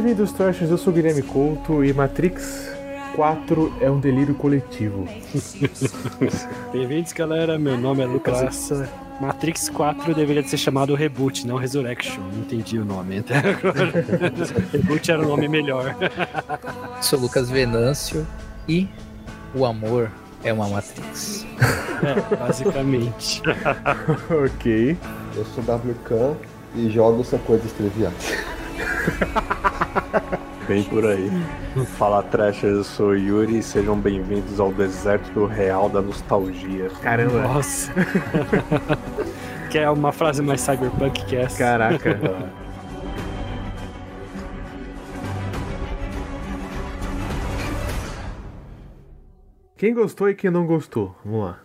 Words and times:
Bem-vindos, 0.00 0.30
Trashers. 0.30 0.70
Eu 0.70 0.78
sou 0.78 0.92
o 0.92 0.94
Guilherme 0.94 1.22
Couto 1.22 1.84
e 1.84 1.92
Matrix 1.92 2.70
4 3.16 3.78
é 3.80 3.90
um 3.90 3.98
delírio 3.98 4.32
coletivo. 4.32 5.08
Bem-vindos, 6.72 7.12
galera. 7.12 7.58
Meu 7.58 7.76
nome 7.76 8.04
é 8.04 8.06
Lucas 8.06 8.40
Assa. 8.40 8.88
Matrix 9.20 9.68
4 9.68 10.14
deveria 10.14 10.46
ser 10.46 10.56
chamado 10.56 10.94
Reboot, 10.94 11.44
não 11.44 11.56
Resurrection. 11.56 12.20
Não 12.32 12.42
entendi 12.42 12.78
o 12.78 12.84
nome 12.84 13.18
até 13.18 13.38
agora. 13.38 14.04
Reboot 14.70 15.10
era 15.10 15.20
o 15.20 15.26
nome 15.26 15.48
melhor. 15.48 15.96
Sou 17.00 17.18
Lucas 17.18 17.50
Venâncio 17.50 18.24
e 18.68 18.88
o 19.52 19.66
amor 19.66 20.12
é 20.44 20.52
uma 20.52 20.68
Matrix. 20.68 21.44
É, 22.04 22.36
basicamente. 22.36 23.42
ok. 24.30 24.96
Eu 25.34 25.44
sou 25.46 25.64
WK 25.64 26.36
e 26.76 26.88
jogos 26.88 27.26
são 27.26 27.40
coisas 27.40 27.72
triviais. 27.72 28.57
Bem 30.68 30.84
por 30.84 31.06
aí. 31.06 31.30
Fala 31.96 32.22
Trashers, 32.22 32.76
eu 32.76 32.84
sou 32.84 33.08
o 33.08 33.16
Yuri 33.16 33.58
e 33.58 33.62
sejam 33.62 33.98
bem-vindos 33.98 34.60
ao 34.60 34.72
deserto 34.72 35.46
real 35.46 35.88
da 35.88 36.02
nostalgia. 36.02 36.90
Caramba. 37.02 37.40
Nossa. 37.40 37.92
que 39.70 39.78
é 39.78 39.88
uma 39.88 40.12
frase 40.12 40.42
mais 40.42 40.60
cyberpunk 40.60 41.24
que 41.24 41.36
essa. 41.36 41.58
Caraca. 41.58 42.18
Quem 49.78 49.94
gostou 49.94 50.28
e 50.28 50.34
quem 50.34 50.50
não 50.50 50.66
gostou? 50.66 51.14
Vamos 51.24 51.44
lá. 51.46 51.60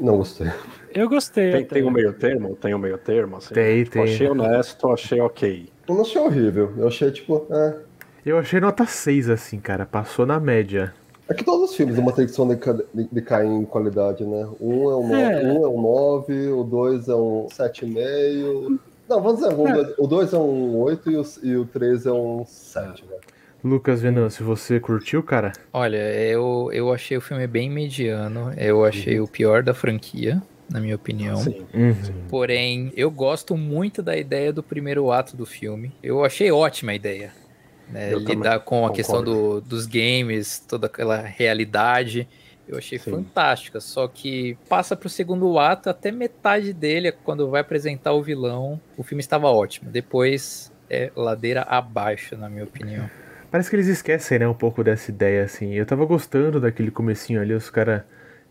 Não 0.00 0.16
gostei. 0.16 0.48
Eu 0.92 1.08
gostei. 1.08 1.52
Tem, 1.52 1.64
tem 1.64 1.84
um 1.84 1.90
meio 1.90 2.12
termo? 2.12 2.56
Tem 2.56 2.74
um 2.74 2.78
meio 2.78 2.98
termo? 2.98 3.36
Assim? 3.36 3.54
Tem, 3.54 3.78
Eu 3.78 3.86
tem. 3.88 4.02
achei 4.02 4.28
honesto, 4.28 4.90
achei 4.90 5.20
ok. 5.20 5.68
Eu 5.88 5.94
não 5.94 6.02
achei 6.02 6.20
horrível. 6.20 6.72
Eu 6.76 6.88
achei 6.88 7.10
tipo, 7.10 7.46
é. 7.50 7.76
Eu 8.24 8.38
achei 8.38 8.58
nota 8.60 8.84
6, 8.86 9.30
assim, 9.30 9.58
cara. 9.60 9.86
Passou 9.86 10.26
na 10.26 10.40
média. 10.40 10.92
É 11.28 11.34
que 11.34 11.44
todos 11.44 11.70
os 11.70 11.76
filmes 11.76 11.96
do 11.96 12.02
Matrix 12.02 12.36
de- 12.36 13.08
decaem 13.10 13.56
em 13.60 13.64
qualidade, 13.64 14.24
né? 14.24 14.46
Um 14.60 14.90
é 14.90 14.96
um, 14.96 15.08
no... 15.08 15.14
É. 15.14 15.42
um, 15.44 15.64
é 15.64 15.68
um 15.68 15.80
9, 15.82 16.48
o 16.52 16.62
2 16.64 17.08
é 17.08 17.14
um 17.14 17.46
7,5. 17.50 18.78
Não, 19.08 19.20
vamos 19.22 19.40
dizer, 19.40 19.54
o 19.54 19.66
É. 19.68 19.72
dois- 19.72 19.94
o 19.98 20.06
2 20.06 20.32
é 20.32 20.38
um 20.38 20.76
8 20.78 21.10
e 21.10 21.16
o, 21.16 21.24
e 21.42 21.56
o 21.56 21.64
3 21.64 22.06
é 22.06 22.12
um 22.12 22.44
7, 22.46 23.04
né? 23.04 23.16
Lucas 23.64 24.00
Venâncio, 24.00 24.44
você 24.44 24.78
curtiu, 24.78 25.22
cara? 25.22 25.52
Olha, 25.72 25.96
eu, 25.96 26.70
eu 26.72 26.92
achei 26.92 27.16
o 27.16 27.20
filme 27.20 27.46
bem 27.48 27.68
mediano. 27.68 28.52
Eu 28.56 28.84
achei 28.84 29.18
o 29.18 29.26
pior 29.26 29.62
da 29.64 29.74
franquia, 29.74 30.40
na 30.70 30.80
minha 30.80 30.96
opinião. 30.96 31.36
Sim. 31.36 31.64
Uhum. 31.72 31.94
Porém, 32.28 32.92
eu 32.96 33.10
gosto 33.10 33.56
muito 33.56 34.02
da 34.02 34.16
ideia 34.16 34.52
do 34.52 34.62
primeiro 34.62 35.10
ato 35.12 35.36
do 35.36 35.46
filme. 35.46 35.92
Eu 36.02 36.24
achei 36.24 36.50
ótima 36.50 36.92
a 36.92 36.94
ideia. 36.94 37.32
né? 37.88 38.12
Eu 38.12 38.18
Lidar 38.18 38.58
com 38.60 38.78
a 38.78 38.88
concordo. 38.90 38.92
questão 38.94 39.22
do- 39.22 39.60
dos 39.60 39.86
games, 39.86 40.58
toda 40.58 40.86
aquela 40.88 41.20
realidade. 41.20 42.26
Eu 42.66 42.76
achei 42.78 42.98
Sim. 42.98 43.12
fantástica. 43.12 43.80
Só 43.80 44.08
que 44.08 44.58
passa 44.68 44.96
pro 44.96 45.08
segundo 45.08 45.56
ato, 45.56 45.88
até 45.88 46.10
metade 46.10 46.72
dele, 46.72 47.12
quando 47.12 47.48
vai 47.48 47.60
apresentar 47.60 48.12
o 48.12 48.22
vilão, 48.22 48.80
o 48.96 49.04
filme 49.04 49.20
estava 49.20 49.46
ótimo. 49.48 49.88
Depois 49.88 50.72
é 50.90 51.12
ladeira 51.14 51.62
abaixo, 51.62 52.36
na 52.36 52.48
minha 52.50 52.64
opinião. 52.64 53.08
Parece 53.52 53.70
que 53.70 53.76
eles 53.76 53.86
esquecem, 53.86 54.40
né, 54.40 54.48
um 54.48 54.52
pouco 54.54 54.82
dessa 54.82 55.12
ideia, 55.12 55.44
assim. 55.44 55.72
Eu 55.74 55.86
tava 55.86 56.04
gostando 56.04 56.60
daquele 56.60 56.90
comecinho 56.90 57.40
ali, 57.40 57.54
os 57.54 57.70
caras... 57.70 58.02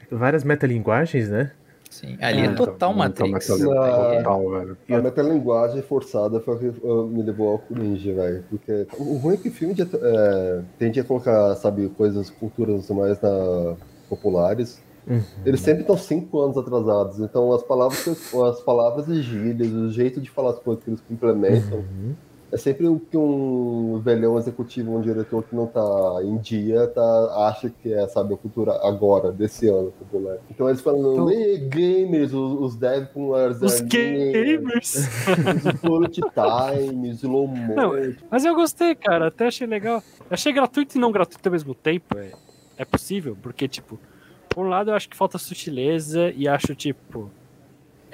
Várias 0.10 0.44
metalinguagens, 0.46 1.30
né? 1.30 1.52
Sim, 1.96 2.18
ali 2.20 2.42
é, 2.42 2.46
É, 2.46 2.54
total 2.54 2.94
Muita 2.94 3.26
Matrix. 3.26 3.50
metalinguagem 3.50 4.18
Total, 4.18 4.50
velho. 4.50 4.78
A 4.90 5.02
metalinguagem 5.02 5.82
forçada 5.82 6.40
foi 6.42 6.56
o 6.56 6.60
que 6.60 6.86
uh, 6.86 7.08
me 7.08 7.24
levou 7.24 7.50
ao 7.50 7.60
cringe, 7.60 8.12
velho. 8.12 8.44
Porque 8.50 8.86
o 8.98 9.16
ruim 9.18 9.36
é 9.36 9.38
que 9.38 9.50
filme 9.50 9.74
de, 9.74 9.84
é, 9.84 10.62
tende 10.78 11.00
a 11.00 11.04
colocar, 11.04 11.56
sabe, 11.56 11.88
coisas, 11.90 12.30
culturas 12.30 12.90
mais 12.90 13.20
na, 13.22 13.76
populares. 14.10 14.82
Uhum. 15.08 15.22
Eles 15.46 15.62
sempre 15.62 15.82
estão 15.82 15.98
cinco 15.98 16.42
anos 16.42 16.58
atrasados. 16.58 17.20
Então 17.20 17.54
as 17.54 17.64
palavras, 17.64 18.06
as 18.08 18.60
palavras 18.62 19.08
e 19.08 19.22
gírias, 19.22 19.72
o 19.72 19.90
jeito 19.92 20.20
de 20.20 20.30
falar 20.30 20.50
as 20.52 20.60
coisas 20.60 20.84
que 20.84 20.90
eles 20.90 21.04
implementam, 21.10 21.78
Uhum. 21.80 22.14
É 22.56 22.58
sempre 22.58 22.88
o 22.88 22.98
que 23.00 23.18
um 23.18 24.00
velhão 24.00 24.38
executivo, 24.38 24.96
um 24.96 25.02
diretor 25.02 25.44
que 25.44 25.54
não 25.54 25.68
tá 25.68 26.20
em 26.24 26.38
dia, 26.38 26.88
tá, 26.88 27.48
acha 27.50 27.70
que 27.70 27.94
é, 27.94 28.08
sabe, 28.08 28.34
a 28.34 28.38
cultura 28.38 28.72
agora, 28.82 29.30
desse 29.32 29.68
ano 29.68 29.92
popular. 29.92 30.38
Então 30.50 30.70
eles 30.70 30.80
falam, 30.80 31.14
Então- 31.14 31.30
"Ei, 31.32 31.58
gamers, 31.58 32.34
os, 32.34 32.60
os 32.62 32.76
devs 32.78 33.10
com 33.14 33.34
as 33.36 33.62
Os 33.62 33.82
gamers. 33.82 34.96
os 34.96 35.82
bullet 35.82 36.22
time, 36.22 37.10
slow 37.12 37.48
Não, 37.50 37.90
motion. 37.94 38.14
Mas 38.32 38.46
eu 38.46 38.56
gostei, 38.56 38.96
cara. 38.96 39.28
Até 39.28 39.48
achei 39.48 39.68
legal. 39.68 40.02
Achei 40.30 40.54
gratuito 40.54 40.98
e 40.98 41.02
não 41.02 41.12
gratuito 41.12 41.48
ao 41.48 41.52
mesmo 41.52 41.76
tempo. 41.76 42.18
É, 42.18 42.32
é 42.78 42.86
possível, 42.86 43.38
porque, 43.42 43.68
tipo, 43.68 44.00
por 44.48 44.66
um 44.66 44.70
lado 44.70 44.92
eu 44.92 44.96
acho 44.96 45.10
que 45.10 45.18
falta 45.18 45.38
sutileza 45.38 46.32
e 46.32 46.48
acho, 46.48 46.74
tipo. 46.74 47.30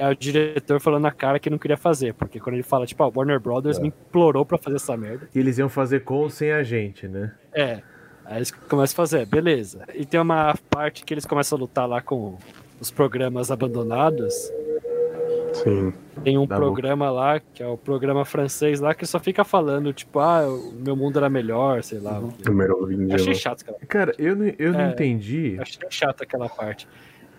É 0.03 0.09
o 0.09 0.15
diretor 0.15 0.79
falando 0.79 1.03
na 1.03 1.11
cara 1.11 1.37
que 1.39 1.49
não 1.49 1.57
queria 1.59 1.77
fazer. 1.77 2.13
Porque 2.15 2.39
quando 2.39 2.55
ele 2.55 2.63
fala, 2.63 2.85
tipo, 2.87 3.03
a 3.03 3.07
Warner 3.13 3.39
Brothers 3.39 3.77
É. 3.77 3.81
me 3.81 3.89
implorou 3.89 4.43
pra 4.45 4.57
fazer 4.57 4.77
essa 4.77 4.97
merda. 4.97 5.29
E 5.35 5.37
eles 5.39 5.57
iam 5.59 5.69
fazer 5.69 5.99
com 6.03 6.15
ou 6.15 6.29
sem 6.29 6.51
a 6.51 6.63
gente, 6.63 7.07
né? 7.07 7.31
É. 7.53 7.81
Aí 8.25 8.37
eles 8.37 8.49
começam 8.49 8.93
a 8.93 8.95
fazer, 9.07 9.25
beleza. 9.27 9.83
E 9.93 10.05
tem 10.05 10.19
uma 10.19 10.55
parte 10.69 11.03
que 11.03 11.13
eles 11.13 11.25
começam 11.25 11.57
a 11.57 11.61
lutar 11.61 11.87
lá 11.87 12.01
com 12.01 12.37
os 12.79 12.89
programas 12.89 13.51
abandonados. 13.51 14.33
Sim. 15.53 15.93
Tem 16.23 16.37
um 16.37 16.47
Tá 16.47 16.55
programa 16.55 17.09
lá, 17.11 17.39
que 17.39 17.61
é 17.61 17.67
o 17.67 17.77
programa 17.77 18.23
francês 18.25 18.79
lá, 18.79 18.93
que 18.95 19.05
só 19.05 19.19
fica 19.19 19.43
falando, 19.43 19.91
tipo, 19.93 20.19
ah, 20.19 20.47
o 20.47 20.73
meu 20.73 20.95
mundo 20.95 21.17
era 21.17 21.29
melhor, 21.29 21.83
sei 21.83 21.99
lá. 21.99 22.21
Número 22.45 22.77
Eu 22.81 22.87
20. 22.87 23.13
achei 23.13 23.35
chato, 23.35 23.65
cara. 23.65 23.77
Cara, 23.87 24.15
eu 24.17 24.35
não, 24.35 24.51
eu 24.57 24.71
não 24.73 24.79
É. 24.81 24.89
entendi. 24.91 25.55
Eu 25.57 25.61
achei 25.61 25.79
chato 25.89 26.23
aquela 26.23 26.47
parte. 26.49 26.87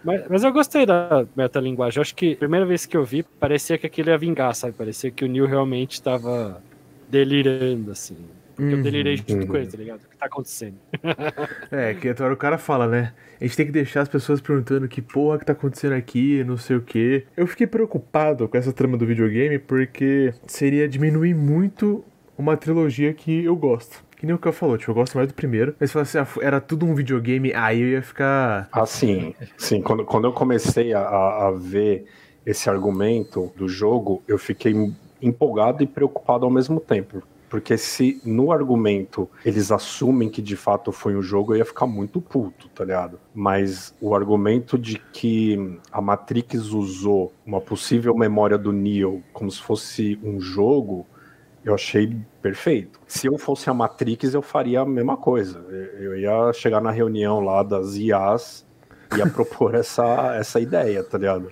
Mas, 0.05 0.25
mas 0.29 0.45
eu 0.45 0.53
gostei 0.53 0.85
da 0.85 1.27
metalinguagem. 1.37 1.99
Eu 1.99 2.03
acho 2.03 2.15
que 2.15 2.33
a 2.33 2.37
primeira 2.37 2.67
vez 2.67 2.87
que 2.87 2.97
eu 2.97 3.05
vi, 3.05 3.23
parecia 3.23 3.79
que 3.79 3.87
aquilo 3.87 4.11
ia 4.11 4.19
vingar, 4.19 4.55
sabe? 4.55 4.73
Parecia 4.73 5.11
que 5.11 5.25
o 5.25 5.29
Neil 5.29 5.47
realmente 5.47 5.93
estava 5.93 6.63
delirando, 7.09 7.91
assim. 7.91 8.17
Porque 8.55 8.75
eu 8.75 8.77
Uhum, 8.77 8.83
delirei 8.83 9.17
junto 9.17 9.35
uhum. 9.35 9.47
com 9.47 9.57
ele, 9.57 9.67
tá 9.67 9.79
ligado? 9.79 10.01
O 10.05 10.09
que 10.09 10.17
tá 10.17 10.27
acontecendo? 10.27 10.77
É, 11.71 11.95
que 11.95 12.09
agora 12.09 12.35
o 12.35 12.37
cara 12.37 12.59
fala, 12.59 12.87
né? 12.87 13.15
A 13.41 13.45
gente 13.45 13.57
tem 13.57 13.67
que 13.67 13.73
deixar 13.73 14.03
as 14.03 14.09
pessoas 14.09 14.41
perguntando 14.41 14.87
que 14.87 15.01
porra 15.01 15.39
que 15.39 15.45
tá 15.47 15.53
acontecendo 15.53 15.95
aqui, 15.95 16.45
não 16.45 16.57
sei 16.57 16.77
o 16.77 16.83
que. 16.83 17.25
Eu 17.37 17.47
fiquei 17.47 17.67
preocupado 17.67 18.47
com 18.47 18.57
essa 18.57 18.73
trama 18.73 18.97
do 18.97 19.07
videogame 19.07 19.59
porque 19.59 20.35
seria 20.47 20.89
diminuir 20.89 21.35
muito 21.35 22.05
uma 22.37 22.57
trilogia 22.57 23.13
que 23.13 23.45
eu 23.45 23.57
gosto. 23.57 24.05
Que 24.23 24.27
nem 24.27 24.37
o 24.37 24.39
que 24.39 24.47
eu 24.47 24.53
falou, 24.53 24.79
tipo, 24.79 24.93
eu 24.93 24.95
gosto 24.95 25.17
mais 25.17 25.27
do 25.27 25.35
primeiro. 25.35 25.75
Mas 25.81 25.91
se 25.91 25.95
falasse, 25.95 26.17
ah, 26.17 26.25
era 26.41 26.61
tudo 26.61 26.87
um 26.87 26.95
videogame, 26.95 27.53
aí 27.53 27.81
eu 27.81 27.89
ia 27.89 28.03
ficar. 28.03 28.69
Assim, 28.71 29.35
sim, 29.59 29.83
quando, 29.83 30.05
quando 30.05 30.27
eu 30.29 30.33
comecei 30.33 30.95
a- 30.95 31.49
a 31.49 31.51
ver 31.51 32.07
esse 32.47 32.71
argumento 32.71 33.53
do 33.57 33.69
jogo, 33.69 34.23
eu 34.29 34.39
fiquei 34.39 34.73
empolgado 35.21 35.83
e 35.83 35.89
preocupado 35.89 36.45
ao 36.45 36.53
mesmo 36.53 36.79
tempo. 36.79 37.21
Porque 37.51 37.77
se 37.77 38.21
no 38.25 38.53
argumento 38.53 39.29
eles 39.45 39.73
assumem 39.73 40.29
que 40.31 40.41
de 40.41 40.55
fato 40.55 40.93
foi 40.93 41.17
um 41.17 41.21
jogo, 41.21 41.53
eu 41.53 41.59
ia 41.59 41.65
ficar 41.65 41.89
muito 41.89 42.21
puto, 42.21 42.69
tá 42.69 42.85
ligado? 42.85 43.19
Mas 43.35 43.93
o 44.01 44.15
argumento 44.15 44.79
de 44.79 45.01
que 45.13 45.79
a 45.91 46.01
Matrix 46.01 46.67
usou 46.69 47.33
uma 47.45 47.61
possível 47.61 48.15
memória 48.17 48.57
do 48.57 48.71
Neo 48.73 49.21
como 49.33 49.51
se 49.51 49.61
fosse 49.61 50.17
um 50.23 50.41
jogo, 50.41 51.05
eu 51.65 51.75
achei 51.75 52.17
perfeito. 52.41 53.01
Se 53.07 53.27
eu 53.27 53.39
fosse 53.39 53.71
a 53.71 53.75
Matrix, 53.75 54.35
eu 54.35 54.43
faria 54.43 54.81
a 54.81 54.87
mesma 54.87 55.17
coisa. 55.17 55.59
Eu 55.99 56.19
ia 56.19 56.53
chegar 56.53 56.81
na 56.81 56.91
reunião 56.91 57.41
lá 57.41 57.63
das 57.63 57.95
IAs 57.97 58.67
e 59.15 59.19
ia 59.19 59.27
propor 59.31 59.75
essa, 59.75 60.35
essa 60.37 60.61
ideia, 60.61 61.05
tá 61.05 61.19
ligado? 61.19 61.51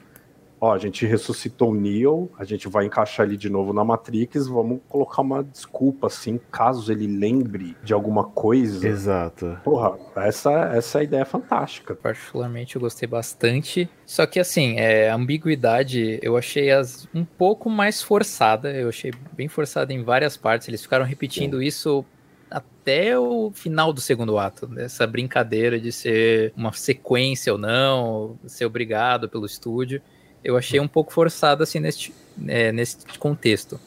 Ó, 0.60 0.72
a 0.74 0.78
gente 0.78 1.06
ressuscitou 1.06 1.70
o 1.70 1.74
Neo, 1.74 2.30
a 2.38 2.44
gente 2.44 2.68
vai 2.68 2.84
encaixar 2.84 3.26
ele 3.26 3.36
de 3.36 3.48
novo 3.48 3.72
na 3.72 3.82
Matrix, 3.82 4.46
vamos 4.46 4.80
colocar 4.88 5.22
uma 5.22 5.42
desculpa, 5.42 6.08
assim, 6.08 6.38
caso 6.50 6.92
ele 6.92 7.06
lembre 7.06 7.74
de 7.82 7.94
alguma 7.94 8.24
coisa. 8.24 8.86
Exato. 8.86 9.58
Porra, 9.64 9.98
essa, 10.16 10.50
essa 10.74 10.98
é 10.98 11.00
a 11.00 11.04
ideia 11.04 11.24
fantástica. 11.24 11.94
Particularmente 11.94 12.76
eu 12.76 12.80
gostei 12.80 13.08
bastante. 13.08 13.88
Só 14.04 14.26
que 14.26 14.38
assim, 14.38 14.78
é, 14.78 15.08
a 15.08 15.14
ambiguidade 15.14 16.18
eu 16.22 16.36
achei 16.36 16.70
as 16.70 17.08
um 17.14 17.24
pouco 17.24 17.70
mais 17.70 18.02
forçada. 18.02 18.70
Eu 18.72 18.90
achei 18.90 19.12
bem 19.32 19.48
forçada 19.48 19.92
em 19.92 20.02
várias 20.02 20.36
partes. 20.36 20.68
Eles 20.68 20.82
ficaram 20.82 21.04
repetindo 21.04 21.62
isso 21.62 22.04
até 22.50 23.18
o 23.18 23.50
final 23.54 23.92
do 23.92 24.00
segundo 24.00 24.36
ato. 24.36 24.68
Essa 24.76 25.06
brincadeira 25.06 25.80
de 25.80 25.92
ser 25.92 26.52
uma 26.56 26.72
sequência 26.72 27.52
ou 27.52 27.58
não, 27.58 28.38
ser 28.46 28.66
obrigado 28.66 29.28
pelo 29.28 29.46
estúdio. 29.46 30.02
Eu 30.42 30.56
achei 30.56 30.81
um 30.81 30.88
pouco 30.88 31.12
forçado 31.12 31.62
assim 31.62 31.81
neste, 31.81 32.14
é, 32.46 32.72
nesse 32.72 32.98
contexto. 33.19 33.78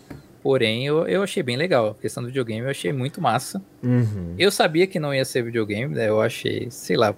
Porém, 0.42 0.86
eu, 0.86 1.08
eu 1.08 1.24
achei 1.24 1.42
bem 1.42 1.56
legal. 1.56 1.92
A 1.98 2.02
questão 2.02 2.22
do 2.22 2.28
videogame 2.28 2.62
eu 2.66 2.70
achei 2.70 2.92
muito 2.92 3.22
massa. 3.22 3.62
Uhum. 3.82 4.36
Eu 4.38 4.52
sabia 4.52 4.86
que 4.86 5.00
não 5.00 5.14
ia 5.14 5.24
ser 5.24 5.42
videogame, 5.44 5.96
né? 5.96 6.10
Eu 6.10 6.22
achei, 6.22 6.70
sei 6.70 6.98
lá, 6.98 7.16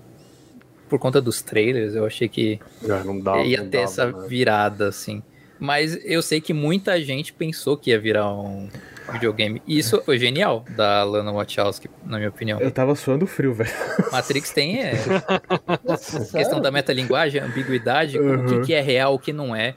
por 0.88 1.00
conta 1.00 1.20
dos 1.20 1.42
trailers, 1.42 1.96
eu 1.96 2.06
achei 2.06 2.30
que 2.30 2.60
É, 2.84 3.04
não 3.04 3.20
dá, 3.20 3.44
ia 3.44 3.58
não 3.58 3.66
ter 3.70 3.78
dava, 3.80 3.84
essa 3.84 4.12
né? 4.12 4.28
virada, 4.28 4.88
assim. 4.90 5.24
Mas 5.60 5.98
eu 6.06 6.22
sei 6.22 6.40
que 6.40 6.54
muita 6.54 7.02
gente 7.02 7.34
pensou 7.34 7.76
que 7.76 7.90
ia 7.90 8.00
virar 8.00 8.32
um, 8.32 8.70
videogame. 9.12 9.62
E 9.68 9.78
isso 9.78 10.02
foi 10.04 10.18
genial 10.18 10.66
da 10.76 11.04
Lana 11.04 11.32
Wachowski, 11.32 11.90
na 12.06 12.18
minha 12.18 12.30
opinião. 12.30 12.60
Eu 12.60 12.72
tava 12.72 12.96
suando 12.96 13.26
frio, 13.28 13.54
velho. 13.54 13.70
Matrix 14.12 14.52
tem 14.52 14.82
é, 14.82 14.94
questão 16.32 16.62
da 16.62 16.72
metalinguagem, 16.72 17.42
ambiguidade, 17.42 18.18
o 18.20 18.24
Uhum. 18.26 18.46
que, 18.46 18.68
que 18.68 18.74
é 18.74 18.82
real, 18.82 19.14
o 19.16 19.20
que 19.20 19.32
não 19.34 19.56
é. 19.56 19.76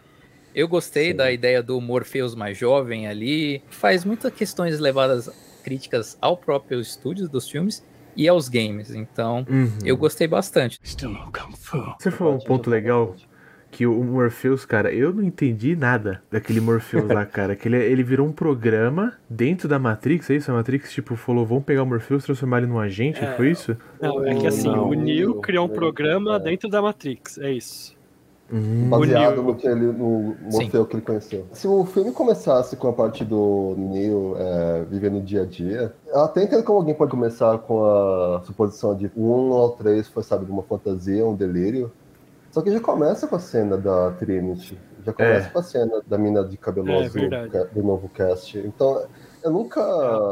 Eu 0.54 0.66
gostei 0.66 1.10
Sim. 1.10 1.16
da 1.16 1.30
ideia 1.30 1.62
do 1.62 1.80
Morpheus 1.80 2.34
mais 2.34 2.56
jovem 2.58 3.06
ali. 3.06 3.62
Faz 3.70 4.04
muitas 4.04 4.32
questões 4.32 4.78
levadas 4.80 5.30
críticas 5.62 6.16
ao 6.20 6.36
próprio 6.36 6.80
estúdio 6.80 7.28
dos 7.28 7.48
filmes 7.48 7.84
e 8.16 8.26
aos 8.26 8.48
games. 8.48 8.90
Então, 8.90 9.46
Uhum. 9.48 9.70
eu 9.84 9.96
gostei 9.96 10.26
bastante. 10.26 10.80
Você 10.82 12.10
falou 12.10 12.34
um 12.34 12.38
ponto 12.40 12.68
legal 12.68 13.14
que 13.70 13.86
o 13.86 14.02
Morpheus, 14.02 14.64
cara, 14.64 14.92
eu 14.92 15.12
não 15.12 15.22
entendi 15.22 15.76
nada 15.76 16.22
daquele 16.30 16.60
Morpheus 16.60 17.06
lá, 17.08 17.24
cara. 17.26 17.54
Que 17.54 17.68
ele, 17.68 17.76
ele 17.76 18.02
virou 18.02 18.26
um 18.26 18.32
programa 18.32 19.12
dentro 19.28 19.68
da 19.68 19.78
Matrix, 19.78 20.30
é 20.30 20.36
isso? 20.36 20.50
A 20.50 20.54
Matrix, 20.54 20.92
tipo, 20.92 21.14
falou, 21.16 21.44
vamos 21.46 21.64
pegar 21.64 21.82
o 21.82 21.86
Morpheus, 21.86 22.24
transformar 22.24 22.58
ele 22.58 22.66
num 22.66 22.78
agente, 22.78 23.22
É. 23.24 23.32
foi 23.36 23.50
isso? 23.50 23.76
Não, 24.00 24.24
é 24.24 24.34
que 24.34 24.46
assim, 24.46 24.68
Não. 24.68 24.88
o 24.88 24.94
Neo 24.94 25.34
criou 25.40 25.66
um 25.68 25.70
É. 25.70 25.74
programa 25.74 26.38
dentro 26.40 26.68
da 26.68 26.80
Matrix, 26.80 27.38
é 27.38 27.52
isso. 27.52 27.96
Hum, 28.50 28.88
Baseado 28.88 29.34
Neo. 29.34 29.42
no 29.42 29.54
que 29.54 29.66
ele, 29.66 29.84
no 29.92 30.34
Morfeu 30.50 30.86
que 30.86 30.96
ele 30.96 31.02
conheceu. 31.02 31.46
Se 31.52 31.68
o 31.68 31.84
filme 31.84 32.10
começasse 32.12 32.76
com 32.76 32.88
a 32.88 32.92
parte 32.94 33.22
do 33.22 33.74
Neo 33.76 34.34
é, 34.38 34.84
vivendo 34.90 35.18
o 35.18 35.22
dia 35.22 35.42
a 35.42 35.44
dia, 35.44 35.92
eu 36.06 36.20
até 36.22 36.44
entendo 36.44 36.62
como 36.64 36.78
alguém 36.78 36.94
pode 36.94 37.10
começar 37.10 37.58
com 37.58 37.84
a 37.84 38.40
suposição 38.46 38.96
de 38.96 39.10
um 39.14 39.52
ao 39.52 39.72
três 39.72 40.08
foi, 40.08 40.22
sabe, 40.22 40.50
uma 40.50 40.62
fantasia, 40.62 41.26
um 41.26 41.34
delírio. 41.36 41.92
Só 42.58 42.62
que 42.62 42.72
já 42.72 42.80
começa 42.80 43.28
com 43.28 43.36
a 43.36 43.38
cena 43.38 43.76
da 43.76 44.10
Trinity. 44.18 44.76
Já 45.06 45.12
começa 45.12 45.46
É. 45.46 45.50
com 45.50 45.58
a 45.60 45.62
cena 45.62 46.02
da 46.08 46.18
mina 46.18 46.42
de 46.42 46.56
cabelo 46.56 46.90
É, 46.90 47.04
azul 47.04 47.20
verdade. 47.20 47.50
ca- 47.50 47.64
do 47.72 47.82
novo 47.84 48.08
cast. 48.08 48.58
Então, 48.58 49.04
eu 49.44 49.50
nunca. 49.52 49.80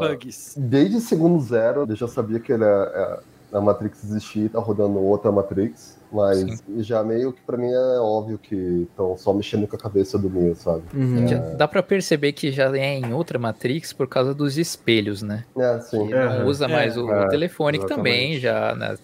Bugs. 0.01 0.55
Desde 0.57 0.99
segundo 0.99 1.39
zero, 1.41 1.85
eu 1.87 1.95
já 1.95 2.05
sabia 2.05 2.37
que 2.37 2.51
ele 2.51 2.65
é, 2.65 2.67
é- 2.67 3.19
a 3.53 3.61
Matrix 3.61 4.03
existia 4.03 4.43
e 4.43 4.49
tá 4.49 4.59
rodando 4.59 4.99
outra 4.99 5.31
Matrix. 5.31 5.95
Mas 6.11 6.61
já 6.79 7.01
meio 7.01 7.31
que 7.31 7.41
pra 7.43 7.55
mim 7.57 7.71
é 7.71 7.99
óbvio 7.99 8.37
que 8.37 8.55
estão 8.89 9.17
só 9.17 9.33
mexendo 9.33 9.65
com 9.65 9.77
a 9.77 9.79
cabeça 9.79 10.17
do 10.17 10.29
Neo, 10.29 10.53
sabe? 10.55 10.83
uhum. 10.93 11.25
Já 11.29 11.37
dá 11.37 11.65
pra 11.67 11.81
perceber 11.81 12.33
que 12.33 12.51
já 12.51 12.65
é 12.77 12.97
em 12.99 13.13
outra 13.13 13.39
Matrix 13.39 13.93
por 13.93 14.07
causa 14.07 14.33
dos 14.33 14.57
espelhos, 14.57 15.21
né? 15.21 15.45
É, 15.57 15.79
sim. 15.79 16.07
Que 16.07 16.13
não 16.13 16.21
Aham. 16.23 16.45
usa 16.45 16.67
mais 16.67 16.97
o, 16.97 17.09
É, 17.09 17.25
o 17.25 17.29
telefone, 17.29 17.79
que 17.79 17.87
também 17.87 18.37
já 18.37 18.75
né, 18.75 18.95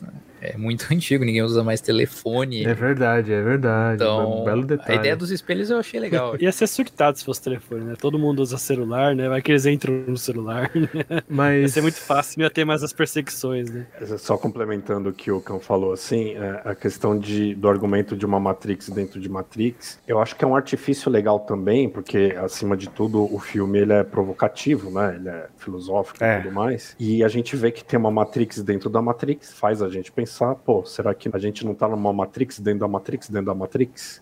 é 0.43 0.57
muito 0.57 0.85
antigo, 0.93 1.23
ninguém 1.23 1.41
usa 1.41 1.63
mais 1.63 1.81
telefone. 1.81 2.65
É 2.65 2.73
verdade, 2.73 3.31
é 3.31 3.41
verdade. 3.41 3.95
Então, 4.03 4.41
um 4.41 4.43
belo 4.43 4.63
a 4.63 4.65
detalhe. 4.65 4.99
ideia 4.99 5.15
dos 5.15 5.31
espelhos 5.31 5.69
eu 5.69 5.77
achei 5.77 5.99
legal. 5.99 6.35
Ia 6.41 6.51
ser 6.51 6.67
surtado 6.67 7.17
se 7.17 7.23
fosse 7.25 7.41
telefone, 7.41 7.81
né? 7.85 7.93
Todo 7.99 8.19
mundo 8.19 8.39
usa 8.41 8.57
celular, 8.57 9.15
né? 9.15 9.29
Vai 9.29 9.41
que 9.41 9.51
eles 9.51 9.65
entram 9.65 9.93
no 10.07 10.17
celular. 10.17 10.69
Ia 10.75 11.23
Mas. 11.29 11.73
ser 11.73 11.81
muito 11.81 11.99
fácil, 11.99 12.39
não 12.39 12.45
ia 12.45 12.49
ter 12.49 12.65
mais 12.65 12.83
as 12.83 12.91
perseguições, 12.93 13.69
né? 13.71 13.85
Só 14.17 14.37
complementando 14.37 15.09
o 15.09 15.13
que 15.13 15.31
o 15.31 15.39
Cão 15.41 15.59
falou, 15.59 15.93
assim, 15.93 16.33
é, 16.35 16.61
a 16.65 16.75
questão 16.75 17.17
de, 17.17 17.55
do 17.55 17.67
argumento 17.69 18.15
de 18.15 18.25
uma 18.25 18.39
Matrix 18.39 18.89
dentro 18.89 19.19
de 19.19 19.29
Matrix, 19.29 19.99
eu 20.07 20.19
acho 20.19 20.35
que 20.35 20.43
é 20.43 20.47
um 20.47 20.55
artifício 20.55 21.09
legal 21.11 21.39
também, 21.39 21.89
porque, 21.89 22.35
acima 22.41 22.75
de 22.75 22.89
tudo, 22.89 23.33
o 23.33 23.39
filme 23.39 23.79
ele 23.79 23.93
é 23.93 24.03
provocativo, 24.03 24.89
né? 24.91 25.15
Ele 25.15 25.29
é 25.29 25.47
filosófico 25.57 26.23
É. 26.23 26.39
e 26.39 26.43
tudo 26.43 26.53
mais. 26.53 26.95
E 26.99 27.23
a 27.23 27.27
gente 27.27 27.55
vê 27.55 27.71
que 27.71 27.83
tem 27.83 27.97
uma 27.99 28.11
Matrix 28.11 28.61
dentro 28.61 28.89
da 28.89 29.01
Matrix, 29.01 29.53
faz 29.53 29.81
a 29.81 29.89
gente 29.89 30.11
pensar, 30.11 30.32
pô, 30.65 30.85
será 30.85 31.13
que 31.13 31.29
a 31.33 31.39
gente 31.39 31.65
não 31.65 31.73
tá 31.75 31.87
numa 31.87 32.13
Matrix 32.13 32.59
dentro 32.59 32.79
da 32.81 32.87
Matrix 32.87 33.29
dentro 33.29 33.47
da 33.47 33.55
Matrix? 33.55 34.21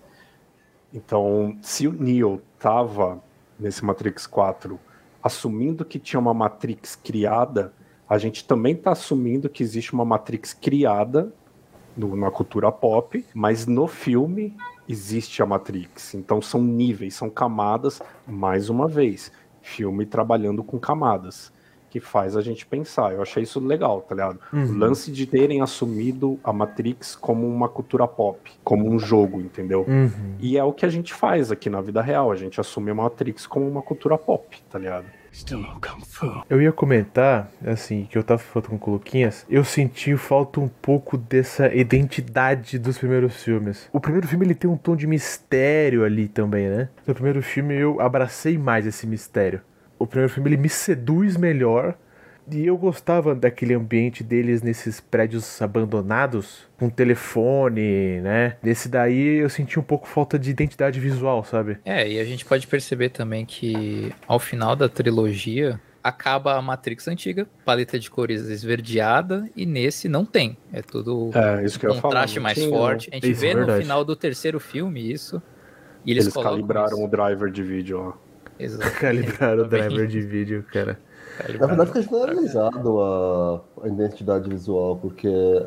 Então, 0.93 1.57
se 1.61 1.87
o 1.87 1.93
Neo 1.93 2.41
tava 2.59 3.21
nesse 3.59 3.83
Matrix 3.85 4.27
4 4.27 4.79
assumindo 5.23 5.85
que 5.85 5.99
tinha 5.99 6.19
uma 6.19 6.33
Matrix 6.33 6.95
criada, 6.95 7.73
a 8.09 8.17
gente 8.17 8.45
também 8.45 8.73
está 8.73 8.91
assumindo 8.91 9.49
que 9.49 9.63
existe 9.63 9.93
uma 9.93 10.03
Matrix 10.03 10.53
criada 10.53 11.31
no- 11.95 12.15
na 12.15 12.31
cultura 12.31 12.71
pop, 12.71 13.25
mas 13.33 13.65
no 13.67 13.87
filme 13.87 14.55
existe 14.89 15.41
a 15.41 15.45
Matrix. 15.45 16.13
Então 16.15 16.41
são 16.41 16.61
níveis, 16.61 17.13
são 17.13 17.29
camadas, 17.29 18.01
mais 18.27 18.69
uma 18.69 18.87
vez. 18.87 19.31
Filme 19.61 20.05
trabalhando 20.05 20.63
com 20.63 20.79
camadas, 20.79 21.53
que 21.91 21.99
faz 21.99 22.35
a 22.37 22.41
gente 22.41 22.65
pensar. 22.65 23.11
Eu 23.13 23.21
achei 23.21 23.43
isso 23.43 23.59
legal, 23.59 24.01
tá 24.01 24.15
ligado? 24.15 24.39
O 24.51 24.55
Uhum. 24.55 24.77
lance 24.77 25.11
de 25.11 25.25
terem 25.27 25.61
assumido 25.61 26.39
a 26.43 26.53
Matrix 26.53 27.15
como 27.15 27.45
uma 27.47 27.67
cultura 27.67 28.07
pop, 28.07 28.49
como 28.63 28.89
um 28.89 28.97
jogo, 28.97 29.41
entendeu? 29.41 29.85
Uhum. 29.87 30.09
E 30.39 30.57
é 30.57 30.63
o 30.63 30.71
que 30.71 30.85
a 30.85 30.89
gente 30.89 31.13
faz 31.13 31.51
aqui 31.51 31.69
na 31.69 31.81
vida 31.81 32.01
real. 32.01 32.31
A 32.31 32.35
gente 32.35 32.59
assume 32.61 32.91
a 32.91 32.95
Matrix 32.95 33.45
como 33.45 33.67
uma 33.67 33.81
cultura 33.81 34.17
pop, 34.17 34.57
tá 34.71 34.79
ligado? 34.79 35.05
Eu 36.49 36.61
ia 36.61 36.73
comentar, 36.73 37.49
assim, 37.65 38.05
que 38.09 38.17
eu 38.17 38.23
tava 38.23 38.39
falando 38.39 38.67
com 38.69 38.75
o 38.75 38.79
Coloquinhas, 38.79 39.45
eu 39.49 39.63
senti 39.63 40.15
falta 40.17 40.59
um 40.59 40.67
pouco 40.67 41.17
dessa 41.17 41.73
identidade 41.73 42.77
dos 42.77 42.97
primeiros 42.97 43.41
filmes. 43.41 43.87
O 43.93 43.99
primeiro 44.01 44.27
filme 44.27 44.45
ele 44.45 44.55
tem 44.55 44.69
um 44.69 44.75
tom 44.75 44.93
de 44.95 45.07
mistério 45.07 46.03
ali 46.03 46.27
também, 46.27 46.67
né? 46.69 46.89
No 47.07 47.13
primeiro 47.13 47.41
filme 47.41 47.73
eu 47.75 48.01
abracei 48.01 48.57
mais 48.57 48.85
esse 48.85 49.07
mistério. 49.07 49.61
O 50.01 50.07
primeiro 50.07 50.31
filme 50.33 50.49
ele 50.49 50.57
me 50.57 50.69
seduz 50.69 51.37
melhor. 51.37 51.95
E 52.51 52.65
eu 52.65 52.75
gostava 52.75 53.33
daquele 53.35 53.73
ambiente 53.73 54.23
deles 54.23 54.61
nesses 54.61 54.99
prédios 54.99 55.61
abandonados, 55.61 56.67
com 56.77 56.89
telefone, 56.89 58.19
né? 58.21 58.57
Nesse 58.63 58.89
daí 58.89 59.37
eu 59.37 59.49
senti 59.49 59.79
um 59.79 59.83
pouco 59.83 60.07
falta 60.07 60.37
de 60.39 60.49
identidade 60.49 60.99
visual, 60.99 61.43
sabe? 61.45 61.77
É, 61.85 62.09
e 62.11 62.19
a 62.19 62.25
gente 62.25 62.43
pode 62.43 62.67
perceber 62.67 63.09
também 63.09 63.45
que 63.45 64.11
ao 64.27 64.39
final 64.39 64.75
da 64.75 64.89
trilogia 64.89 65.79
acaba 66.03 66.55
a 66.55 66.61
Matrix 66.61 67.07
antiga, 67.07 67.47
paleta 67.63 67.97
de 67.99 68.09
cores 68.09 68.49
esverdeada, 68.49 69.47
e 69.55 69.65
nesse 69.65 70.09
não 70.09 70.25
tem. 70.25 70.57
É 70.73 70.81
tudo 70.81 71.29
É, 71.33 71.63
isso 71.63 71.79
que 71.79 71.87
falar. 71.87 72.01
contraste 72.01 72.39
mais 72.39 72.57
tinha, 72.57 72.69
forte. 72.69 73.09
A 73.11 73.15
gente 73.15 73.31
Isso 73.31 73.45
é 73.45 73.53
vê 73.53 73.53
no 73.53 73.77
final 73.77 74.03
do 74.03 74.15
terceiro 74.15 74.59
filme 74.59 75.11
isso. 75.11 75.41
E 76.03 76.11
eles, 76.11 76.25
Eles, 76.25 76.33
calibraram 76.33 76.97
isso. 76.97 77.05
o 77.05 77.07
driver 77.07 77.51
de 77.51 77.61
vídeo, 77.63 77.99
ó. 77.99 78.30
Exato. 78.61 78.91
Calibraram 78.99 79.63
o 79.63 79.67
driver 79.67 80.07
de 80.07 80.21
vídeo, 80.21 80.63
cara. 80.71 80.99
Na 81.59 81.67
Calibraram. 81.67 81.75
verdade, 81.77 81.91
fica 81.91 82.01
generalizado 82.03 83.01
a, 83.01 83.63
a 83.83 83.87
identidade 83.87 84.49
visual, 84.49 84.97
porque 84.97 85.65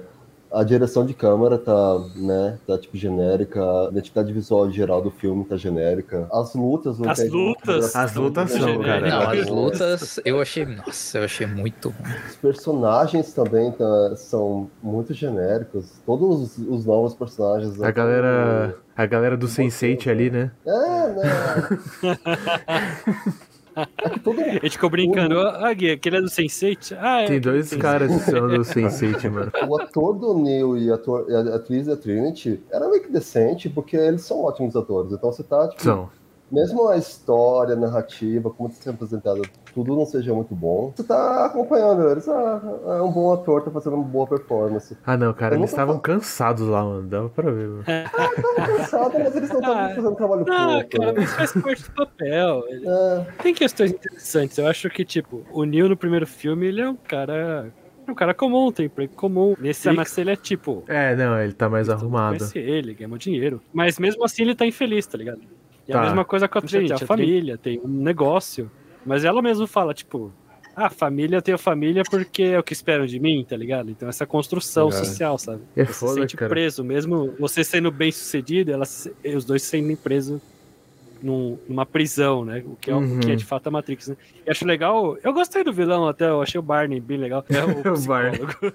a 0.54 0.62
direção 0.64 1.04
de 1.04 1.12
câmera 1.14 1.58
tá, 1.58 1.99
né, 2.16 2.58
tá 2.66 2.78
tipo 2.78 2.96
genérica, 2.96 3.61
a 3.61 3.88
identidade 3.90 4.32
visual 4.32 4.70
geral 4.70 5.02
do 5.02 5.11
filme 5.11 5.44
tá 5.44 5.56
genérica. 5.56 6.26
As 6.32 6.54
lutas 6.54 6.99
não 6.99 7.11
As 7.11 7.18
tem- 7.18 7.28
lutas 7.30 7.96
As 7.96 8.14
lutas 8.14 8.50
são, 8.50 8.80
cara. 8.82 9.08
Não, 9.08 9.20
as 9.30 9.38
Os 9.40 9.46
lutas 9.49 10.20
eu 10.25 10.40
achei. 10.40 10.64
Nossa, 10.66 11.18
eu 11.18 11.25
achei 11.25 11.46
muito 11.46 11.88
ruim. 11.90 12.14
personagens 12.40 13.32
também 13.32 13.73
tá- 13.73 14.14
são 14.16 14.70
muito 14.82 15.12
genéricos. 15.12 15.92
Todos 16.06 16.58
os, 16.58 16.68
os 16.68 16.87
novos 16.87 17.14
personagens. 17.14 17.82
A 17.82 17.90
galera, 17.90 18.76
a 18.96 19.06
galera 19.06 19.37
do 19.37 19.46
Sense8 19.46 20.08
ali, 20.11 20.30
né? 20.30 20.50
É, 20.66 21.08
né? 21.12 21.23
É 23.76 24.09
que 24.11 24.21
todo 24.21 24.40
A 24.40 24.45
gente 24.52 24.71
ficou 24.71 24.90
brincando, 24.90 25.40
ah, 25.40 25.73
Gui, 25.73 25.90
aquele 25.90 26.16
é 26.19 26.21
do 26.21 26.28
Sense8? 26.28 26.97
Ah, 27.00 27.23
é. 27.23 27.26
Tem 27.26 27.40
dois 27.40 27.71
Sense8. 27.71 27.78
caras 27.81 28.11
que 28.25 28.31
são 28.31 28.49
do 28.49 28.61
Sense8, 28.61 29.31
mano. 29.31 29.52
O 29.69 29.81
ator 29.81 30.14
do 30.19 30.38
Neil 30.38 30.76
e 30.78 30.90
a, 30.90 30.95
ator- 30.95 31.26
a 31.33 31.57
atriz 31.57 31.87
da 31.87 31.97
Trinity 31.97 32.61
era 32.71 32.88
meio 32.88 33.02
que 33.02 33.11
decente, 33.11 33.69
porque 33.69 33.97
eles 33.97 34.23
são 34.23 34.43
ótimos 34.45 34.76
atores. 34.76 35.12
Então 35.12 35.33
você 35.33 35.43
tá, 35.43 35.69
tipo, 35.69 35.83
São. 35.83 36.09
Mesmo 36.54 36.88
a 36.88 36.96
história, 36.96 37.75
a 37.75 37.76
narrativa, 37.78 38.49
como 38.50 38.68
está 38.68 38.84
sendo 38.84 38.94
apresentada, 38.94 39.42
tudo 39.75 39.96
não 39.96 40.06
seja 40.06 40.32
muito 40.32 40.54
bom, 40.54 40.92
você 40.94 41.02
tá 41.02 41.46
acompanhando 41.46 42.08
eles. 42.08 42.28
Ah, 42.28 42.61
é 42.99 43.02
um 43.02 43.11
bom 43.11 43.32
ator, 43.32 43.62
tá 43.62 43.70
fazendo 43.70 43.96
uma 43.96 44.04
boa 44.04 44.26
performance. 44.26 44.96
Ah, 45.04 45.16
não, 45.16 45.32
cara, 45.34 45.56
Eu 45.56 45.58
eles 45.61 45.70
estavam 45.70 45.99
cansados 45.99 46.66
lá, 46.68 46.84
mano. 46.84 47.08
Dava 47.08 47.28
pra 47.28 47.50
ver, 47.50 47.68
mano. 47.68 47.84
Tá 48.54 48.66
cansado, 48.66 49.18
mas 49.18 49.37
eles 49.37 49.50
não 49.50 49.58
estão 49.58 49.73
Ah, 49.76 49.88
fazendo 49.88 50.11
um 50.11 50.14
trabalho 50.14 50.46
Ah, 50.49 50.66
pouco. 50.80 50.88
cara, 50.99 51.12
mas 51.16 51.32
faz 51.34 51.52
parte 51.52 51.82
do 51.82 51.90
papel. 51.90 52.62
Ele- 52.68 52.87
É, 52.88 53.26
Tem 53.42 53.52
questões 53.54 53.90
interessantes. 53.90 54.56
Eu 54.58 54.66
acho 54.68 54.88
que, 54.90 55.04
tipo, 55.04 55.44
o 55.52 55.64
Neil 55.64 55.88
no 55.88 55.96
primeiro 55.96 56.26
filme, 56.26 56.66
ele 56.66 56.80
é 56.80 56.88
um 56.88 56.94
cara. 56.96 57.70
é 58.06 58.11
Um 58.11 58.14
cara 58.14 58.32
comum, 58.34 58.70
tem 58.70 58.87
emprego 58.87 59.14
comum. 59.14 59.54
Nesse 59.58 59.90
mas 59.90 60.16
ele 60.18 60.30
é 60.30 60.37
tipo. 60.37 60.84
É, 60.87 61.16
não, 61.16 61.38
ele 61.40 61.52
tá 61.52 61.68
mais 61.68 61.88
arrumado. 61.88 62.38
Conhece 62.38 62.58
ele, 62.58 62.94
ganhou 62.94 63.18
dinheiro. 63.18 63.61
Mas 63.73 63.99
mesmo 63.99 64.25
assim 64.25 64.42
ele 64.42 64.54
tá 64.54 64.64
infeliz, 64.66 65.06
tá 65.06 65.16
ligado? 65.18 65.40
E 65.88 65.93
Tá. 65.93 66.00
a 66.00 66.05
mesma 66.05 66.25
coisa 66.25 66.49
com 66.49 66.59
a 66.59 66.62
Trinity. 66.62 66.93
A 66.93 66.99
família, 66.99 67.59
tem 67.59 67.81
um 67.85 67.88
negócio. 67.88 68.71
Mas 69.05 69.25
ela 69.25 69.43
mesmo 69.43 69.67
fala, 69.67 69.93
tipo. 69.95 70.33
Ah, 70.76 70.91
família, 70.91 71.37
eu 71.37 71.43
tenho 71.43 71.57
família 71.57 72.03
porque 72.11 72.43
é 72.43 72.59
o 72.59 72.62
que 72.62 72.73
esperam 72.73 73.07
de 73.07 73.21
mim, 73.21 73.47
tá 73.49 73.57
ligado? 73.57 73.91
Então 73.91 74.09
essa 74.09 74.26
construção 74.26 74.88
É. 74.88 74.93
social, 74.93 75.38
sabe? 75.38 75.62
É 75.76 75.85
Você 75.85 75.93
se 75.93 75.99
foda, 76.00 76.14
sente 76.14 76.37
cara. 76.37 76.49
preso, 76.49 76.83
mesmo 76.83 77.33
você 77.38 77.62
sendo 77.62 77.93
bem 77.93 78.11
sucedido, 78.11 78.73
ela, 78.73 78.83
os 79.37 79.45
dois 79.45 79.62
sendo 79.62 79.97
presos 79.97 80.41
num- 81.25 81.59
numa 81.69 81.87
prisão, 81.87 82.45
né? 82.45 82.62
O 82.66 82.76
que, 82.76 82.90
é, 82.90 82.95
o 82.95 82.99
Uhum. 82.99 83.21
que 83.21 83.33
é 83.33 83.35
de 83.35 83.45
fato 83.45 83.66
a 83.66 83.71
Matrix, 83.71 84.09
né? 84.09 84.16
E 84.47 84.50
acho 84.50 84.66
legal. 84.66 85.16
Eu 85.25 85.33
gostei 85.33 85.64
do 85.64 85.73
vilão 85.73 86.07
até, 86.07 86.28
eu 86.28 86.43
achei 86.43 86.59
o 86.59 86.62
Barney 86.62 87.00
bem 87.00 87.16
legal. 87.16 87.45
É 87.49 87.64
o, 87.64 87.95
O 87.97 88.07
Barney. 88.07 88.38
psicólogo. 88.40 88.75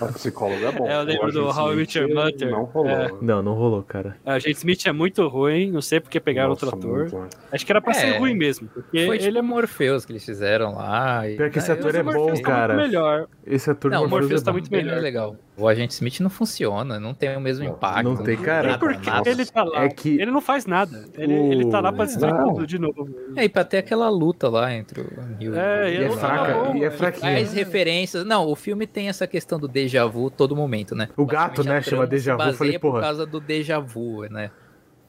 O 0.00 0.12
psicólogo 0.12 0.64
é 0.66 0.72
bom. 0.72 0.86
É, 0.86 0.96
eu 0.96 1.02
lembro 1.02 1.28
O 1.28 1.32
do 1.32 1.46
How 1.48 1.72
I 1.72 1.76
Met 1.76 1.98
Your 1.98 2.14
Mother. 2.14 2.50
Não 2.50 2.64
rolou. 2.64 2.90
É. 2.90 3.10
Não, 3.20 3.42
não 3.42 3.54
rolou, 3.54 3.82
cara. 3.82 4.16
A 4.24 4.38
gente 4.38 4.56
Smith 4.56 4.86
é 4.86 4.92
muito 4.92 5.26
ruim, 5.28 5.70
não 5.70 5.80
sei 5.80 5.98
porque 6.00 6.20
pegaram 6.20 6.50
Nossa, 6.50 6.66
outro 6.66 6.78
ator. 6.78 6.98
muito? 7.10 7.36
Acho 7.50 7.64
que 7.66 7.72
era 7.72 7.80
pra 7.80 7.92
É. 7.92 7.94
ser 7.94 8.18
ruim 8.18 8.34
mesmo. 8.34 8.68
Porque 8.68 9.06
Foi 9.06 9.16
ele 9.16 9.24
tipo 9.26 9.38
é 9.38 9.40
o 9.40 9.44
Morpheus 9.44 10.04
que 10.04 10.12
eles 10.12 10.24
fizeram 10.24 10.74
lá. 10.74 11.28
e- 11.28 11.36
Pior 11.36 11.50
que 11.50 11.58
esse 11.58 11.72
ator 11.72 11.94
é 11.94 12.00
o 12.00 12.04
bom, 12.04 12.34
tá 12.34 12.42
cara. 12.42 12.74
Muito 12.74 12.86
melhor. 12.86 13.26
Esse 13.46 13.70
ator 13.70 13.90
Não, 13.90 13.98
o 13.98 14.00
Morpheus 14.02 14.20
Morpheus 14.22 14.42
é 14.42 14.44
tá 14.44 14.52
muito 14.52 14.70
melhor. 14.70 15.00
legal. 15.00 15.36
O 15.56 15.68
Agente 15.68 15.92
Smith 15.92 16.18
não 16.20 16.30
funciona, 16.30 16.98
não 16.98 17.12
tem 17.12 17.36
o 17.36 17.40
mesmo 17.40 17.64
impacto. 17.64 18.02
não 18.02 18.16
tem, 18.16 18.36
cara. 18.38 18.78
E 19.24 19.28
ele 19.28 19.44
tá 19.44 19.62
lá? 19.62 19.84
É 19.84 19.88
que 19.88 20.18
Ele 20.20 20.30
não 20.30 20.40
faz 20.40 20.64
nada. 20.64 21.04
Ele, 21.16 21.34
o- 21.38 21.52
ele 21.52 21.61
tá 21.70 21.80
lá 21.80 21.92
pra 21.92 22.04
destruir 22.04 22.32
Não. 22.34 22.52
tudo 22.54 22.66
de 22.66 22.78
novo. 22.78 23.08
É, 23.36 23.44
e 23.44 23.48
pra 23.48 23.64
ter 23.64 23.78
aquela 23.78 24.08
luta 24.08 24.48
lá 24.48 24.72
entre 24.72 25.00
o 25.00 25.06
Neo 25.38 25.54
É, 25.54 25.90
E 25.90 25.94
e 25.98 26.04
é 26.04 26.08
não- 26.08 26.16
fraca, 26.16 26.54
não, 26.54 26.76
e 26.76 26.82
é 26.84 26.86
é- 26.86 26.90
fraquinha. 26.90 27.32
Faz 27.32 27.52
referências. 27.52 28.24
Não, 28.24 28.46
o 28.46 28.54
filme 28.56 28.86
tem 28.86 29.08
essa 29.08 29.26
questão 29.26 29.58
do 29.58 29.66
déjà 29.68 30.04
vu 30.06 30.30
todo 30.30 30.54
momento, 30.56 30.94
né? 30.94 31.08
O 31.16 31.26
gato, 31.26 31.62
né, 31.64 31.80
chama 31.82 32.06
déjà 32.06 32.36
vu, 32.36 32.42
eu 32.42 32.54
falei, 32.54 32.78
porra. 32.78 32.94
Por 32.94 33.02
causa 33.02 33.26
do 33.26 33.40
déjà 33.40 33.78
vu, 33.78 34.22
né? 34.30 34.50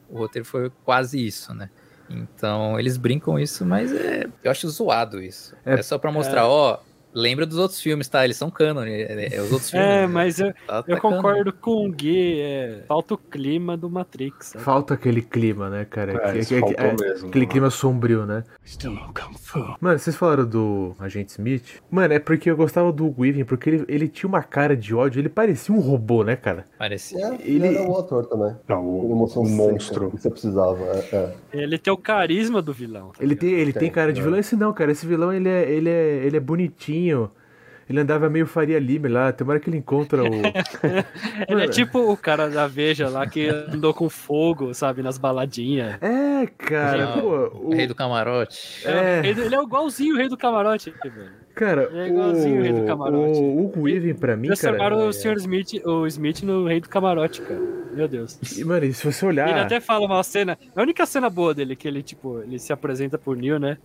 O 0.08 0.18
roteiro 0.18 0.46
foi 0.46 0.70
quase 0.84 1.24
isso, 1.24 1.54
né? 1.54 1.70
Então, 2.10 2.78
eles 2.78 2.96
brincam 2.96 3.38
isso, 3.38 3.64
mas 3.64 3.92
é, 3.92 4.26
eu 4.42 4.50
acho 4.50 4.68
zoado 4.68 5.22
isso. 5.22 5.56
É- 5.64 5.74
É, 5.74 5.82
só 5.82 5.96
pra 5.98 6.12
mostrar, 6.12 6.46
ó, 6.46 6.78
lembra 7.14 7.46
dos 7.46 7.58
outros 7.58 7.80
filmes, 7.80 8.08
tá? 8.08 8.24
Eles 8.24 8.36
são 8.36 8.50
canon, 8.50 8.82
é, 8.82 9.34
é 9.36 9.40
os 9.40 9.52
outros 9.52 9.70
filmes. 9.70 9.86
É, 9.88 10.06
mas 10.06 10.40
eu, 10.40 10.52
tá- 10.66 10.82
tá 10.82 10.84
eu 10.92 11.00
canon. 11.00 11.16
concordo 11.16 11.52
com 11.52 11.86
o 11.86 11.92
Gui. 11.92 12.40
É, 12.40 12.82
falta 12.88 13.14
o 13.14 13.18
clima 13.18 13.76
do 13.76 13.88
Matrix. 13.88 14.48
sabe? 14.48 14.64
Falta 14.64 14.94
aquele 14.94 15.22
clima, 15.22 15.70
né, 15.70 15.84
cara? 15.84 16.12
É, 16.12 16.44
Que- 16.44 16.54
é- 16.54 16.92
mesmo. 17.00 17.28
aquele 17.28 17.46
né? 17.46 17.50
clima 17.50 17.70
sombrio, 17.70 18.26
né? 18.26 18.44
Mano, 19.80 19.98
vocês 19.98 20.16
falaram 20.16 20.44
do 20.46 20.94
Agente 20.98 21.30
Smith? 21.32 21.80
Mano, 21.90 22.12
é 22.14 22.18
porque 22.18 22.50
eu 22.50 22.56
gostava 22.56 22.92
do 22.92 23.14
Weaving, 23.18 23.44
porque 23.44 23.70
ele, 23.70 23.84
ele 23.88 24.08
tinha 24.08 24.28
uma 24.28 24.42
cara 24.42 24.76
de 24.76 24.94
ódio, 24.94 25.20
ele 25.20 25.28
parecia 25.28 25.74
um 25.74 25.80
robô, 25.80 26.24
né, 26.24 26.36
cara? 26.36 26.64
Parecia. 26.78 27.18
É, 27.24 27.38
Ele- 27.44 27.66
era 27.76 27.82
um 27.88 27.96
ator 27.98 28.26
também. 28.26 28.54
Não, 28.68 28.98
Ele 29.04 29.12
o, 29.12 29.16
mostrou 29.16 29.44
o 29.44 29.48
um 29.48 29.50
monstro. 29.50 30.10
que 30.10 30.20
você 30.20 30.30
precisava. 30.30 30.82
É, 30.84 30.98
é. 31.12 31.34
Ele 31.52 31.78
tem 31.78 31.92
o 31.92 31.96
carisma 31.96 32.60
do 32.60 32.72
vilão. 32.72 33.10
tá 33.16 33.22
Ele 33.22 33.36
tem, 33.36 33.50
ele 33.52 33.72
tem 33.72 33.84
Tem, 33.84 33.90
cara 33.90 34.12
de 34.12 34.20
é. 34.20 34.22
vilão. 34.24 34.38
Esse 34.38 34.56
não, 34.56 34.72
cara. 34.72 34.90
Esse 34.92 35.06
vilão, 35.06 35.32
ele 35.32 35.48
é, 35.48 35.70
ele 35.70 35.88
é, 35.90 36.24
ele 36.24 36.36
é 36.36 36.40
bonitinho. 36.40 37.03
Ele 37.88 38.00
andava 38.00 38.30
meio 38.30 38.46
Faria 38.46 38.78
Lima 38.78 39.08
lá. 39.10 39.30
Tem 39.32 39.44
uma 39.46 39.52
hora 39.52 39.60
que 39.60 39.68
ele 39.68 39.76
encontra 39.76 40.22
o... 40.24 40.26
Ele 41.46 41.64
é 41.64 41.68
tipo 41.68 41.98
o 42.10 42.16
cara 42.16 42.48
da 42.48 42.66
Veja 42.66 43.10
lá 43.10 43.26
que 43.26 43.46
andou 43.46 43.92
com 43.92 44.08
fogo, 44.08 44.72
sabe, 44.72 45.02
nas 45.02 45.18
baladinhas. 45.18 45.98
É, 46.00 46.46
cara. 46.56 47.16
Não, 47.16 47.20
pô, 47.20 47.28
o 47.58 47.68
o- 47.68 47.74
rei 47.74 47.86
do 47.86 47.94
camarote. 47.94 48.86
É. 48.88 49.20
Ele, 49.26 49.42
ele 49.42 49.54
é 49.54 49.62
igualzinho 49.62 50.14
o 50.14 50.16
rei 50.18 50.28
do 50.30 50.36
camarote, 50.36 50.94
velho. 51.02 51.30
Cara, 51.54 51.82
Ele 51.92 51.98
é 52.00 52.08
igualzinho 52.08 52.58
o 52.58 52.62
rei 52.62 52.72
do 52.72 52.84
camarote. 52.84 53.38
o, 53.38 53.42
o 53.42 53.64
Hugo 53.66 53.82
Weaving, 53.82 54.14
pra 54.14 54.34
mim, 54.34 54.48
Transformaram 54.48 54.96
cara... 54.96 55.08
o 55.08 55.12
Sr. 55.12 55.36
Smith, 55.36 55.84
o 55.86 56.06
Smith 56.06 56.42
no 56.42 56.66
rei 56.66 56.80
do 56.80 56.88
camarote, 56.88 57.42
cara. 57.42 57.60
Meu 57.92 58.08
Deus. 58.08 58.40
E, 58.58 58.64
Mano, 58.64 58.86
e 58.86 58.92
se 58.94 59.04
você 59.04 59.24
olhar... 59.26 59.48
Ele 59.48 59.60
até 59.60 59.78
fala 59.78 60.04
uma 60.06 60.22
cena. 60.24 60.58
A 60.74 60.80
única 60.82 61.04
cena 61.06 61.28
boa 61.30 61.54
dele, 61.54 61.76
que 61.76 61.86
ele, 61.86 62.02
tipo, 62.02 62.40
ele 62.40 62.58
se 62.58 62.72
apresenta 62.72 63.16
pro 63.18 63.34
Neil, 63.34 63.60
né? 63.60 63.76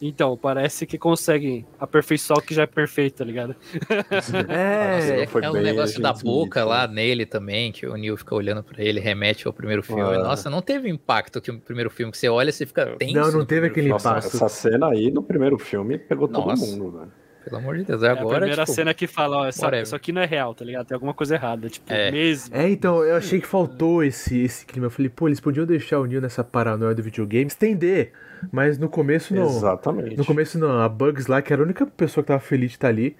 Então, 0.00 0.36
parece 0.36 0.86
que 0.86 0.98
conseguem 0.98 1.66
aperfeiçoar 1.78 2.38
o 2.38 2.42
que 2.42 2.54
já 2.54 2.62
é 2.62 2.66
perfeito, 2.66 3.16
tá 3.16 3.24
ligado? 3.24 3.54
É, 4.48 5.22
É, 5.22 5.26
foi 5.26 5.42
é 5.44 5.48
o 5.50 5.52
bem 5.52 5.62
negócio 5.62 6.00
da 6.00 6.12
boca 6.12 6.60
Smith, 6.60 6.70
lá 6.70 6.86
nele 6.86 7.24
também, 7.26 7.72
que 7.72 7.86
o 7.86 7.96
Neil 7.96 8.16
fica 8.16 8.34
olhando 8.34 8.62
pra 8.62 8.82
ele, 8.82 9.00
remete 9.00 9.46
ao 9.46 9.52
primeiro 9.52 9.82
filme. 9.82 10.02
Ah. 10.02 10.18
Nossa, 10.18 10.50
não 10.50 10.60
teve 10.62 10.88
impacto 10.88 11.40
que 11.40 11.50
o 11.50 11.60
primeiro 11.60 11.90
filme 11.90 12.12
que 12.12 12.18
você 12.18 12.28
olha, 12.28 12.52
você 12.52 12.66
fica 12.66 12.96
tenso. 12.96 13.14
Não, 13.14 13.30
não 13.32 13.38
no 13.40 13.46
teve 13.46 13.68
primeiro 13.68 13.72
aquele 13.72 13.86
filme. 13.86 13.92
Nossa, 13.92 14.08
impacto. 14.10 14.36
essa 14.36 14.48
cena 14.48 14.88
aí 14.88 15.10
no 15.10 15.22
primeiro 15.22 15.58
filme 15.58 15.98
pegou 15.98 16.28
todo 16.28 16.46
Nossa. 16.46 16.64
mundo, 16.66 16.98
velho. 16.98 17.12
Pelo 17.44 17.56
amor 17.58 17.76
de 17.76 17.84
Deus, 17.84 18.02
É 18.02 18.08
a 18.08 18.12
agora, 18.12 18.38
primeira 18.38 18.64
tipo, 18.64 18.74
cena 18.74 18.94
que 18.94 19.06
fala, 19.06 19.36
ó, 19.38 19.46
essa, 19.46 19.76
isso 19.80 19.94
aqui 19.94 20.12
não 20.12 20.22
é 20.22 20.26
real, 20.26 20.54
tá 20.54 20.64
ligado? 20.64 20.86
Tem 20.86 20.94
alguma 20.94 21.12
coisa 21.12 21.34
errada, 21.34 21.68
tipo, 21.68 21.92
É. 21.92 22.10
mesmo. 22.10 22.54
É, 22.56 22.68
então, 22.68 23.02
eu 23.04 23.16
achei 23.16 23.40
que 23.40 23.46
faltou 23.46 24.02
esse, 24.02 24.38
esse 24.42 24.64
clima. 24.64 24.86
Eu 24.86 24.90
falei, 24.90 25.08
pô, 25.10 25.28
eles 25.28 25.40
podiam 25.40 25.66
deixar 25.66 26.00
o 26.00 26.06
Neil 26.06 26.20
nessa 26.22 26.42
paranoia 26.42 26.94
do 26.94 27.02
videogame, 27.02 27.46
estender. 27.46 28.12
Mas 28.52 28.78
no 28.78 28.88
começo 28.88 29.34
não. 29.34 29.46
Exatamente. 29.46 30.16
No 30.16 30.24
começo 30.24 30.58
não. 30.58 30.80
A 30.80 30.88
Bugs 30.88 31.26
lá, 31.26 31.40
que 31.42 31.52
era 31.52 31.62
a 31.62 31.64
única 31.64 31.86
pessoa 31.86 32.22
que 32.22 32.28
tava 32.28 32.40
feliz 32.40 32.70
de 32.70 32.76
estar 32.76 32.88
ali. 32.88 33.16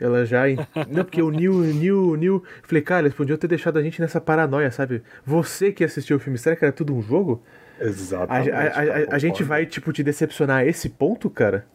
Ela 0.00 0.24
já. 0.24 0.42
Não, 0.88 1.04
porque 1.04 1.20
o 1.20 1.28
Neil, 1.30 1.54
Neil, 1.54 2.14
Neil. 2.16 2.44
Falei, 2.62 2.82
cara, 2.82 3.02
eles 3.06 3.14
podiam 3.16 3.36
ter 3.36 3.48
deixado 3.48 3.78
a 3.78 3.82
gente 3.82 4.00
nessa 4.00 4.20
paranoia, 4.20 4.70
sabe? 4.70 5.02
Você 5.26 5.72
que 5.72 5.82
assistiu 5.82 6.18
o 6.18 6.20
filme, 6.20 6.38
será 6.38 6.54
que 6.54 6.64
era 6.64 6.70
tudo 6.72 6.94
um 6.94 7.02
jogo? 7.02 7.42
A, 7.80 7.84
Exatamente. 7.84 8.50
a- 8.50 8.60
a- 8.62 8.70
cara, 8.70 9.06
a 9.10 9.18
gente 9.18 9.42
vai, 9.42 9.66
tipo, 9.66 9.92
te 9.92 10.04
decepcionar 10.04 10.58
a 10.58 10.64
esse 10.66 10.88
ponto, 10.88 11.28
cara? 11.28 11.66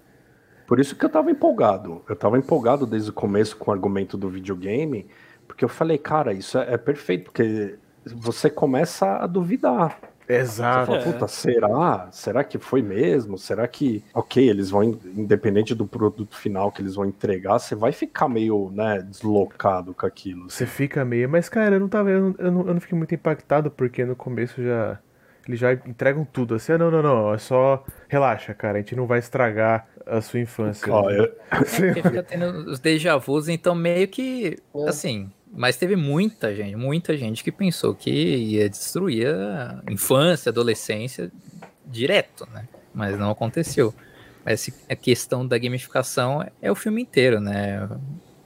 Por 0.68 0.80
isso 0.80 0.96
que 0.96 1.06
eu 1.06 1.10
tava 1.10 1.30
empolgado. 1.32 2.02
Eu 2.08 2.16
tava 2.16 2.38
empolgado 2.38 2.86
desde 2.86 3.10
o 3.10 3.14
começo 3.14 3.56
com 3.58 3.70
o 3.72 3.74
argumento 3.74 4.18
do 4.18 4.30
videogame, 4.30 5.08
porque 5.48 5.64
eu 5.66 5.70
falei, 5.70 5.98
cara, 5.98 6.34
isso 6.34 6.58
é, 6.58 6.74
é 6.74 6.78
perfeito, 6.78 7.26
porque 7.26 7.78
você 8.06 8.50
começa 8.50 9.18
a 9.18 9.28
duvidar. 9.28 10.00
Você 10.26 10.34
Exato. 10.36 10.86
fala, 10.88 11.00
É. 11.00 11.04
puta, 11.04 11.28
será? 11.28 12.08
Será 12.12 12.44
que 12.46 12.58
foi 12.58 12.82
mesmo? 12.82 13.38
Será 13.38 13.68
que, 13.68 14.02
ok, 14.14 14.50
eles 14.50 14.70
vão, 14.70 14.82
independente 14.84 15.76
do 15.76 15.86
produto 15.86 16.38
final 16.38 16.72
que 16.72 16.82
eles 16.82 16.96
vão 16.96 17.06
entregar, 17.06 17.60
você 17.60 17.76
vai 17.76 17.92
ficar 17.92 18.30
meio, 18.30 18.72
né, 18.74 19.02
deslocado 19.02 19.94
com 19.94 20.06
aquilo. 20.06 20.50
Você 20.50 20.66
fica 20.66 21.04
meio. 21.04 21.28
Mas, 21.28 21.50
cara, 21.50 21.76
eu 21.76 21.80
não 21.82 21.90
tava. 21.90 22.10
Eu 22.10 22.22
não, 22.22 22.36
eu 22.40 22.52
não, 22.52 22.68
eu 22.68 22.74
não 22.74 22.80
fiquei 22.82 22.98
muito 22.98 23.14
impactado, 23.14 23.70
porque 23.70 24.06
no 24.06 24.16
começo 24.16 24.64
já. 24.64 24.98
Eles 25.46 25.60
já 25.60 25.74
entregam 25.74 26.24
tudo. 26.24 26.56
Assim, 26.56 26.72
ah, 26.72 26.78
não, 26.78 26.90
não, 26.90 27.04
não. 27.04 27.34
É 27.34 27.38
só. 27.38 27.84
Relaxa, 28.08 28.54
cara. 28.54 28.78
A 28.78 28.82
gente 28.82 28.96
não 28.96 29.06
vai 29.06 29.20
estragar 29.20 29.88
a 30.06 30.22
sua 30.22 30.40
infância. 30.40 30.92
Ó, 30.92 31.10
eu- 31.10 31.32
É, 31.52 31.64
fica 31.66 32.24
tendo 32.24 32.70
os 32.70 32.80
déjà 32.80 33.18
vus, 33.18 33.48
então 33.48 33.74
meio 33.76 34.08
que, 34.08 34.58
É. 34.76 34.90
assim, 34.90 35.30
mas 35.52 35.78
teve 35.78 35.96
muita 35.96 36.54
gente, 36.56 36.76
muita 36.76 37.16
gente 37.18 37.44
que 37.44 37.52
pensou 37.52 37.94
que 37.94 38.10
ia 38.12 38.70
destruir 38.70 39.28
a 39.28 39.82
infância, 39.90 40.50
adolescência 40.50 41.32
direto, 41.86 42.48
né? 42.54 42.68
Mas 42.94 43.18
não 43.18 43.32
aconteceu. 43.32 43.94
Mas 44.46 44.70
a 44.90 44.96
questão 44.96 45.48
da 45.48 45.58
gamificação 45.58 46.46
é 46.62 46.72
o 46.72 46.76
filme 46.76 47.02
inteiro, 47.02 47.40
né? 47.40 47.88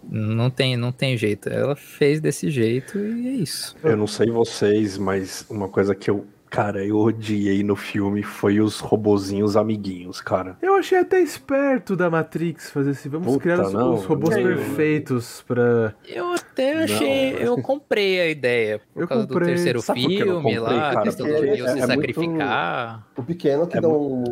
Não 0.09 0.49
tem, 0.49 0.77
não 0.77 0.91
tem 0.91 1.17
jeito. 1.17 1.49
Ela 1.49 1.75
fez 1.75 2.21
desse 2.21 2.49
jeito 2.51 2.97
e 2.99 3.27
é 3.27 3.31
isso. 3.31 3.75
eu 3.83 3.97
não 3.97 4.07
sei 4.07 4.29
vocês, 4.29 4.97
mas 4.97 5.45
uma 5.49 5.67
coisa 5.67 5.93
que 5.95 6.09
eu, 6.09 6.25
cara, 6.49 6.83
eu 6.85 6.97
odiei 6.97 7.63
no 7.63 7.75
filme 7.75 8.23
foi 8.23 8.59
os 8.59 8.79
robozinhos 8.79 9.55
amiguinhos, 9.57 10.21
cara. 10.21 10.57
Eu 10.61 10.75
achei 10.75 10.97
até 10.99 11.19
esperto 11.19 11.95
da 11.95 12.09
Matrix 12.09 12.69
fazer 12.69 12.91
assim. 12.91 13.09
Vamos 13.09 13.27
Puta, 13.27 13.39
criar 13.39 13.61
os, 13.61 13.73
não, 13.73 13.93
os 13.95 14.05
robôs 14.05 14.35
não. 14.35 14.43
perfeitos 14.43 15.43
pra. 15.47 15.93
Eu 16.07 16.33
até 16.33 16.73
Não. 16.75 16.83
achei, 16.83 17.35
eu 17.39 17.61
comprei 17.61 18.19
a 18.19 18.29
ideia 18.29 18.81
por 18.93 19.03
Eu 19.03 19.07
causa 19.07 19.27
comprei. 19.27 19.47
do 19.47 19.53
terceiro 19.55 19.81
Sabe 19.81 20.01
filme 20.01 20.31
comprei, 20.33 20.59
lá, 20.59 20.89
a 20.89 20.93
cara? 20.93 21.01
questão 21.03 21.27
do 21.27 21.33
Neo 21.33 21.43
é- 21.53 21.55
se 21.55 21.61
é 21.63 21.67
muito- 21.73 21.87
sacrificar. 21.87 23.07
O 23.17 23.23
pequeno 23.23 23.67
que 23.67 23.77
É 23.77 23.81
dá 23.81 23.87
um, 23.89 24.23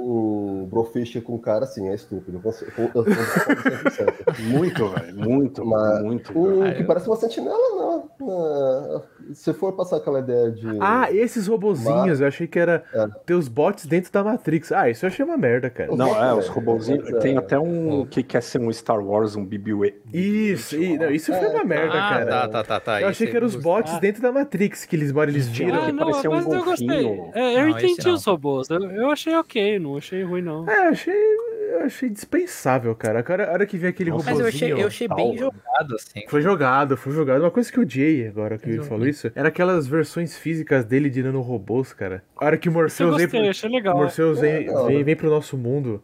um 0.64 0.66
Brofish 0.70 1.22
com 1.24 1.36
o 1.36 1.40
cara, 1.40 1.66
assim, 1.66 1.88
é 1.90 1.96
estúpido. 1.96 2.38
Eu 2.38 2.42
consigo- 2.42 2.72
eu- 2.78 2.92
eu- 2.96 3.06
eu- 3.06 3.06
100%. 3.92 4.40
Muito, 4.50 4.88
velho, 4.90 5.16
muito, 5.18 5.66
Mas 5.66 6.02
muito. 6.04 6.32
O 6.38 6.74
que 6.76 6.84
parece 6.84 7.08
uma 7.08 7.16
sentinela, 7.16 7.58
não. 7.76 8.10
não. 8.20 9.04
Se 9.34 9.54
for 9.54 9.74
passar 9.74 9.98
aquela 9.98 10.20
ideia 10.20 10.52
de. 10.52 10.68
Ah, 10.80 11.12
esses 11.12 11.48
robozinhos, 11.48 12.05
eu 12.20 12.28
achei 12.28 12.48
que 12.48 12.58
era 12.60 12.84
É. 12.94 13.08
ter 13.26 13.34
os 13.34 13.48
bots 13.48 13.86
dentro 13.86 14.12
da 14.12 14.24
Matrix. 14.24 14.72
Ah, 14.72 14.90
isso 14.90 15.06
eu 15.06 15.08
achei 15.10 15.24
uma 15.26 15.38
merda, 15.38 15.70
cara. 15.70 15.96
Não, 15.96 16.10
é, 16.24 16.34
os 16.34 16.48
É, 16.48 16.50
robozinhos. 16.50 17.10
é. 17.10 17.20
Tem 17.20 17.38
até 17.38 17.58
um 17.60 18.06
que 18.06 18.24
quer 18.24 18.42
ser 18.42 18.60
um 18.60 18.72
Star 18.72 19.00
Wars, 19.00 19.36
um 19.36 19.46
BB-8. 19.46 19.94
Isso, 20.14 20.76
e- 20.76 20.98
não, 20.98 21.10
isso 21.12 21.34
foi 21.34 21.48
uma 21.48 21.64
merda, 21.64 21.94
ah, 21.94 22.10
cara. 22.10 22.26
tá, 22.26 22.48
tá, 22.48 22.64
tá, 22.64 22.80
tá. 22.80 23.02
Eu 23.02 23.08
achei 23.08 23.28
que 23.28 23.36
eram 23.36 23.48
os 23.48 23.56
eu 23.56 23.62
bots 23.62 23.94
Ah. 23.94 24.00
dentro 24.00 24.22
da 24.22 24.32
Matrix, 24.32 24.86
que 24.86 24.96
eles, 24.96 25.14
eles 25.16 25.50
tiram. 25.52 25.76
Ah, 25.84 25.86
que 25.88 25.92
não, 25.92 26.06
parecia 26.06 26.30
um 26.30 26.34
mas 26.36 26.46
eu 26.46 26.64
gostei. 26.64 26.88
golfinho. 26.88 27.32
É, 27.34 27.56
eu 27.62 27.62
Não, 27.68 27.70
entendi 27.70 28.10
os 28.10 28.26
robôs. 28.26 28.70
Eu, 28.70 28.80
eu 28.92 29.10
achei 29.12 29.36
ok, 29.36 29.80
não 29.80 29.98
achei 29.98 30.24
ruim, 30.24 30.42
não. 30.42 30.70
É, 30.70 30.88
eu 30.88 30.90
achei, 30.92 31.14
eu 31.14 31.80
achei 31.84 32.10
dispensável, 32.10 32.96
cara. 32.96 33.20
A 33.28 33.52
hora, 33.54 33.66
que 33.66 33.78
vi 33.78 33.88
aquele 33.88 34.10
Nossa, 34.12 34.30
Mas 34.30 34.40
eu 34.40 34.48
achei, 34.48 34.72
eu 34.74 34.88
achei 34.88 35.08
bem 35.08 35.36
tal, 35.36 35.38
jogado, 35.38 35.96
assim. 35.96 36.24
Foi 36.28 36.42
jogado, 36.42 36.98
foi 36.98 37.12
jogado. 37.14 37.42
Uma 37.42 37.52
coisa 37.52 37.72
que 37.72 37.78
eu 37.78 37.84
odiei 37.84 38.28
agora 38.28 38.58
que 38.58 38.70
ele 38.70 38.84
falou 38.84 39.08
isso, 39.08 39.32
era 39.36 39.48
aquelas 39.50 39.88
versões 39.88 40.38
físicas 40.38 40.86
dele 40.86 41.10
de 41.10 41.22
nanorobôs, 41.24 41.94
cara. 41.96 42.24
A 42.38 42.46
hora 42.46 42.58
que 42.58 42.70
Eu 42.70 42.74
Morpheus 42.74 43.16
vem 43.16 43.26
gostei, 43.26 43.42
pro, 43.42 43.50
achei 43.50 43.70
o 43.70 43.74
legal. 43.74 43.98
Morpheus 43.98 44.40
vem, 44.40 44.68
É, 44.68 44.72
hora. 44.72 44.88
vem, 44.88 45.04
vem 45.04 45.16
pro 45.16 45.30
nosso 45.30 45.58
mundo, 45.58 46.04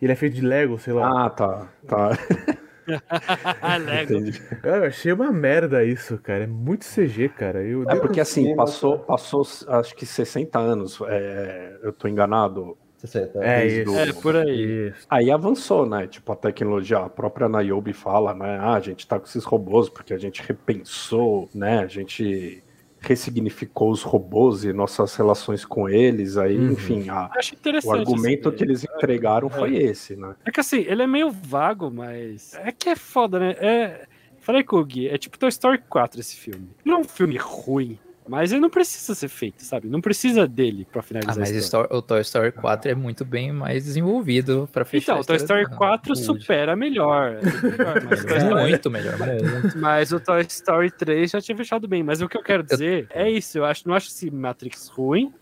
e 0.00 0.04
ele 0.04 0.12
é 0.12 0.16
feito 0.16 0.34
de 0.34 0.42
Lego, 0.42 0.78
sei 0.78 0.92
lá. 0.92 1.26
Ah, 1.26 1.30
tá, 1.30 1.68
tá. 1.86 2.10
Lego. 3.78 4.14
Eu 4.62 4.84
achei 4.84 5.12
uma 5.12 5.32
merda 5.32 5.84
isso, 5.84 6.18
cara. 6.18 6.44
É 6.44 6.46
muito 6.46 6.84
CG, 6.86 7.28
cara. 7.30 7.62
Eu, 7.62 7.88
É 7.88 7.96
porque 7.96 8.20
assim, 8.20 8.44
Sim, 8.44 8.56
passou, 8.56 8.98
passou 9.00 9.42
acho 9.68 9.94
que 9.94 10.06
60 10.06 10.58
anos, 10.58 10.98
é, 11.08 11.78
eu 11.82 11.92
tô 11.92 12.06
enganado. 12.08 12.76
60. 12.98 13.44
É 13.44 13.66
isso. 13.66 13.94
É, 13.96 14.12
por 14.12 14.36
aí. 14.36 14.88
Isso. 14.90 15.06
Aí 15.10 15.30
avançou, 15.30 15.86
né? 15.86 16.06
Tipo, 16.06 16.32
a 16.32 16.36
tecnologia, 16.36 16.98
a 16.98 17.08
própria 17.10 17.48
Niobe 17.48 17.92
fala, 17.92 18.34
né? 18.34 18.58
Ah, 18.60 18.74
a 18.74 18.80
gente 18.80 19.06
tá 19.06 19.18
com 19.18 19.26
esses 19.26 19.44
robôs 19.44 19.88
porque 19.88 20.14
a 20.14 20.18
gente 20.18 20.42
repensou, 20.42 21.48
né? 21.54 21.80
A 21.80 21.86
gente 21.86 22.62
ressignificou 23.06 23.90
os 23.90 24.02
robôs 24.02 24.64
e 24.64 24.72
nossas 24.72 25.14
relações 25.14 25.64
com 25.64 25.88
eles. 25.88 26.36
Aí, 26.36 26.56
uhum. 26.56 26.72
enfim, 26.72 27.08
a, 27.08 27.30
o 27.84 27.92
argumento 27.92 28.52
que 28.52 28.64
eles 28.64 28.84
entregaram 28.84 29.48
é. 29.48 29.50
foi 29.50 29.76
esse, 29.76 30.16
né? 30.16 30.34
É 30.44 30.50
que 30.50 30.60
assim, 30.60 30.80
ele 30.80 31.02
é 31.02 31.06
meio 31.06 31.30
vago, 31.30 31.90
mas 31.90 32.54
é 32.54 32.72
que 32.72 32.88
é 32.88 32.96
foda, 32.96 33.38
né? 33.38 33.50
É... 33.58 34.06
Falei 34.38 34.62
com 34.62 34.76
o 34.76 34.84
Gui, 34.84 35.08
é 35.08 35.18
tipo 35.18 35.36
Toy 35.36 35.48
Story 35.48 35.82
4 35.88 36.20
esse 36.20 36.36
filme. 36.36 36.68
Não 36.84 36.98
é 36.98 36.98
um 37.00 37.04
filme 37.04 37.36
ruim, 37.36 37.98
mas 38.28 38.52
ele 38.52 38.60
não 38.60 38.70
precisa 38.70 39.14
ser 39.14 39.28
feito, 39.28 39.62
sabe? 39.62 39.88
Não 39.88 40.00
precisa 40.00 40.46
dele 40.46 40.86
pra 40.90 41.02
finalizar 41.02 41.36
ah, 41.36 41.38
mas 41.38 41.72
o 41.90 42.02
Toy 42.02 42.20
Story 42.20 42.52
4 42.52 42.90
é 42.90 42.94
muito 42.94 43.24
bem 43.24 43.52
mais 43.52 43.84
desenvolvido 43.84 44.68
pra 44.72 44.84
fechar 44.84 45.12
Então, 45.12 45.20
o 45.20 45.24
Toy 45.24 45.36
Story 45.36 45.66
4 45.66 46.16
supera 46.16 46.74
melhor. 46.76 47.38
É 47.38 48.40
melhor 48.40 48.60
muito 48.66 48.90
melhor. 48.90 49.18
Muito. 49.18 49.78
Mas 49.78 50.12
o 50.12 50.20
Toy 50.20 50.42
Story 50.42 50.90
3 50.90 51.30
já 51.30 51.40
tinha 51.40 51.56
fechado 51.56 51.86
bem. 51.86 52.02
Mas 52.02 52.20
o 52.20 52.28
que 52.28 52.36
eu 52.36 52.42
quero 52.42 52.62
dizer 52.62 53.06
é 53.10 53.30
isso. 53.30 53.58
Eu 53.58 53.64
acho, 53.64 53.86
não 53.86 53.94
acho 53.94 54.08
esse 54.08 54.30
Matrix 54.30 54.88
ruim. 54.88 55.32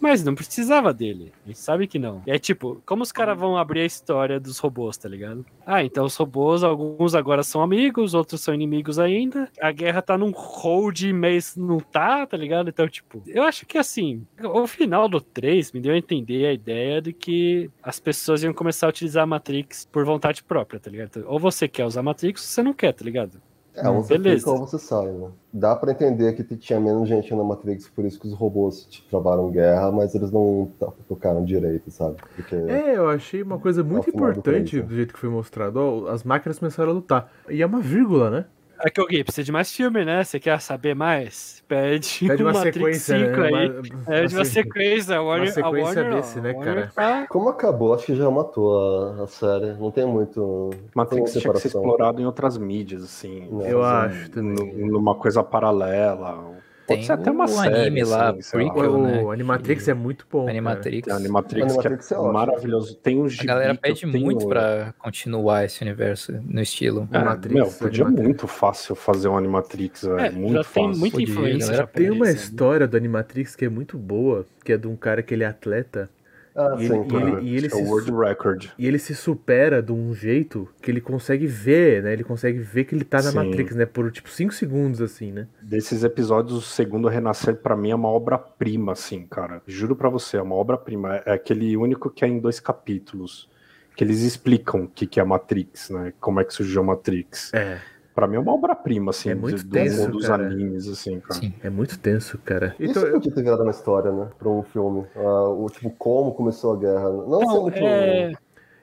Mas 0.00 0.24
não 0.24 0.34
precisava 0.34 0.92
dele. 0.92 1.32
A 1.44 1.48
gente 1.48 1.58
sabe 1.58 1.86
que 1.86 1.98
não. 1.98 2.22
É 2.26 2.38
tipo, 2.38 2.82
como 2.86 3.02
os 3.02 3.12
caras 3.12 3.38
vão 3.38 3.56
abrir 3.56 3.80
a 3.80 3.86
história 3.86 4.38
dos 4.38 4.58
robôs, 4.58 4.96
tá 4.96 5.08
ligado? 5.08 5.44
Ah, 5.66 5.82
então 5.82 6.04
os 6.04 6.16
robôs, 6.16 6.62
alguns 6.62 7.14
agora 7.14 7.42
são 7.42 7.62
amigos, 7.62 8.14
outros 8.14 8.40
são 8.40 8.54
inimigos 8.54 8.98
ainda. 8.98 9.50
A 9.60 9.72
guerra 9.72 10.02
tá 10.02 10.16
num 10.16 10.30
hold, 10.30 11.02
mas 11.12 11.56
não 11.56 11.78
tá, 11.78 12.26
tá 12.26 12.36
ligado? 12.36 12.68
Então, 12.68 12.88
tipo, 12.88 13.22
eu 13.26 13.42
acho 13.42 13.66
que 13.66 13.78
assim, 13.78 14.26
o 14.42 14.66
final 14.66 15.08
do 15.08 15.20
3 15.20 15.72
me 15.72 15.80
deu 15.80 15.94
a 15.94 15.98
entender 15.98 16.46
a 16.46 16.52
ideia 16.52 17.00
de 17.00 17.12
que 17.12 17.70
as 17.82 17.98
pessoas 17.98 18.42
iam 18.42 18.54
começar 18.54 18.86
a 18.86 18.90
utilizar 18.90 19.24
a 19.24 19.26
Matrix 19.26 19.88
por 19.90 20.04
vontade 20.04 20.42
própria, 20.42 20.80
tá 20.80 20.90
ligado? 20.90 21.24
Ou 21.26 21.38
você 21.38 21.68
quer 21.68 21.84
usar 21.84 22.00
a 22.00 22.04
Matrix 22.04 22.42
ou 22.42 22.48
você 22.48 22.62
não 22.62 22.72
quer, 22.72 22.92
tá 22.92 23.04
ligado? 23.04 23.40
É, 23.78 23.90
você 23.90 24.18
Beleza. 24.18 24.38
fica 24.38 24.50
ou 24.50 24.58
você 24.58 24.78
sai, 24.78 25.06
né? 25.06 25.28
Dá 25.52 25.74
pra 25.74 25.92
entender 25.92 26.32
que 26.34 26.56
tinha 26.56 26.78
menos 26.80 27.08
gente 27.08 27.34
na 27.34 27.42
Matrix, 27.42 27.88
por 27.88 28.04
isso 28.04 28.20
que 28.20 28.26
os 28.26 28.34
robôs 28.34 28.86
tipo, 28.90 29.08
travaram 29.08 29.50
guerra, 29.50 29.90
mas 29.90 30.14
eles 30.14 30.30
não 30.30 30.70
tocaram 31.08 31.44
direito, 31.44 31.90
sabe? 31.90 32.16
Porque 32.34 32.54
é, 32.54 32.96
eu 32.96 33.08
achei 33.08 33.42
uma 33.42 33.58
coisa 33.58 33.82
muito 33.82 34.10
importante 34.10 34.80
do, 34.80 34.88
do, 34.88 34.94
jeito 34.94 35.14
que 35.14 35.20
foi 35.20 35.28
mostrado. 35.28 35.78
Ó, 35.78 36.08
as 36.08 36.24
máquinas 36.24 36.58
começaram 36.58 36.90
a 36.90 36.94
lutar. 36.94 37.32
E 37.48 37.62
é 37.62 37.66
uma 37.66 37.80
vírgula, 37.80 38.30
né? 38.30 38.44
É 38.84 38.90
que 38.90 39.00
o 39.00 39.06
Gui 39.06 39.24
precisa 39.24 39.44
de 39.44 39.52
mais 39.52 39.72
filme, 39.72 40.04
né? 40.04 40.22
Você 40.22 40.38
quer 40.38 40.60
saber 40.60 40.94
mais? 40.94 41.62
Pede, 41.66 42.26
Pede 42.26 42.42
uma 42.44 42.54
sequência, 42.54 43.18
5 43.18 43.40
né? 43.40 43.48
aí. 43.48 43.82
Pede 44.06 44.34
uma 44.34 44.44
sequência. 44.44 45.22
Warner, 45.22 45.48
uma 45.48 45.52
sequência 45.52 46.02
Warner, 46.02 46.14
desse, 46.14 46.40
né, 46.40 46.54
cara? 46.54 46.92
Tá... 46.94 47.26
Como 47.28 47.48
acabou, 47.48 47.94
acho 47.94 48.06
que 48.06 48.14
já 48.14 48.30
matou 48.30 48.78
a, 48.78 49.24
a 49.24 49.26
série. 49.26 49.72
Não 49.74 49.90
tem 49.90 50.06
muito. 50.06 50.70
Matrix 50.94 51.32
tinha 51.32 51.52
que 51.52 51.60
ser 51.60 51.68
explorado 51.68 52.20
em 52.22 52.26
outras 52.26 52.56
mídias, 52.56 53.02
assim. 53.02 53.48
Eu 53.66 53.82
acho 53.82 54.30
também. 54.30 54.86
Numa 54.86 55.14
coisa 55.14 55.42
paralela 55.42 56.58
Pode 56.88 57.04
ser 57.04 57.12
até 57.12 57.30
uma 57.30 57.44
o 57.44 57.48
série, 57.48 57.74
anime 57.74 58.04
lá, 58.04 58.30
assim, 58.30 58.50
prequel, 58.50 59.02
né? 59.02 59.22
O 59.22 59.30
Animatrix 59.30 59.84
que... 59.84 59.90
é 59.90 59.94
muito 59.94 60.26
bom. 60.30 60.48
Animatrix. 60.48 61.06
Cara. 61.06 61.20
Animatrix, 61.20 61.66
Animatrix 61.66 62.12
é, 62.12 62.14
é 62.14 62.18
maravilhoso. 62.18 62.94
Tem 62.96 63.20
um 63.20 63.28
gibi 63.28 63.42
A 63.42 63.54
galera 63.54 63.74
pede 63.74 64.06
muito 64.06 64.38
tenho... 64.38 64.48
pra 64.48 64.94
continuar 64.98 65.64
esse 65.64 65.82
universo 65.82 66.32
no 66.42 66.62
estilo. 66.62 67.06
É, 67.12 67.18
Animatrix, 67.18 67.54
meu, 67.54 67.66
podia 67.66 68.04
Animatrix. 68.04 68.26
muito 68.26 68.48
fácil 68.48 68.94
fazer 68.94 69.28
um 69.28 69.36
Animatrix, 69.36 70.02
velho. 70.02 70.18
É, 70.18 70.30
muito 70.30 70.54
já 70.54 70.64
fácil. 70.64 70.90
Tem 70.90 71.00
muita 71.00 71.22
influência. 71.22 71.86
Tem 71.86 72.10
uma 72.10 72.30
história 72.30 72.88
do 72.88 72.96
Animatrix 72.96 73.54
que 73.54 73.66
é 73.66 73.68
muito 73.68 73.98
boa, 73.98 74.46
que 74.64 74.72
é 74.72 74.78
de 74.78 74.86
um 74.86 74.96
cara 74.96 75.22
que 75.22 75.34
ele 75.34 75.44
é 75.44 75.46
atleta 75.46 76.08
ah, 76.58 76.74
e, 76.76 76.88
sim, 76.88 76.92
ele, 76.92 77.08
claro. 77.08 77.28
e, 77.28 77.32
ele, 77.32 77.48
e 77.48 77.56
ele 77.56 77.66
é 77.66 77.70
se, 77.70 77.82
World 77.82 78.10
Record. 78.10 78.66
E 78.76 78.86
ele 78.86 78.98
se 78.98 79.14
supera 79.14 79.80
de 79.80 79.92
um 79.92 80.12
jeito 80.12 80.68
que 80.82 80.90
ele 80.90 81.00
consegue 81.00 81.46
ver, 81.46 82.02
né? 82.02 82.12
Ele 82.12 82.24
consegue 82.24 82.58
ver 82.58 82.84
que 82.84 82.96
ele 82.96 83.04
tá 83.04 83.18
na 83.18 83.30
sim. 83.30 83.36
Matrix, 83.36 83.76
né? 83.76 83.86
Por 83.86 84.10
tipo 84.10 84.28
5 84.28 84.52
segundos, 84.52 85.00
assim, 85.00 85.30
né? 85.30 85.46
Desses 85.62 86.02
episódios, 86.02 86.58
o 86.58 86.60
segundo 86.60 87.06
Renascer, 87.06 87.54
para 87.54 87.76
mim, 87.76 87.92
é 87.92 87.94
uma 87.94 88.08
obra-prima, 88.08 88.92
assim, 88.92 89.24
cara. 89.24 89.62
Juro 89.68 89.94
para 89.94 90.08
você, 90.08 90.36
é 90.36 90.42
uma 90.42 90.56
obra-prima. 90.56 91.22
É 91.24 91.32
aquele 91.32 91.76
único 91.76 92.10
que 92.10 92.24
é 92.24 92.28
em 92.28 92.40
dois 92.40 92.58
capítulos. 92.58 93.48
Que 93.94 94.02
eles 94.02 94.22
explicam 94.22 94.84
o 94.84 94.88
que, 94.88 95.06
que 95.06 95.20
é 95.20 95.22
a 95.22 95.26
Matrix, 95.26 95.90
né? 95.90 96.12
Como 96.18 96.40
é 96.40 96.44
que 96.44 96.52
surgiu 96.52 96.82
a 96.82 96.84
Matrix. 96.84 97.54
É. 97.54 97.78
Pra 98.18 98.26
mim 98.26 98.34
é 98.34 98.40
uma 98.40 98.52
obra-prima, 98.52 99.10
assim, 99.10 99.30
é 99.30 99.34
muito 99.36 99.62
do, 99.62 99.70
tenso, 99.70 100.10
dos 100.10 100.26
cara. 100.26 100.44
animes, 100.44 100.88
assim, 100.88 101.20
cara. 101.20 101.38
Sim, 101.38 101.54
é 101.62 101.70
muito 101.70 101.96
tenso, 102.00 102.36
cara. 102.38 102.74
Isso 102.76 102.98
então, 102.98 103.12
podia 103.12 103.32
ter 103.32 103.42
virado 103.44 103.62
uma 103.62 103.70
história, 103.70 104.10
né? 104.10 104.28
Pra 104.36 104.48
um 104.48 104.64
filme. 104.64 105.06
Uh, 105.14 105.64
o 105.64 105.70
tipo, 105.70 105.88
como 105.90 106.34
começou 106.34 106.72
a 106.72 106.76
guerra. 106.76 107.08
Não, 107.10 107.38
não 107.38 107.62
muito. 107.62 107.78
É... 107.78 108.32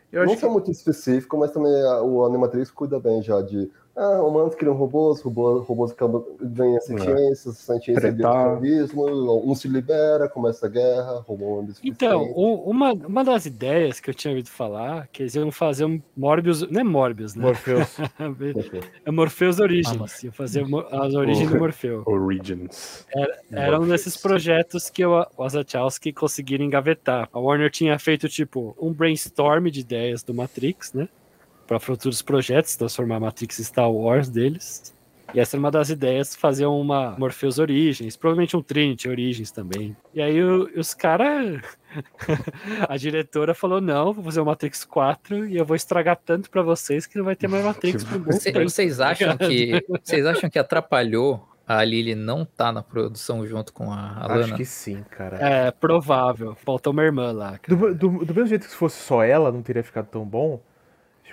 Eu 0.10 0.26
não 0.26 0.38
que... 0.38 0.45
muito 0.48 0.71
específico, 0.71 1.38
mas 1.38 1.52
também 1.52 1.74
o 2.02 2.24
Animatrix 2.24 2.71
cuida 2.71 2.98
bem 2.98 3.21
já 3.21 3.41
de 3.41 3.69
ah, 3.95 4.21
humanos 4.21 4.55
criam 4.55 4.75
robôs, 4.75 5.21
robôs, 5.21 5.65
robôs 5.65 5.91
acabam, 5.91 6.21
ganham 6.41 6.81
sentiência, 6.81 7.49
é. 7.49 7.53
sentiência 7.53 8.12
de 8.12 8.21
terrorismo, 8.21 9.49
um 9.49 9.55
se 9.55 9.69
libera, 9.69 10.27
começa 10.27 10.65
a 10.65 10.69
guerra, 10.69 11.23
robô 11.25 11.65
Então, 11.81 12.23
uma, 12.34 12.91
uma 12.91 13.23
das 13.23 13.45
ideias 13.45 14.01
que 14.01 14.10
eu 14.10 14.13
tinha 14.13 14.31
ouvido 14.31 14.49
falar, 14.49 15.08
que 15.13 15.23
eles 15.23 15.36
iam 15.36 15.49
fazer 15.49 15.86
um 15.86 16.01
Morbius, 16.15 16.69
não 16.69 16.81
é 16.81 16.84
Morbius, 16.84 17.36
né? 17.36 17.45
Morpheus. 17.45 17.95
é 19.05 19.12
Morpheus 19.12 19.60
Origins, 19.60 19.95
ah, 20.01 20.25
iam 20.25 20.34
fazer 20.34 20.65
as 20.91 21.13
origens 21.13 21.49
do 21.49 21.58
Morpheu. 21.58 22.03
Origins. 22.05 23.05
Era, 23.15 23.39
era 23.51 23.79
um 23.79 23.88
desses 23.88 24.17
projetos 24.17 24.89
que 24.89 25.05
o 25.05 25.25
Wazachowski 25.38 26.12
conseguiram 26.12 26.65
engavetar. 26.65 27.29
A 27.31 27.39
Warner 27.39 27.71
tinha 27.71 27.97
feito, 27.97 28.27
tipo, 28.27 28.75
um 28.77 28.91
brainstorm 28.91 29.67
de 29.67 29.79
ideias 29.79 30.21
do 30.21 30.34
Matrix, 30.34 30.91
né? 30.91 31.08
Para 31.67 31.80
futuros 31.80 32.21
projetos, 32.21 32.75
transformar 32.75 33.17
a 33.17 33.19
Matrix 33.19 33.58
Star 33.58 33.91
Wars 33.91 34.30
deles. 34.30 34.93
E 35.34 35.39
essa 35.39 35.58
é 35.58 35.60
uma 35.60 35.71
das 35.71 35.89
ideias, 35.89 36.36
fazer 36.36 36.65
uma 36.65 37.15
Morpheus 37.17 37.60
Origins, 37.60 38.15
provavelmente 38.15 38.56
um 38.56 38.62
Trinity 38.62 39.10
Origins 39.10 39.51
também. 39.51 39.95
E 40.13 40.21
aí 40.21 40.41
o, 40.41 40.69
os 40.78 40.93
caras. 40.93 41.62
a 42.88 42.95
diretora 42.95 43.54
falou: 43.54 43.82
não, 43.82 44.13
vou 44.13 44.23
fazer 44.23 44.39
o 44.39 44.45
Matrix 44.45 44.86
4 44.86 45.47
e 45.47 45.58
eu 45.58 45.65
vou 45.65 45.75
estragar 45.75 46.17
tanto 46.23 46.49
para 46.49 46.62
vocês 46.62 47.06
que 47.06 47.17
não 47.17 47.25
vai 47.25 47.36
ter 47.36 47.47
mais 47.47 47.65
Matrix 47.65 48.04
por 48.04 48.19
muito 48.19 48.39
tempo. 48.39 48.63
Vocês 48.63 48.99
acham 49.01 49.36
que. 49.38 49.84
Vocês 49.89 50.25
acham 50.25 50.49
que 50.49 50.60
atrapalhou 50.60 51.45
a 51.67 51.84
Lily 51.84 52.13
não 52.13 52.45
tá 52.45 52.71
na 52.71 52.84
produção 52.84 53.45
junto 53.45 53.73
com 53.73 53.91
a 53.91 54.17
Alana? 54.19 54.45
Acho 54.45 54.56
que 54.56 54.65
sim, 54.65 55.04
cara. 55.10 55.38
É, 55.38 55.71
provável. 55.71 56.56
Faltou 56.56 56.93
uma 56.93 57.04
irmã 57.04 57.32
lá. 57.32 57.60
Do, 57.67 57.93
do, 57.93 58.25
do 58.25 58.34
mesmo 58.36 58.47
jeito 58.47 58.65
que 58.65 58.71
se 58.71 58.78
fosse 58.78 59.01
só 59.01 59.23
ela, 59.23 59.51
não 59.51 59.63
teria 59.63 59.84
ficado 59.84 60.06
tão 60.06 60.23
bom. 60.23 60.62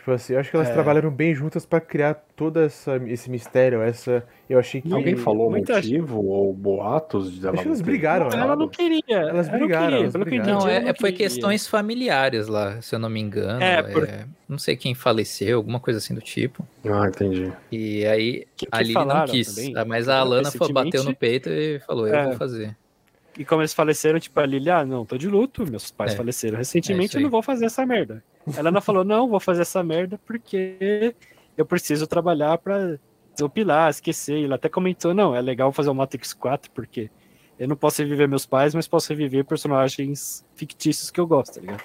Tipo 0.02 0.10
assim, 0.10 0.32
eu 0.32 0.40
acho 0.40 0.50
que 0.50 0.56
elas 0.56 0.68
é. 0.68 0.72
trabalharam 0.72 1.12
bem 1.12 1.32
juntas 1.32 1.64
para 1.64 1.80
criar 1.80 2.14
todo 2.34 2.58
essa, 2.58 2.96
esse 3.06 3.30
mistério, 3.30 3.80
essa... 3.82 4.26
Eu 4.50 4.58
achei 4.58 4.80
que... 4.80 4.92
Alguém 4.92 5.14
falou 5.14 5.48
Muita 5.48 5.76
motivo 5.76 6.16
gente... 6.16 6.26
ou 6.26 6.52
boatos 6.52 7.38
dela 7.38 7.54
Acho 7.54 7.62
que 7.62 7.68
elas 7.68 7.80
brigaram, 7.80 8.28
né? 8.28 8.36
Ela 8.36 8.56
não 8.56 8.68
queria. 8.68 9.02
Elas 9.08 9.48
brigaram, 9.48 9.98
elas 9.98 10.12
brigaram. 10.12 10.58
Não, 10.58 10.68
é, 10.68 10.88
é 10.88 10.92
foi 10.92 11.12
questões 11.12 11.68
familiares 11.68 12.48
lá, 12.48 12.82
se 12.82 12.92
eu 12.92 12.98
não 12.98 13.08
me 13.08 13.20
engano. 13.20 13.62
É, 13.62 13.80
por... 13.80 14.02
é, 14.02 14.26
não 14.48 14.58
sei 14.58 14.74
quem 14.74 14.92
faleceu, 14.92 15.58
alguma 15.58 15.78
coisa 15.78 15.98
assim 15.98 16.16
do 16.16 16.20
tipo. 16.20 16.66
Ah, 16.84 17.06
entendi. 17.06 17.52
E 17.70 18.04
aí, 18.04 18.48
que, 18.56 18.66
que 18.66 18.68
a 18.72 18.82
Lili 18.82 18.94
não 18.94 19.24
quis, 19.24 19.54
também, 19.54 19.84
mas 19.86 20.08
a 20.08 20.18
Alana 20.18 20.50
bateu 20.72 21.04
no 21.04 21.14
peito 21.14 21.48
e 21.48 21.78
falou, 21.78 22.08
eu 22.08 22.14
é. 22.16 22.24
vou 22.24 22.34
fazer. 22.34 22.76
E 23.38 23.44
como 23.44 23.62
eles 23.62 23.72
faleceram, 23.72 24.18
tipo, 24.18 24.38
a 24.40 24.44
Lili, 24.44 24.68
ah, 24.68 24.84
não, 24.84 25.06
tô 25.06 25.16
de 25.16 25.28
luto, 25.28 25.64
meus 25.64 25.92
pais 25.92 26.12
é. 26.12 26.16
faleceram 26.16 26.58
recentemente, 26.58 27.16
é 27.16 27.20
eu 27.20 27.22
não 27.22 27.30
vou 27.30 27.40
fazer 27.40 27.66
essa 27.66 27.86
merda. 27.86 28.20
Ela 28.56 28.70
não 28.70 28.80
falou, 28.80 29.04
não, 29.04 29.28
vou 29.28 29.40
fazer 29.40 29.62
essa 29.62 29.82
merda 29.82 30.18
porque 30.26 31.14
eu 31.56 31.64
preciso 31.64 32.06
trabalhar 32.06 32.58
pra 32.58 32.96
desopilar, 33.32 33.90
esquecer. 33.90 34.44
Ela 34.44 34.56
até 34.56 34.68
comentou, 34.68 35.14
não, 35.14 35.34
é 35.34 35.40
legal 35.40 35.72
fazer 35.72 35.90
o 35.90 35.94
Matrix 35.94 36.32
4 36.32 36.70
porque 36.70 37.10
eu 37.58 37.68
não 37.68 37.76
posso 37.76 38.02
reviver 38.02 38.28
meus 38.28 38.46
pais, 38.46 38.74
mas 38.74 38.88
posso 38.88 39.10
reviver 39.10 39.44
personagens 39.44 40.44
fictícios 40.54 41.10
que 41.10 41.20
eu 41.20 41.26
gosto, 41.26 41.54
tá 41.54 41.60
ligado? 41.60 41.82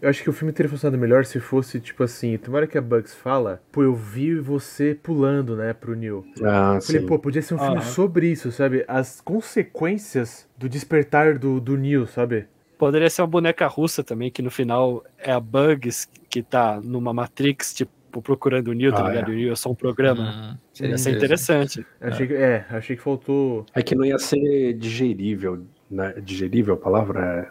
Eu 0.00 0.08
acho 0.08 0.22
que 0.22 0.30
o 0.30 0.32
filme 0.32 0.52
teria 0.52 0.70
funcionado 0.70 0.98
melhor 0.98 1.24
se 1.24 1.38
fosse, 1.40 1.78
tipo 1.78 2.02
assim, 2.02 2.38
tomara 2.38 2.66
que 2.66 2.78
a 2.78 2.80
Bugs 2.80 3.14
fala, 3.14 3.62
pô, 3.70 3.82
eu 3.82 3.94
vi 3.94 4.34
você 4.36 4.94
pulando, 4.94 5.56
né, 5.56 5.74
pro 5.74 5.94
Neil. 5.94 6.24
Ah, 6.42 6.76
eu 6.76 6.82
falei, 6.82 7.00
sim. 7.02 7.06
pô, 7.06 7.18
podia 7.18 7.42
ser 7.42 7.54
um 7.54 7.58
filme 7.58 7.82
sobre 7.82 8.30
isso, 8.30 8.50
sabe? 8.50 8.84
As 8.88 9.20
consequências 9.20 10.48
do 10.56 10.68
despertar 10.68 11.38
do, 11.38 11.60
do 11.60 11.76
Neil, 11.76 12.06
sabe? 12.06 12.46
Poderia 12.78 13.10
ser 13.10 13.22
uma 13.22 13.28
boneca 13.28 13.66
russa 13.66 14.04
também, 14.04 14.30
que 14.30 14.40
no 14.40 14.50
final 14.50 15.04
é 15.18 15.32
a 15.32 15.40
Bugs 15.40 16.08
que 16.30 16.42
tá 16.42 16.80
numa 16.82 17.12
Matrix, 17.12 17.74
tipo, 17.74 18.22
procurando 18.22 18.68
o 18.68 18.72
Neo, 18.72 18.92
tá 18.92 19.04
ah, 19.04 19.08
ligado? 19.08 19.32
É. 19.32 19.34
O 19.34 19.36
Neo 19.36 19.52
é 19.52 19.56
só 19.56 19.70
um 19.70 19.74
programa. 19.74 20.54
Hum, 20.54 20.58
seria 20.72 20.96
ser 20.96 21.16
interessante. 21.16 21.84
Achei 22.00 22.26
que, 22.26 22.34
é, 22.34 22.64
achei 22.70 22.96
que 22.96 23.02
faltou. 23.02 23.66
É 23.74 23.82
que 23.82 23.94
não 23.94 24.04
ia 24.04 24.18
ser 24.18 24.74
digerível, 24.74 25.66
né? 25.90 26.14
Digerível 26.22 26.74
a 26.74 26.76
palavra? 26.76 27.50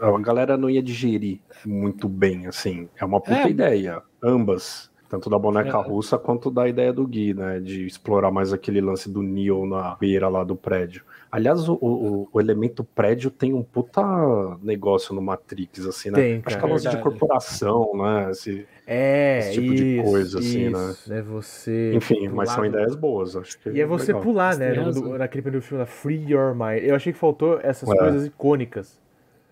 É... 0.00 0.04
A 0.04 0.18
galera 0.20 0.56
não 0.56 0.68
ia 0.68 0.82
digerir 0.82 1.40
muito 1.64 2.08
bem, 2.08 2.46
assim. 2.46 2.88
É 2.96 3.04
uma 3.04 3.20
puta 3.20 3.46
é. 3.46 3.50
ideia. 3.50 4.02
Ambas 4.22 4.90
Tanto 5.14 5.30
da 5.30 5.38
boneca 5.38 5.78
é. 5.78 5.80
russa 5.80 6.18
quanto 6.18 6.50
da 6.50 6.68
ideia 6.68 6.92
do 6.92 7.06
Gui, 7.06 7.34
né? 7.34 7.60
De 7.60 7.86
explorar 7.86 8.32
mais 8.32 8.52
aquele 8.52 8.80
lance 8.80 9.08
do 9.08 9.22
Neo 9.22 9.64
na 9.64 9.94
beira 9.94 10.28
lá 10.28 10.42
do 10.42 10.56
prédio. 10.56 11.04
Aliás, 11.30 11.68
o, 11.68 11.74
o, 11.74 12.28
o, 12.32 12.40
elemento 12.40 12.82
prédio 12.82 13.30
tem 13.30 13.52
um 13.54 13.62
puta 13.62 14.02
negócio 14.60 15.14
no 15.14 15.22
Matrix, 15.22 15.86
assim, 15.86 16.10
né? 16.10 16.16
Tem, 16.16 16.42
Acho 16.44 16.58
que 16.58 16.64
é 16.64 16.68
lance 16.68 16.88
de 16.88 16.96
corporação, 16.98 17.90
né? 17.96 18.30
Esse, 18.32 18.66
é, 18.84 19.38
esse 19.38 19.52
tipo 19.52 19.72
isso, 19.72 19.84
de 19.84 20.02
coisa, 20.02 20.38
assim, 20.40 20.66
isso, 20.66 21.10
né? 21.10 21.18
É 21.18 21.22
você. 21.22 21.92
Enfim, 21.94 22.28
mas 22.28 22.50
são 22.50 22.64
ideias 22.64 22.96
boas, 22.96 23.36
acho 23.36 23.56
que. 23.60 23.70
E 23.70 23.80
é 23.80 23.86
você 23.86 24.08
legal. 24.08 24.22
pular, 24.22 24.56
né? 24.56 24.72
No, 24.72 25.16
naquele 25.16 25.42
primeiro 25.42 25.64
filme, 25.64 25.86
Free 25.86 26.24
Your 26.28 26.54
Mind. 26.54 26.82
Eu 26.82 26.96
achei 26.96 27.12
que 27.12 27.18
faltou 27.18 27.60
essas 27.62 27.88
É. 27.88 27.96
coisas 27.96 28.26
icônicas. 28.26 29.00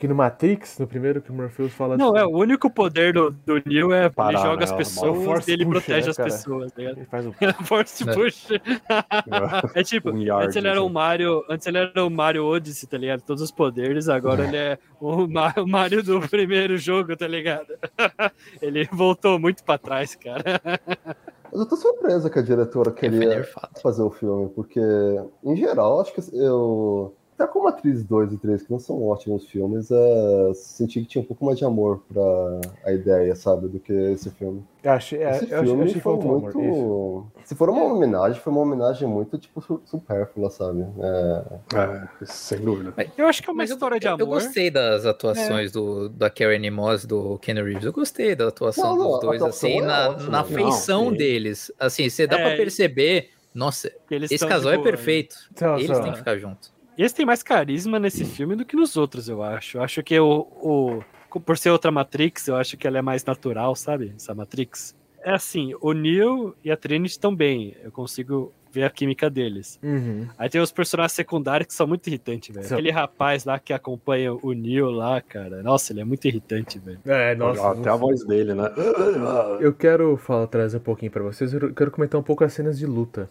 Que 0.02 0.08
no 0.08 0.16
Matrix, 0.16 0.80
no 0.80 0.86
primeiro 0.88 1.22
que 1.22 1.30
o 1.30 1.32
Morpheus 1.32 1.72
fala 1.74 1.96
Não, 1.96 2.08
assim, 2.16 2.24
é, 2.24 2.26
o 2.26 2.36
único 2.36 2.68
poder 2.68 3.12
do, 3.12 3.30
do 3.30 3.62
Neo 3.64 3.92
é 3.92 4.08
Parar, 4.10 4.30
ele 4.32 4.38
joga 4.42 4.56
né, 4.56 4.64
as 4.64 4.72
pessoas 4.72 5.46
e 5.46 5.52
ele 5.52 5.64
push, 5.64 5.72
protege 5.74 6.06
né, 6.06 6.10
as 6.10 6.16
cara? 6.16 6.28
pessoas, 6.28 6.72
tá 6.72 6.78
ligado? 6.82 6.96
ele 6.98 7.06
faz 7.06 7.26
o 7.28 7.32
Force 7.64 8.02
É. 8.10 8.12
push. 8.12 8.48
É 9.76 9.84
tipo, 9.84 10.10
Um 10.10 10.18
yard, 10.18 10.46
antes 10.46 10.56
ele 10.56 10.66
era 10.66 10.82
o 10.82 10.86
assim. 10.86 10.92
Mario, 10.92 11.44
antes 11.48 11.66
ele 11.68 11.78
era 11.78 12.04
o 12.04 12.10
Mario 12.10 12.44
Odyssey, 12.46 12.88
tá 12.88 12.98
ligado? 12.98 13.20
Todos 13.22 13.44
os 13.44 13.52
poderes, 13.52 14.08
agora 14.08 14.44
ele 14.44 14.56
é 14.56 14.76
o, 15.00 15.28
Ma- 15.28 15.54
o 15.56 15.68
Mario 15.68 16.02
do 16.02 16.20
primeiro 16.28 16.76
jogo, 16.76 17.16
tá 17.16 17.28
ligado? 17.28 17.72
ele 18.60 18.88
voltou 18.92 19.38
muito 19.38 19.62
pra 19.62 19.78
trás, 19.78 20.16
cara. 20.16 20.60
Mas 21.44 21.60
eu 21.60 21.64
tô 21.68 21.76
surpresa 21.76 22.28
que 22.28 22.40
a 22.40 22.42
diretora 22.42 22.90
foi 22.90 22.98
queria 23.08 23.44
fazer 23.80 24.02
o 24.02 24.10
filme, 24.10 24.48
porque, 24.48 24.80
em 25.44 25.54
geral, 25.54 26.00
acho 26.00 26.12
que 26.12 26.20
eu. 26.34 27.14
Até 27.42 27.52
como 27.52 27.66
Atriz 27.66 28.04
2 28.04 28.32
e 28.34 28.38
3, 28.38 28.62
que 28.62 28.70
não 28.70 28.78
são 28.78 29.02
ótimos 29.04 29.46
filmes, 29.48 29.90
é, 29.90 30.52
senti 30.54 31.00
que 31.00 31.06
tinha 31.06 31.22
um 31.22 31.24
pouco 31.26 31.44
mais 31.44 31.58
de 31.58 31.64
amor 31.64 32.00
pra 32.08 32.22
a 32.84 32.92
ideia, 32.92 33.34
sabe, 33.34 33.66
do 33.68 33.80
que 33.80 33.92
esse 33.92 34.30
filme. 34.30 34.62
Eu 34.82 34.92
achei, 34.92 35.20
é, 35.22 35.30
Esse 35.30 35.50
eu 35.50 35.58
achei, 35.58 35.66
filme 35.66 35.82
achei 35.82 35.94
que 35.94 36.00
foi 36.00 36.12
faltou 36.12 36.36
amor. 36.36 36.54
Muito. 36.54 37.26
Se 37.44 37.54
for 37.56 37.68
uma 37.68 37.82
homenagem, 37.84 38.40
foi 38.40 38.52
uma 38.52 38.62
homenagem 38.62 39.08
muito, 39.08 39.36
tipo, 39.38 39.60
su- 39.60 39.80
supérflua, 39.84 40.50
sabe? 40.50 40.84
É, 41.00 41.44
É, 41.76 42.08
sem 42.26 42.60
dúvida. 42.60 42.94
Eu 43.18 43.26
acho 43.26 43.42
que 43.42 43.50
é 43.50 43.52
uma 43.52 43.58
Mas 43.58 43.70
eu- 43.70 43.74
história 43.76 43.98
de 43.98 44.06
eu, 44.06 44.12
amor. 44.12 44.20
Eu 44.20 44.26
gostei 44.28 44.70
das 44.70 45.04
atuações 45.04 45.72
do, 45.72 46.08
da 46.10 46.30
Karen 46.30 46.70
Moss, 46.70 47.04
do 47.04 47.38
Ken 47.38 47.54
Reeves. 47.54 47.84
Eu 47.84 47.92
gostei 47.92 48.36
da 48.36 48.48
atuação 48.48 48.90
Não, 48.90 48.96
não, 48.96 49.10
dos 49.12 49.20
dois, 49.20 49.42
atuação 49.42 49.68
assim, 49.68 49.78
é 49.80 49.84
na, 49.84 50.10
ótima. 50.10 50.30
na 50.30 50.38
Não, 50.38 50.44
feição 50.44 51.10
sim. 51.10 51.16
deles. 51.16 51.72
Assim, 51.78 52.08
você 52.08 52.24
dá 52.26 52.38
É, 52.38 52.48
pra 52.48 52.56
perceber, 52.56 53.30
nossa, 53.52 53.90
esse 54.10 54.46
casal 54.46 54.70
é 54.72 54.76
tipo, 54.76 54.84
perfeito. 54.84 55.36
Então, 55.52 55.76
Eles 55.78 55.98
têm 55.98 56.12
que 56.12 56.18
ficar 56.18 56.36
juntos. 56.38 56.72
Esse 56.96 57.14
tem 57.14 57.26
mais 57.26 57.42
carisma 57.42 57.98
nesse 57.98 58.24
filme 58.24 58.54
do 58.54 58.64
que 58.64 58.76
nos 58.76 58.96
outros, 58.96 59.28
eu 59.28 59.42
acho. 59.42 59.78
Eu 59.78 59.82
acho 59.82 60.02
que 60.02 60.18
o, 60.18 60.46
o. 60.60 61.40
Por 61.40 61.56
ser 61.56 61.70
outra 61.70 61.90
Matrix, 61.90 62.48
eu 62.48 62.56
acho 62.56 62.76
que 62.76 62.86
ela 62.86 62.98
é 62.98 63.02
mais 63.02 63.24
natural, 63.24 63.74
sabe? 63.74 64.12
Essa 64.16 64.34
Matrix. 64.34 64.94
É 65.24 65.32
assim, 65.32 65.72
o 65.80 65.92
Neo 65.92 66.54
e 66.64 66.70
a 66.70 66.76
Trinity 66.76 67.12
estão 67.12 67.34
bem. 67.34 67.74
Eu 67.82 67.92
consigo 67.92 68.52
ver 68.72 68.84
a 68.84 68.90
química 68.90 69.28
deles. 69.28 69.78
Uhum. 69.82 70.26
Aí 70.36 70.48
tem 70.48 70.60
os 70.60 70.72
personagens 70.72 71.12
secundários 71.12 71.66
que 71.66 71.74
são 71.74 71.86
muito 71.86 72.06
irritantes, 72.06 72.54
velho. 72.54 72.66
Aquele 72.66 72.90
rapaz 72.90 73.44
lá 73.44 73.58
que 73.58 73.72
acompanha 73.72 74.32
o 74.32 74.52
Neo 74.52 74.90
lá, 74.90 75.20
cara. 75.20 75.62
Nossa, 75.62 75.92
ele 75.92 76.00
é 76.00 76.04
muito 76.04 76.26
irritante, 76.26 76.78
velho. 76.78 76.98
É, 77.04 77.34
nossa. 77.34 77.70
Até 77.70 77.90
a 77.90 77.96
voz 77.96 78.24
dele, 78.24 78.54
né? 78.54 78.72
Eu 79.60 79.72
quero 79.72 80.16
falar, 80.16 80.46
trazer 80.46 80.78
um 80.78 80.80
pouquinho 80.80 81.12
pra 81.12 81.22
vocês. 81.22 81.52
Eu 81.52 81.72
quero 81.74 81.90
comentar 81.90 82.18
um 82.18 82.24
pouco 82.24 82.42
as 82.42 82.52
cenas 82.52 82.78
de 82.78 82.86
luta. 82.86 83.28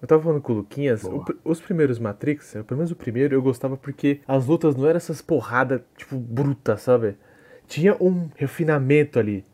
Eu 0.00 0.06
tava 0.06 0.22
falando 0.22 0.40
com 0.40 0.52
o 0.52 0.56
Luquinhas, 0.56 1.02
o 1.04 1.24
os 1.44 1.60
primeiros 1.60 1.98
Matrix, 1.98 2.52
pelo 2.66 2.78
menos 2.78 2.90
o 2.90 2.96
primeiro, 2.96 3.34
eu 3.34 3.42
gostava 3.42 3.76
porque 3.76 4.20
as 4.28 4.46
lutas 4.46 4.76
não 4.76 4.86
eram 4.86 4.96
essas 4.96 5.20
porradas, 5.20 5.80
tipo, 5.96 6.16
bruta, 6.16 6.76
sabe? 6.76 7.16
Tinha 7.66 7.96
um 8.00 8.28
refinamento 8.36 9.18
ali 9.18 9.44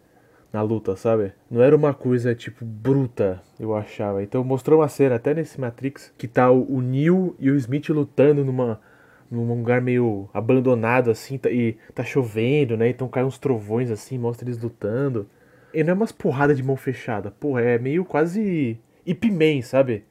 na 0.52 0.62
luta, 0.62 0.94
sabe? 0.96 1.33
Não 1.50 1.62
era 1.62 1.74
uma 1.74 1.92
coisa, 1.94 2.35
tipo, 2.35 2.64
bruta, 2.64 3.42
eu 3.59 3.74
achava. 3.74 4.22
Então 4.22 4.44
mostrou 4.44 4.80
uma 4.80 4.88
cena, 4.88 5.16
até 5.16 5.35
nesse 5.35 5.61
Matrix, 5.61 6.12
que 6.16 6.28
tá 6.28 6.50
o, 6.50 6.76
o 6.76 6.80
Neo 6.80 7.35
e 7.40 7.50
o 7.50 7.57
Smith 7.57 7.88
lutando 7.88 8.44
numa, 8.44 8.80
num 9.30 9.48
lugar 9.48 9.80
meio 9.80 10.28
abandonado, 10.33 11.11
assim, 11.11 11.38
tá- 11.38 11.50
e 11.50 11.76
tá 11.94 12.04
chovendo, 12.04 12.76
né? 12.76 12.88
Então 12.88 13.09
cai 13.09 13.24
uns 13.24 13.38
trovões, 13.38 13.90
assim, 13.90 14.18
mostra 14.18 14.46
eles 14.48 14.62
lutando. 14.62 15.26
E 15.72 15.83
não 15.83 15.90
é 15.90 15.94
umas 15.94 16.12
porradas 16.12 16.57
de 16.57 16.62
mão 16.62 16.76
fechada, 16.76 17.30
porra, 17.33 17.62
é 17.62 17.78
meio 17.78 18.04
quase 18.04 18.78
Ip 19.04 19.24
Man, 19.30 19.61
sabe? 19.62 20.04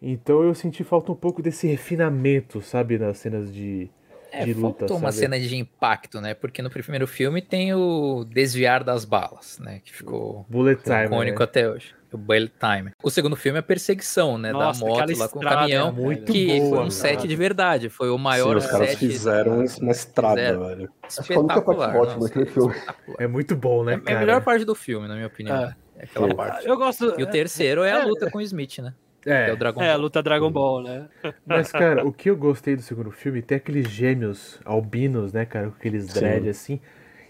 Então 0.00 0.42
eu 0.42 0.54
senti 0.54 0.84
falta 0.84 1.10
um 1.10 1.16
pouco 1.16 1.42
desse 1.42 1.66
refinamento, 1.66 2.60
sabe, 2.60 2.98
nas 2.98 3.18
cenas 3.18 3.52
de, 3.52 3.88
É, 4.30 4.44
de 4.44 4.52
luta, 4.52 4.80
faltou 4.80 4.98
uma 4.98 5.10
cena 5.12 5.38
de 5.40 5.56
impacto, 5.56 6.20
né? 6.20 6.34
Porque 6.34 6.60
no 6.60 6.68
primeiro 6.70 7.06
filme 7.06 7.40
tem 7.40 7.72
o 7.74 8.24
desviar 8.24 8.84
das 8.84 9.04
balas, 9.04 9.58
né? 9.58 9.80
Que 9.84 9.92
ficou 9.92 10.44
Bullet 10.48 10.82
Time, 10.82 11.06
icônico 11.06 11.38
né? 11.38 11.44
até 11.44 11.68
hoje. 11.70 11.94
O 12.12 12.18
bullet 12.18 12.52
time. 12.58 12.92
O 13.02 13.10
segundo 13.10 13.36
filme 13.36 13.56
é 13.58 13.60
a 13.60 13.62
perseguição, 13.62 14.38
né? 14.38 14.52
Nossa, 14.52 14.80
da 14.80 14.86
moto 14.86 15.18
lá 15.18 15.28
com 15.28 15.38
o 15.38 15.42
caminhão. 15.42 15.88
é 15.88 15.92
muito 15.92 16.32
que 16.32 16.46
foi 16.48 16.60
boa, 16.60 16.76
um 16.76 16.78
cara. 16.82 16.90
set 16.90 17.26
de 17.28 17.36
verdade. 17.36 17.88
Foi 17.90 18.08
o 18.10 18.16
maior 18.16 18.58
Sim, 18.60 18.64
os 18.66 18.70
caras 18.72 18.88
set 18.90 18.98
fizeram 18.98 19.64
da- 19.64 19.74
uma 19.82 19.92
estrada, 19.92 20.36
fizeram. 20.40 20.66
velho. 20.66 20.88
Foi 20.88 21.36
a 21.36 21.40
Espetacular. 21.40 21.92
nossa, 21.94 22.18
espetacular. 22.26 22.96
É 23.18 23.26
muito 23.26 23.56
bom, 23.56 23.82
né, 23.84 23.94
É 23.94 23.96
a 23.96 24.00
cara? 24.00 24.20
melhor 24.20 24.42
parte 24.44 24.64
do 24.64 24.74
filme, 24.74 25.08
na 25.08 25.14
minha 25.14 25.26
opinião. 25.26 25.56
É. 25.64 25.76
É 25.98 26.04
aquela 26.04 26.28
Sim. 26.28 26.36
parte. 26.36 26.66
Eu 26.68 26.76
gosto. 26.76 27.14
E 27.18 27.22
o 27.22 27.26
terceiro 27.26 27.82
é 27.82 27.92
a 27.92 28.04
luta 28.04 28.30
com 28.30 28.38
o 28.38 28.42
Smith, 28.42 28.78
né? 28.78 28.94
Que 29.26 29.50
é 29.50 29.50
o 29.50 29.54
É, 29.54 29.56
Dragon 29.56 29.82
É, 29.82 29.90
a 29.90 29.96
luta 29.96 30.22
Dragon 30.22 30.50
Ball, 30.50 30.82
né? 30.82 31.08
mas, 31.46 31.72
cara, 31.72 32.06
o 32.06 32.12
que 32.12 32.30
eu 32.30 32.36
gostei 32.36 32.76
do 32.76 32.82
segundo 32.82 33.10
filme, 33.10 33.42
tem 33.42 33.56
aqueles 33.56 33.88
gêmeos 33.88 34.60
albinos, 34.64 35.32
né, 35.32 35.44
cara, 35.44 35.68
com 35.68 35.76
aqueles 35.76 36.04
Sim. 36.04 36.20
dread, 36.20 36.48
assim. 36.48 36.80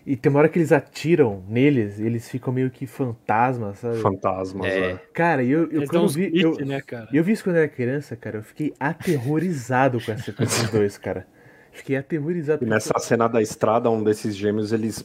E 0.04 0.14
tem 0.16 0.30
uma 0.30 0.38
hora 0.38 0.48
que 0.48 0.56
eles 0.56 0.70
atiram 0.70 1.42
neles, 1.48 1.98
eles 1.98 2.28
ficam 2.30 2.52
meio 2.52 2.70
que 2.70 2.86
fantasmas, 2.86 3.78
sabe? 3.78 3.96
Fantasmas, 3.96 4.66
É. 4.66 4.90
é. 4.92 4.98
Cara, 5.12 5.42
eu, 5.42 5.68
eu 5.72 5.84
quando 5.88 6.08
vi. 6.08 6.30
beat, 6.30 6.44
Eu, 6.60 6.66
né, 6.66 6.80
cara? 6.80 7.08
eu 7.12 7.24
vi 7.24 7.32
isso 7.32 7.42
quando 7.42 7.56
eu 7.56 7.62
era 7.62 7.68
criança, 7.68 8.14
cara, 8.14 8.36
eu 8.38 8.42
fiquei 8.42 8.72
aterrorizado 8.78 10.00
com, 10.00 10.12
essa, 10.12 10.32
com 10.32 10.42
esses 10.44 10.70
dois, 10.70 10.96
cara. 10.98 11.26
Fiquei 11.72 11.96
aterrorizado. 11.96 12.64
E 12.64 12.68
nessa 12.68 12.98
cena 12.98 13.28
da 13.28 13.42
estrada, 13.42 13.90
um 13.90 14.02
desses 14.02 14.36
gêmeos, 14.36 14.72
eles. 14.72 15.04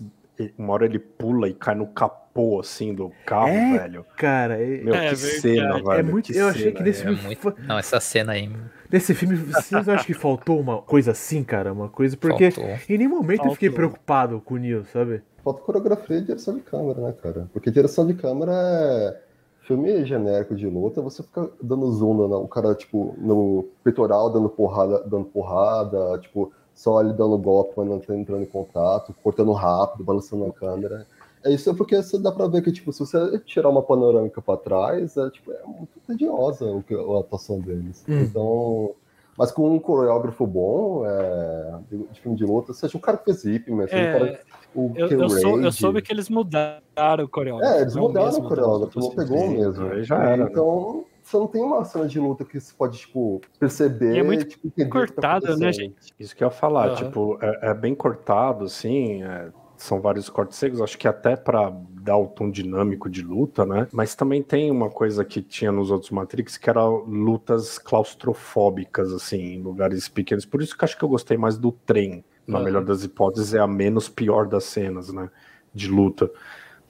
Uma 0.58 0.74
hora 0.74 0.86
ele 0.86 1.00
pula 1.00 1.48
e 1.48 1.54
cai 1.54 1.76
no 1.76 1.88
capô, 1.88 2.60
assim, 2.60 2.94
do 2.94 3.12
carro, 3.26 3.50
É, 3.50 3.78
velho. 3.80 4.06
Cara, 4.18 4.62
é, 4.62 4.82
Meu, 4.82 4.94
É 4.94 5.10
que 5.10 5.16
verdade. 5.16 5.40
cena, 5.42 5.74
velho. 5.74 5.92
é 5.92 6.04
muito. 6.04 6.32
Eu 6.32 6.48
achei 6.48 6.64
cena, 6.64 6.76
que 6.76 6.84
nesse 6.84 7.02
é. 7.02 7.12
É 7.12 7.16
filme. 7.16 7.24
muito... 7.24 7.56
Não, 7.68 7.78
essa 7.78 8.00
cena 8.00 8.34
aí 8.34 8.50
Nesse 8.92 9.14
filme, 9.14 9.36
vocês 9.36 9.88
acham 9.88 10.06
que 10.06 10.14
faltou 10.14 10.60
uma 10.60 10.82
coisa 10.82 11.12
assim, 11.12 11.44
cara? 11.46 11.72
Uma 11.72 11.88
coisa. 11.88 12.18
Porque 12.18 12.52
faltou. 12.52 12.76
em 12.90 12.98
nenhum 12.98 13.12
momento 13.12 13.46
eu 13.46 13.52
fiquei 13.52 13.70
Faltou. 13.70 13.88
preocupado 13.90 14.42
com 14.42 14.56
o 14.56 14.58
Neo, 14.58 14.84
sabe? 14.86 15.22
Falta 15.44 15.62
coreografia 15.62 16.18
e 16.18 16.22
direção 16.22 16.56
de 16.56 16.62
câmera, 16.62 17.00
né, 17.00 17.14
cara? 17.24 17.50
Porque 17.54 17.72
direção 17.72 18.06
de 18.06 18.14
câmera 18.16 18.52
é 18.54 19.22
filme 19.62 20.04
genérico 20.06 20.54
de 20.56 20.68
luta, 20.68 21.02
você 21.02 21.24
fica 21.24 21.50
dando 21.64 21.90
zoom 21.94 22.16
no 22.28 22.44
o 22.44 22.48
cara, 22.50 22.76
tipo, 22.76 23.16
no 23.18 23.66
peitoral 23.84 24.30
dando 24.30 24.50
porrada, 24.50 25.00
dando 25.08 25.24
porrada, 25.26 26.20
tipo, 26.20 26.52
só 26.74 27.02
ele 27.02 27.14
dando 27.14 27.38
golpe, 27.38 27.74
mas 27.78 27.88
não 27.88 28.00
tá 28.00 28.16
entrando 28.16 28.44
em 28.44 28.48
contato, 28.48 29.16
cortando 29.24 29.52
rápido, 29.52 30.04
balançando 30.04 30.46
a 30.46 30.52
câmera. 30.52 31.06
É 31.44 31.52
isso 31.52 31.70
é 31.70 31.74
porque 31.74 31.96
você 31.96 32.20
dá 32.20 32.32
pra 32.32 32.48
ver 32.48 32.62
que, 32.62 32.72
tipo, 32.72 32.94
se 32.94 33.00
você 33.00 33.40
tirar 33.40 33.70
uma 33.70 33.82
panorâmica 33.82 34.42
pra 34.42 34.58
trás, 34.58 35.18
é, 35.18 35.30
tipo, 35.30 35.52
é 35.52 35.64
muito 35.66 36.00
tediosa 36.06 36.66
o 36.66 37.18
a 37.18 37.20
atuação 37.20 37.60
deles. 37.60 38.04
Hum. 38.08 38.22
Então, 38.22 38.92
mas 39.38 39.52
com 39.52 39.74
um 39.74 39.80
coreógrafo 39.80 40.46
bom, 40.46 41.04
é, 41.06 41.80
de, 41.90 42.22
filme 42.22 42.38
de 42.38 42.46
luta, 42.46 42.74
seja 42.74 42.98
um 42.98 43.02
cara 43.02 43.18
que 43.18 43.26
fez 43.26 43.38
Zip, 43.38 43.72
mas 43.72 43.92
É, 43.92 44.12
cara 44.12 44.40
o 44.76 44.92
Eu, 44.96 45.08
eu, 45.08 45.30
sou, 45.30 45.62
eu 45.62 45.72
soube 45.72 46.02
que 46.02 46.12
eles 46.12 46.30
mudaram 46.30 46.82
o 47.24 47.28
coreógrafo. 47.28 47.74
É, 47.74 47.82
eles 47.82 47.96
é 47.96 48.00
o 48.00 48.04
mudaram 48.04 48.38
o 48.38 48.48
coreógrafo, 48.48 48.94
dos 48.94 48.96
não 48.96 49.04
outros 49.04 49.26
pegou 49.26 49.38
o 49.38 49.50
filmes. 49.50 49.78
mesmo. 49.78 50.04
Já 50.04 50.24
era, 50.24 50.38
né? 50.38 50.50
Então, 50.50 51.06
você 51.24 51.38
não 51.38 51.48
tem 51.48 51.62
uma 51.62 51.84
cena 51.86 52.08
de 52.08 52.20
luta 52.20 52.44
que 52.46 52.60
você 52.60 52.74
pode, 52.74 53.00
tipo, 53.00 53.42
perceber 53.60 54.16
E 54.16 54.20
é 54.20 54.24
muito 54.24 54.48
tipo, 54.48 54.68
o 54.68 54.72
que 54.72 54.86
tá 55.14 55.40
né, 55.58 55.72
gente? 55.72 55.96
Isso 56.20 56.36
que 56.36 56.44
eu 56.44 56.48
ia 56.48 56.52
falar, 56.52 56.90
Aham. 56.90 57.06
tipo, 57.06 57.38
é, 57.42 57.70
é 57.70 57.74
bem 57.74 57.96
cortado, 57.96 58.66
assim, 58.66 59.24
é, 59.24 59.52
são 59.78 60.00
vários 60.00 60.30
cortes 60.30 60.58
secos, 60.58 60.82
acho 60.82 60.98
que 60.98 61.08
até 61.08 61.36
pra 61.36 61.72
dar 62.02 62.18
o 62.18 62.28
tom 62.28 62.50
dinâmico 62.50 63.10
de 63.10 63.22
luta, 63.22 63.66
né? 63.66 63.88
Mas 63.92 64.16
também 64.16 64.42
tem 64.44 64.70
uma 64.70 64.90
coisa 64.90 65.26
que 65.26 65.42
tinha 65.42 65.72
nos 65.72 65.90
outros 65.92 66.12
Matrix, 66.12 66.58
que 66.58 66.70
era 66.70 66.84
lutas 66.86 67.78
claustrofóbicas, 67.78 69.12
assim, 69.12 69.38
em 69.56 69.62
lugares 69.62 70.08
pequenos. 70.08 70.46
Por 70.46 70.62
isso 70.62 70.78
que 70.78 70.86
acho 70.86 70.98
que 70.98 71.04
eu 71.04 71.10
gostei 71.10 71.38
mais 71.38 71.58
do 71.58 71.72
trem. 71.72 72.24
Na 72.48 72.58
Aham. 72.58 72.66
melhor 72.66 72.84
das 72.84 73.04
hipóteses, 73.04 73.54
é 73.54 73.60
a 73.60 73.68
menos 73.68 74.10
pior 74.10 74.48
das 74.48 74.64
cenas, 74.66 75.12
né? 75.14 75.30
De 75.74 75.88
luta. 75.88 76.30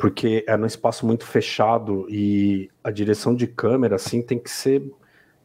Porque 0.01 0.43
é 0.47 0.57
num 0.57 0.65
espaço 0.65 1.05
muito 1.05 1.25
fechado 1.25 2.07
e 2.09 2.69
a 2.83 2.89
direção 2.89 3.35
de 3.35 3.45
câmera, 3.45 3.95
assim, 3.95 4.21
tem 4.21 4.39
que 4.39 4.49
ser 4.49 4.91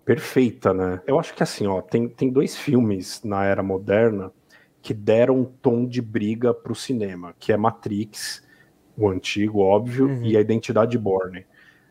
perfeita, 0.04 0.72
né? 0.72 1.00
Eu 1.06 1.18
acho 1.18 1.34
que 1.34 1.42
assim, 1.42 1.66
ó, 1.66 1.82
tem, 1.82 2.08
tem 2.08 2.30
dois 2.30 2.56
filmes 2.56 3.22
na 3.22 3.44
era 3.44 3.62
moderna 3.62 4.32
que 4.80 4.94
deram 4.94 5.40
um 5.40 5.44
tom 5.44 5.84
de 5.84 6.00
briga 6.00 6.54
pro 6.54 6.74
cinema, 6.74 7.34
que 7.38 7.52
é 7.52 7.56
Matrix, 7.56 8.42
o 8.96 9.08
antigo, 9.08 9.60
óbvio, 9.60 10.06
Uhum. 10.06 10.24
e 10.24 10.36
a 10.36 10.40
Identidade 10.40 10.96
Borne. 10.96 11.44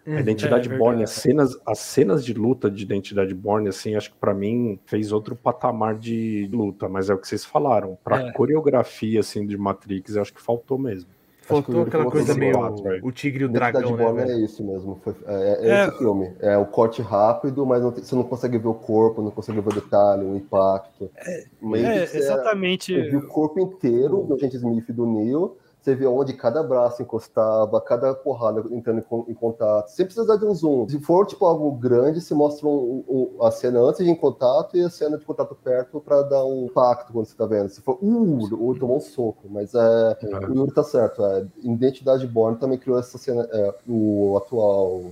Uhum. 0.07 0.17
A 0.17 0.21
Identidade 0.21 0.71
É, 0.71 0.77
Borne, 0.77 0.99
verdade. 0.99 1.03
as 1.03 1.21
cenas, 1.21 1.59
as 1.65 1.79
cenas 1.79 2.23
de 2.25 2.33
luta 2.33 2.71
de 2.71 2.81
Identidade 2.83 3.33
Borne, 3.33 3.67
assim, 3.67 3.95
acho 3.95 4.11
que 4.11 4.17
pra 4.17 4.33
mim 4.33 4.79
fez 4.85 5.11
outro 5.11 5.35
patamar 5.35 5.95
de 5.99 6.49
luta, 6.51 6.87
mas 6.87 7.09
é 7.09 7.13
o 7.13 7.17
que 7.17 7.27
vocês 7.27 7.43
falaram. 7.43 7.97
Pra 8.03 8.29
É. 8.29 8.31
coreografia, 8.31 9.19
assim, 9.19 9.45
de 9.45 9.57
Matrix, 9.57 10.15
acho 10.15 10.33
que 10.33 10.41
faltou 10.41 10.77
mesmo. 10.79 11.09
Faltou 11.45 11.83
aquela 11.83 12.09
coisa 12.09 12.33
meio 12.33 12.57
o 13.03 13.11
tigre 13.11 13.43
e 13.43 13.45
o 13.45 13.49
dragão, 13.49 14.13
né? 14.13 14.31
É 14.31 14.37
isso 14.39 14.63
mesmo. 14.63 14.99
Foi, 15.03 15.13
é, 15.27 15.33
é, 15.33 15.69
é, 15.69 15.87
esse 15.87 15.97
filme. 15.99 16.33
É 16.39 16.57
o 16.57 16.65
corte 16.65 17.03
rápido, 17.03 17.63
mas 17.67 17.83
não 17.83 17.91
tem, 17.91 18.03
você 18.03 18.15
não 18.15 18.23
consegue 18.23 18.57
ver 18.57 18.67
o 18.67 18.73
corpo, 18.73 19.21
não 19.21 19.29
consegue 19.29 19.61
ver 19.61 19.69
o 19.69 19.73
detalhe, 19.75 20.25
o 20.25 20.35
impacto. 20.35 21.11
É, 21.15 21.45
é 21.75 22.03
exatamente. 22.03 22.95
Você 22.95 23.09
viu 23.09 23.19
o 23.19 23.27
corpo 23.27 23.59
inteiro 23.59 24.23
do 24.23 24.33
agente 24.33 24.55
Smith 24.55 24.89
e 24.89 24.93
do 24.93 25.05
Neil 25.05 25.55
você 25.85 25.93
vê 25.93 26.07
onde 26.07 26.33
cada 26.33 26.63
braço 26.63 27.03
encostava, 27.03 27.79
cada 27.79 28.15
porrada 28.15 28.63
entrando 28.71 28.99
em, 28.99 29.31
em, 29.31 29.35
contato, 29.35 29.89
sem 29.89 30.03
precisar 30.03 30.35
de 30.37 30.45
um 30.45 30.53
zoom. 30.53 30.89
Se 30.89 30.99
for 30.99 31.27
tipo 31.27 31.45
algo 31.45 31.71
grande, 31.73 32.21
se 32.21 32.33
mostra 32.33 32.67
um, 32.67 33.03
um, 33.07 33.43
a 33.43 33.51
cena 33.51 33.79
antes 33.81 34.03
de 34.03 34.09
em 34.09 34.15
contato 34.15 34.75
e 34.75 34.81
a 34.81 34.89
cena 34.89 35.15
de 35.15 35.23
contato 35.23 35.55
perto 35.55 35.99
para 35.99 36.23
dar 36.23 36.43
um 36.43 36.65
impacto 36.65 37.13
quando 37.13 37.27
você 37.27 37.35
tá 37.35 37.45
vendo. 37.45 37.69
Se 37.69 37.81
for, 37.81 37.99
uh, 38.01 38.69
o 38.69 38.79
tomou 38.79 38.97
um 38.97 38.99
soco, 39.01 39.47
mas 39.47 39.75
é, 39.75 40.17
é. 40.23 40.47
o 40.47 40.55
Yuri 40.55 40.73
tá 40.73 40.83
certo. 40.83 41.23
É, 41.23 41.45
Identidade 41.63 42.25
Born 42.25 42.57
também 42.57 42.79
criou 42.79 42.97
essa 42.97 43.19
cena, 43.19 43.47
é, 43.51 43.75
o 43.87 44.35
atual 44.37 45.03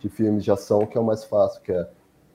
de 0.00 0.08
filmes 0.10 0.44
de 0.44 0.50
ação 0.50 0.86
que 0.86 0.98
é 0.98 1.00
o 1.00 1.04
mais 1.04 1.24
fácil, 1.24 1.62
que 1.62 1.72
é 1.72 1.88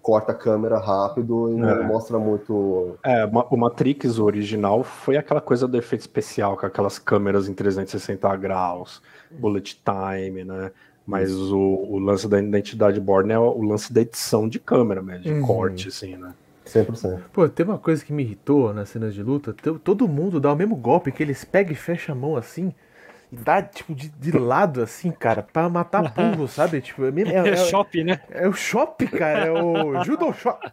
corta 0.06 0.34
a 0.34 0.36
câmera 0.36 0.78
rápido 0.78 1.52
e 1.52 1.56
não 1.56 1.68
é. 1.68 1.84
mostra 1.84 2.20
muito. 2.20 2.96
É, 3.04 3.26
o 3.26 3.58
Matrix 3.58 4.20
original 4.20 4.84
foi 4.84 5.18
aquela 5.18 5.42
coisa 5.42 5.68
do 5.68 5.76
efeito 5.76 6.02
especial, 6.02 6.56
com 6.56 6.64
aquelas 6.64 7.00
câmeras 7.00 7.50
em 7.50 7.56
360 7.56 8.36
graus, 8.36 9.02
bullet 9.32 9.82
time, 9.84 10.44
né? 10.44 10.72
Mas 11.08 11.34
o, 11.34 11.58
o, 11.58 11.98
lance 11.98 12.28
da 12.28 12.40
identidade 12.40 13.00
born 13.00 13.34
é 13.34 13.40
o 13.40 13.64
lance 13.64 13.92
da 13.92 14.02
edição 14.02 14.48
de 14.48 14.60
câmera 14.60 15.02
mesmo, 15.02 15.24
de 15.24 15.32
uhum. 15.32 15.42
corte, 15.42 15.88
assim, 15.88 16.16
né? 16.16 16.36
100%. 16.68 17.22
Pô, 17.34 17.50
tem 17.50 17.66
uma 17.66 17.80
coisa 17.80 18.06
que 18.06 18.14
me 18.14 18.22
irritou 18.22 18.76
nas 18.76 18.90
cenas 18.90 19.12
de 19.12 19.24
luta. 19.24 19.56
Todo 19.84 20.08
mundo 20.08 20.40
dá 20.40 20.54
o 20.54 20.56
mesmo 20.56 20.76
golpe, 20.76 21.12
que 21.12 21.24
eles 21.24 21.44
pegam 21.44 21.74
e 21.74 21.76
fecham 21.76 22.14
a 22.14 22.18
mão 22.18 22.36
assim 22.36 22.72
e 23.36 23.44
dá, 23.44 23.62
tipo, 23.62 23.94
de, 23.94 24.10
de 24.10 24.32
lado, 24.38 24.82
assim, 24.82 25.12
cara, 25.12 25.44
pra 25.44 25.68
matar 25.68 26.14
pulo, 26.14 26.48
sabe? 26.48 26.80
Tipo, 26.80 27.06
é, 27.06 27.10
é, 27.28 27.50
é, 27.50 27.50
é 27.50 27.56
shop, 27.58 28.04
né? 28.04 28.20
É 28.32 28.48
o 28.48 28.54
shop, 28.54 29.06
cara, 29.08 29.48
é 29.48 29.52
o 29.52 30.04
judo 30.04 30.34
shop. 30.34 30.72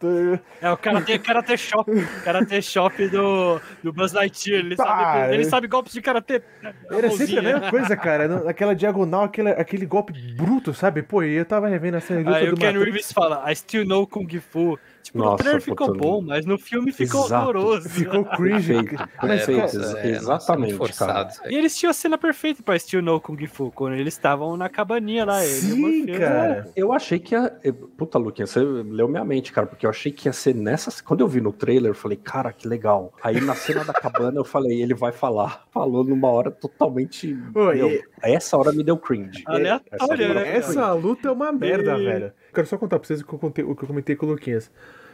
É 0.61 0.70
o 0.70 0.77
karate, 0.77 1.18
karate 1.18 1.57
shop, 1.59 1.90
karate 2.25 2.62
shop 2.62 3.09
do, 3.09 3.61
do 3.83 3.92
Buzz 3.92 4.12
Lightyear, 4.12 4.61
ele, 4.61 4.77
tá, 4.77 4.85
sabe, 4.85 5.35
ele 5.35 5.44
sabe 5.44 5.66
golpes 5.66 5.92
de 5.92 6.01
karate. 6.01 6.42
Era 6.90 7.11
sempre 7.11 7.38
a 7.38 7.42
mesma 7.42 7.70
coisa, 7.70 7.96
cara, 7.96 8.48
aquela 8.48 8.75
diagonal, 8.75 9.25
aquele, 9.25 9.51
aquele 9.51 9.87
golpe 9.87 10.12
bruto, 10.35 10.72
sabe? 10.72 11.03
Pô, 11.03 11.22
eu 11.22 11.44
tava 11.44 11.68
revendo 11.68 11.96
a 11.96 12.01
cena 12.01 12.22
de 12.22 12.33
Aí 12.33 12.48
o 12.48 12.57
Ken 12.57 12.79
Reeves 12.79 13.12
fala, 13.12 13.51
I 13.51 13.57
still 13.57 13.85
know 13.85 14.07
Kung 14.07 14.29
Fu. 14.40 14.79
Tipo, 15.02 15.18
Nossa, 15.18 15.30
no 15.30 15.36
trailer 15.38 15.60
ficou 15.60 15.94
bom, 15.94 16.22
mas 16.22 16.46
no 16.46 16.56
filme 16.56 16.92
ficou 16.92 17.24
Exato. 17.24 17.42
horroroso. 17.42 17.88
Ficou 17.88 18.24
cringe. 18.24 18.74
mas, 19.20 19.48
é, 19.48 20.10
exatamente, 20.10 20.74
forçado. 20.74 21.32
E 21.50 21.56
eles 21.56 21.76
tinham 21.76 21.90
a 21.90 21.94
cena 21.94 22.16
perfeita 22.16 22.62
pra 22.62 22.78
Still 22.78 23.02
No 23.02 23.20
Kung 23.20 23.44
Fu, 23.46 23.72
quando 23.72 23.94
eles 23.94 24.14
estavam 24.14 24.56
na 24.56 24.68
cabaninha 24.68 25.24
lá. 25.24 25.40
Sim, 25.40 26.06
cara. 26.06 26.70
Eu 26.76 26.92
achei 26.92 27.18
que 27.18 27.34
ia... 27.34 27.52
Puta, 27.96 28.16
Luquinha, 28.18 28.46
você 28.46 28.60
leu 28.60 29.08
minha 29.08 29.24
mente, 29.24 29.52
cara, 29.52 29.66
porque 29.66 29.84
eu 29.84 29.90
achei 29.90 30.12
que 30.12 30.28
ia 30.28 30.32
ser 30.32 30.54
nessa... 30.54 31.02
Quando 31.02 31.20
eu 31.20 31.28
vi 31.28 31.40
no 31.40 31.52
trailer, 31.52 31.90
eu 31.90 31.94
falei, 31.94 32.16
cara, 32.16 32.52
que 32.52 32.68
legal. 32.68 33.12
Aí 33.22 33.40
na 33.40 33.54
cena 33.54 33.84
da 33.84 33.92
cabana, 33.92 34.38
eu 34.38 34.44
falei, 34.44 34.82
ele 34.82 34.94
vai 34.94 35.10
falar. 35.10 35.64
Falou 35.72 36.04
numa 36.04 36.28
hora 36.28 36.50
totalmente... 36.50 37.36
Oi, 37.54 37.74
meu, 37.74 37.90
e... 37.90 38.04
Essa 38.22 38.56
hora 38.56 38.72
me 38.72 38.84
deu 38.84 38.96
cringe. 38.96 39.42
Aleatório, 39.46 40.34
né? 40.34 40.56
Essa 40.56 40.92
luta 40.92 41.28
é 41.28 41.30
uma 41.32 41.50
merda, 41.50 41.98
e... 41.98 42.04
velho. 42.04 42.32
Quero 42.52 42.66
só 42.66 42.76
contar 42.76 42.98
pra 42.98 43.06
vocês 43.06 43.20
o 43.20 43.26
que 43.26 43.32
eu, 43.32 43.38
contei, 43.38 43.64
o 43.64 43.74
que 43.74 43.84
eu 43.84 43.88
comentei 43.88 44.14
com 44.14 44.26
o 44.26 44.30
Luquinhas 44.30 44.70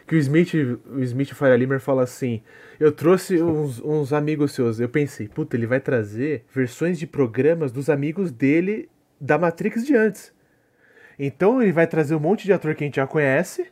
que 0.08 0.16
o 0.16 0.18
Smith, 0.18 0.54
o 0.86 1.00
Smith 1.02 1.34
Fire 1.34 1.56
Limer 1.56 1.78
fala 1.78 2.02
assim: 2.02 2.42
Eu 2.80 2.90
trouxe 2.90 3.40
uns, 3.42 3.78
uns 3.80 4.12
amigos 4.12 4.52
seus. 4.52 4.80
Eu 4.80 4.88
pensei, 4.88 5.28
puta, 5.28 5.54
ele 5.54 5.66
vai 5.66 5.78
trazer 5.78 6.46
versões 6.52 6.98
de 6.98 7.06
programas 7.06 7.70
dos 7.70 7.90
amigos 7.90 8.32
dele 8.32 8.88
da 9.20 9.36
Matrix 9.36 9.84
de 9.84 9.94
antes. 9.94 10.32
Então 11.18 11.60
ele 11.62 11.72
vai 11.72 11.86
trazer 11.86 12.14
um 12.14 12.20
monte 12.20 12.44
de 12.44 12.52
ator 12.52 12.74
que 12.74 12.84
a 12.84 12.86
gente 12.86 12.96
já 12.96 13.06
conhece. 13.06 13.66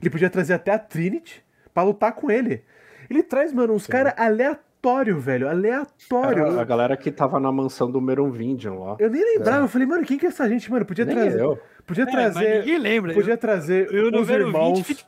Ele 0.00 0.10
podia 0.10 0.28
trazer 0.28 0.54
até 0.54 0.72
a 0.72 0.78
Trinity 0.78 1.44
para 1.72 1.84
lutar 1.84 2.12
com 2.14 2.30
ele. 2.30 2.64
Ele 3.08 3.22
traz, 3.22 3.52
mano, 3.52 3.74
uns 3.74 3.86
caras 3.86 4.12
aleatórios, 4.16 4.69
velho. 5.18 5.48
Aleatório. 5.48 6.58
A, 6.58 6.62
a, 6.62 6.64
galera 6.64 6.96
que 6.96 7.10
tava 7.10 7.38
na 7.38 7.52
mansão 7.52 7.90
do 7.90 8.00
Merovingian 8.00 8.74
lá. 8.74 8.96
Eu 8.98 9.10
nem 9.10 9.22
lembrava. 9.22 9.62
É. 9.62 9.64
Eu 9.64 9.68
falei, 9.68 9.86
mano, 9.86 10.04
quem 10.04 10.18
que 10.18 10.26
é 10.26 10.28
essa 10.28 10.48
gente, 10.48 10.70
mano? 10.70 10.84
Podia 10.84 11.04
nem 11.04 11.16
trazer. 11.16 11.40
Eu. 11.40 11.58
Podia 11.86 12.04
é, 12.04 12.06
trazer. 12.06 12.58
ninguém 12.60 12.78
lembra. 12.78 13.14
Podia 13.14 13.34
eu, 13.34 13.38
trazer 13.38 13.92
eu, 13.92 14.10
os 14.10 14.28
irmãos. 14.28 14.80
20, 14.80 15.06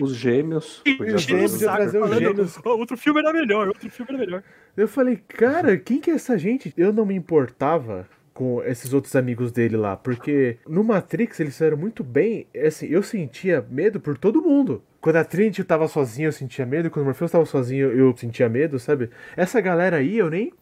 os 0.00 0.14
gêmeos. 0.14 0.82
Os 0.86 1.22
gêmeos, 1.22 1.58
trazer 1.58 2.02
os 2.02 2.16
gêmeos. 2.16 2.58
Outro 2.64 2.96
filme 2.96 3.20
era 3.20 3.32
melhor, 3.32 3.68
outro 3.68 3.90
filme 3.90 4.10
era 4.12 4.18
melhor. 4.18 4.42
Eu 4.76 4.88
falei, 4.88 5.16
cara, 5.28 5.76
quem 5.76 6.00
que 6.00 6.10
é 6.10 6.14
essa 6.14 6.38
gente? 6.38 6.72
Eu 6.76 6.92
não 6.92 7.04
me 7.04 7.14
importava 7.14 8.08
com 8.32 8.62
esses 8.62 8.94
outros 8.94 9.14
amigos 9.16 9.52
dele 9.52 9.76
lá, 9.76 9.96
porque 9.96 10.56
no 10.66 10.82
Matrix 10.82 11.40
eles 11.40 11.52
fizeram 11.52 11.76
muito 11.76 12.02
bem, 12.02 12.46
assim, 12.64 12.86
eu 12.86 13.02
sentia 13.02 13.66
medo 13.68 14.00
por 14.00 14.16
todo 14.16 14.40
mundo. 14.40 14.82
Quando 15.00 15.16
a 15.16 15.24
Trinity 15.24 15.64
tava 15.64 15.88
sozinha, 15.88 16.28
eu 16.28 16.32
sentia 16.32 16.66
medo, 16.66 16.90
quando 16.90 17.04
o 17.04 17.06
Morpheus 17.06 17.30
tava 17.30 17.46
sozinho, 17.46 17.90
eu 17.90 18.14
sentia 18.16 18.48
medo, 18.48 18.78
sabe? 18.78 19.10
Essa 19.36 19.60
galera 19.60 19.96
aí, 19.96 20.18
eu 20.18 20.28
nem 20.28 20.52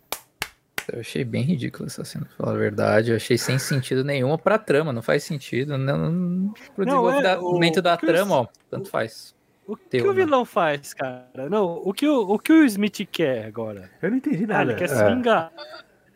eu 0.93 1.01
achei 1.01 1.23
bem 1.23 1.43
ridículo 1.43 1.87
essa 1.87 2.03
cena, 2.03 2.25
pra 2.25 2.37
falar 2.37 2.57
a 2.57 2.59
verdade. 2.59 3.11
Eu 3.11 3.17
achei 3.17 3.37
sem 3.37 3.59
sentido 3.59 4.03
nenhuma 4.03 4.39
pra 4.39 4.59
trama, 4.59 4.91
não 4.93 5.03
faz 5.03 5.23
sentido. 5.23 5.77
Não, 5.77 6.55
pro 6.75 6.87
não, 6.87 7.21
desenvolvimento 7.21 7.81
é, 7.81 7.83
da 7.83 7.97
trama, 7.97 8.35
ó, 8.35 8.47
tanto 8.71 8.89
faz. 8.89 9.35
O 9.67 9.77
que 9.77 10.01
o 10.01 10.15
vilão 10.15 10.47
faz, 10.47 10.95
cara? 10.95 11.51
Não, 11.51 11.83
o 11.85 11.93
que 11.93 12.09
o, 12.09 12.21
o 12.21 12.39
que 12.39 12.53
o 12.53 12.65
Smith 12.65 13.07
quer 13.13 13.45
agora? 13.45 13.91
Eu 14.01 14.11
não 14.11 14.17
entendi 14.17 14.47
nada. 14.47 14.61
Ah, 14.61 14.63
ele 14.63 14.75
quer 14.77 14.85
é. 14.85 14.89
se 14.89 15.05
vingar. 15.05 15.53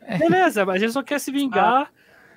É. 0.01 0.17
Beleza, 0.17 0.65
mas 0.65 0.81
ele 0.81 0.91
só 0.91 1.03
quer 1.03 1.21
se 1.21 1.31
vingar 1.31 1.83
ah. 1.83 1.89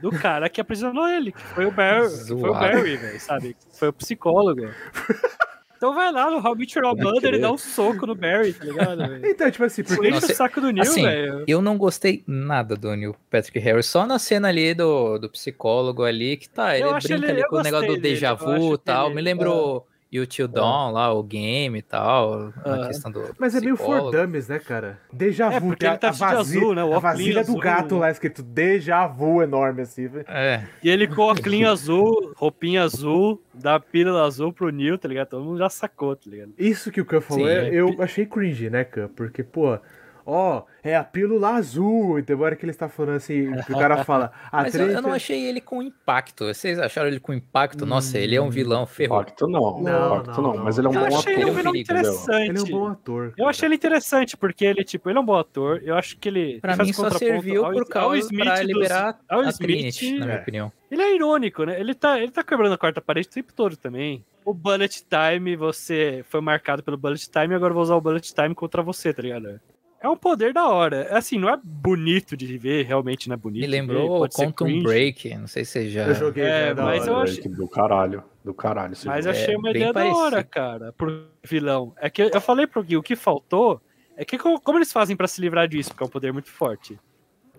do 0.02 0.12
cara 0.12 0.50
que 0.50 0.60
aprisionou 0.60 1.08
ele, 1.08 1.32
que 1.32 1.42
foi 1.42 1.66
o 1.66 1.72
Barry, 1.72 2.10
foi 2.28 2.50
o 2.50 2.54
Barry, 2.54 2.98
velho, 2.98 3.20
sabe? 3.22 3.56
Foi 3.72 3.88
o 3.88 3.94
psicólogo. 3.94 4.64
Então 5.78 5.94
vai 5.94 6.12
lá 6.12 6.32
no 6.32 6.40
Hobbit 6.40 6.80
Robander 6.80 7.34
e 7.34 7.40
dá 7.40 7.52
um 7.52 7.58
soco 7.58 8.06
no 8.06 8.16
Barry, 8.16 8.54
tá 8.54 8.66
ligado? 8.66 9.04
Então, 9.26 9.52
tipo 9.52 9.64
assim, 9.64 9.84
porque 9.84 10.10
Nossa, 10.10 10.32
o 10.32 10.36
saco 10.36 10.62
do 10.62 10.72
Neil, 10.72 10.84
assim, 10.84 11.04
velho. 11.04 11.44
Eu 11.48 11.62
não 11.62 11.78
gostei 11.78 12.24
nada 12.26 12.76
do 12.76 12.96
Neil 12.96 13.16
Patrick 13.30 13.60
Harris, 13.60 13.86
só 13.86 14.06
na 14.06 14.18
cena 14.18 14.48
ali 14.48 14.74
do, 14.74 15.18
do 15.18 15.30
psicólogo 15.30 16.04
ali, 16.04 16.38
que 16.38 16.48
tá, 16.48 16.78
ele 16.78 16.90
brinca 16.94 17.14
ele, 17.14 17.32
ali 17.32 17.48
com 17.48 17.58
o 17.58 17.62
negócio 17.62 17.88
do 17.88 17.98
déjà 18.00 18.34
vu 18.34 18.76
e 18.76 18.78
tal, 18.78 19.10
me 19.10 19.22
lembrou... 19.22 19.88
É 19.92 19.95
e 20.12 20.20
o 20.20 20.26
Tio 20.26 20.48
Don 20.48 20.90
é. 20.90 20.92
lá, 20.92 21.14
o 21.14 21.24
game 21.24 21.80
e 21.80 21.82
tal, 21.82 22.54
a 22.64 22.88
questão 22.88 23.12
do. 23.12 23.36
Mas 23.38 23.56
é 23.56 23.60
meio 23.60 23.76
for 23.76 24.12
dummies, 24.12 24.48
né, 24.48 24.60
cara? 24.60 25.00
Deja 25.12 25.52
é, 25.52 25.60
vu, 25.60 25.70
porque 25.70 25.86
ele 25.86 25.98
tá 25.98 26.10
a, 26.10 26.12
vasilha, 26.12 26.40
azul, 26.40 26.76
né? 26.76 26.84
O 26.84 26.94
a 26.94 27.00
vasilha 27.00 27.44
do 27.44 27.58
gato 27.58 27.98
lá 27.98 28.12
escrito 28.12 28.42
Deja 28.42 29.08
vu 29.08 29.42
enorme 29.42 29.82
assim, 29.82 30.08
velho. 30.08 30.26
É. 30.28 30.64
E 30.84 30.90
ele 30.90 31.08
com 31.08 31.32
o 31.32 31.36
clean 31.36 31.70
azul, 31.70 32.34
roupinha 32.36 32.84
azul, 32.84 33.42
dá 33.54 33.76
a 33.76 33.80
pílula 33.80 34.26
azul 34.26 34.54
pro 34.54 34.70
Neil, 34.70 34.98
tá 34.98 35.08
ligado? 35.08 35.30
Todo 35.30 35.44
mundo 35.44 35.58
já 35.58 35.70
sacou, 35.70 36.16
tá 36.16 36.30
ligado? 36.30 36.54
Isso 36.58 36.92
que 36.92 37.02
o 37.02 37.06
Khan 37.06 37.22
falou, 37.22 37.46
Sim, 37.46 37.52
é, 37.52 37.74
eu 37.74 37.96
achei 38.00 38.26
cringe, 38.26 38.70
né, 38.70 38.84
Khan? 38.84 39.10
Porque, 39.16 39.44
pô, 39.44 39.78
ó, 40.26 40.60
oh, 40.60 40.64
é 40.84 40.96
a 40.96 41.04
pílula 41.04 41.52
azul. 41.52 42.20
Então, 42.20 42.36
agora 42.36 42.56
que 42.56 42.66
ele 42.66 42.72
está 42.72 42.90
falando 42.90 43.18
assim, 43.18 43.48
o 43.50 43.78
cara 43.78 44.04
fala. 44.04 44.32
Mas 44.52 44.74
eu, 44.74 44.90
eu, 44.90 45.02
não 45.02 45.14
achei 45.14 45.46
ele 45.46 45.62
com 45.62 45.82
impacto. 45.82 46.46
Vocês 46.46 46.80
acharam 46.80 47.08
ele 47.08 47.20
com 47.20 47.34
impacto? 47.34 47.86
Nossa, 47.86 48.18
ele 48.18 48.36
é 48.36 48.42
um 48.42 48.50
vilão 48.50 48.86
ferro. 48.86 49.16
Impacto 49.16 49.48
não, 49.48 49.80
não, 49.80 50.18
impacto 50.18 50.42
não, 50.42 50.54
não, 50.56 50.64
mas 50.64 50.78
ele 50.78 50.88
é 50.88 50.90
um 50.90 50.94
eu 50.94 51.10
bom 51.10 51.20
ator. 51.20 51.32
Ele, 51.32 51.46
um 51.46 51.54
vilão 51.54 51.76
interessante. 51.76 52.50
ele 52.50 52.58
é 52.58 52.62
um 52.62 52.66
bom 52.66 52.88
ator. 52.88 53.34
Eu 53.38 53.48
achei 53.48 53.68
ele 53.68 53.76
interessante, 53.76 54.36
porque 54.36 54.66
ele, 54.66 54.84
tipo, 54.84 55.10
ele 55.10 55.18
é 55.18 55.22
um 55.22 55.26
bom 55.26 55.38
ator. 55.38 55.82
Eu 55.84 55.96
acho 55.96 56.18
que 56.18 56.30
ele. 56.30 56.60
Pra 56.60 56.76
mim 56.76 56.92
só 56.92 57.10
serviu 57.12 57.66
ao, 57.66 57.72
por 57.72 57.88
causa 57.88 58.18
Smith 58.20 58.44
pra 58.44 58.64
liberar 58.64 59.12
dos, 59.12 59.48
a 59.48 59.50
Smith, 59.50 59.58
Trinity, 59.58 60.20
na 60.20 60.26
minha 60.26 60.38
é. 60.38 60.42
opinião. 60.42 60.72
Ele 60.90 61.02
é 61.02 61.16
irônico, 61.16 61.64
né? 61.64 61.80
Ele 61.80 61.94
tá, 61.94 62.20
ele 62.20 62.32
tá 62.32 62.44
quebrando 62.44 62.74
a 62.74 62.78
quarta 62.78 63.02
parede 63.02 63.28
o 63.28 63.32
tempo 63.32 63.54
todo 63.54 63.76
também. 63.76 64.24
O 64.44 64.54
Bullet 64.54 65.04
Time, 65.10 65.56
você 65.56 66.24
foi 66.30 66.40
marcado 66.40 66.84
pelo 66.84 66.98
Bullet 66.98 67.30
Time, 67.30 67.56
agora 67.56 67.72
eu 67.72 67.74
vou 67.74 67.84
usar 67.84 67.96
o 67.96 68.02
Bullet 68.02 68.34
Time 68.34 68.54
contra 68.54 68.84
você, 68.84 69.12
tá 69.14 69.22
ligado? 69.22 69.60
É 70.06 70.10
um 70.10 70.18
poder 70.18 70.54
da 70.54 70.68
hora. 70.68 71.04
É 71.10 71.18
assim, 71.18 71.38
não 71.38 71.50
é 71.50 71.60
bonito 71.64 72.38
de 72.38 72.58
ver, 72.58 72.86
realmente 72.86 73.28
não 73.28 73.34
é 73.34 73.38
bonito. 73.38 73.62
Me 73.62 73.68
lembrou 73.68 74.24
o 74.24 74.30
Quantum 74.30 74.84
Break, 74.84 75.36
não 75.36 75.48
sei 75.48 75.66
se 75.66 75.72
você 75.72 75.90
já. 75.90 76.08
Eu 76.08 76.16
joguei, 76.16 76.44
é, 76.44 76.74
mas 76.74 77.08
eu 77.08 77.18
achei. 77.18 77.44
Do 77.44 77.68
caralho, 77.68 78.24
do 78.44 78.54
caralho. 78.54 78.96
Mas 79.06 79.26
achei 79.26 79.56
uma 79.56 79.70
é, 79.70 79.72
ideia 79.72 79.92
da 79.92 80.06
hora, 80.06 80.44
cara, 80.44 80.94
pro 80.94 81.28
vilão. 81.44 81.94
É 81.98 82.10
que 82.10 82.22
eu 82.22 82.42
falei 82.42 82.68
pro 82.68 82.84
Gui, 82.84 82.98
o 82.98 83.04
que 83.04 83.16
faltou 83.16 83.82
é 84.16 84.24
que 84.24 84.38
como 84.38 84.78
eles 84.78 84.94
fazem 84.94 85.16
para 85.16 85.28
se 85.28 85.42
livrar 85.42 85.68
disso, 85.68 85.90
porque 85.90 86.04
é 86.04 86.06
um 86.06 86.10
poder 86.10 86.32
muito 86.32 86.50
forte. 86.50 87.00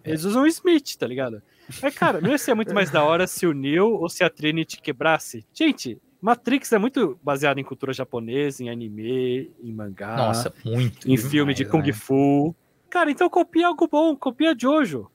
Eles 0.04 0.22
usam 0.22 0.44
o 0.44 0.46
Smith, 0.46 0.96
tá 0.96 1.06
ligado? 1.06 1.42
Mas, 1.82 1.94
cara, 1.94 2.20
não 2.20 2.30
ia 2.30 2.38
ser 2.38 2.54
muito 2.54 2.72
mais 2.72 2.92
da 2.92 3.02
hora 3.02 3.26
se 3.26 3.44
o 3.44 3.52
Neil 3.52 3.92
ou 3.92 4.08
se 4.08 4.22
a 4.22 4.30
Trinity 4.30 4.80
quebrasse? 4.80 5.44
Gente, 5.52 6.00
Matrix 6.20 6.72
é 6.72 6.78
muito 6.78 7.18
baseado 7.22 7.58
em 7.58 7.64
cultura 7.64 7.92
japonesa, 7.92 8.62
em 8.62 8.70
anime, 8.70 9.52
em 9.62 9.72
mangá. 9.72 10.16
Nossa, 10.16 10.52
muito. 10.64 11.06
Em 11.06 11.14
demais, 11.14 11.30
filme 11.30 11.54
de 11.54 11.64
Kung 11.64 11.82
né? 11.82 11.92
Fu. 11.92 12.54
Cara, 12.88 13.10
então 13.10 13.28
copia 13.28 13.66
algo 13.66 13.86
bom, 13.86 14.16
copia 14.16 14.54
Jojo. 14.58 15.10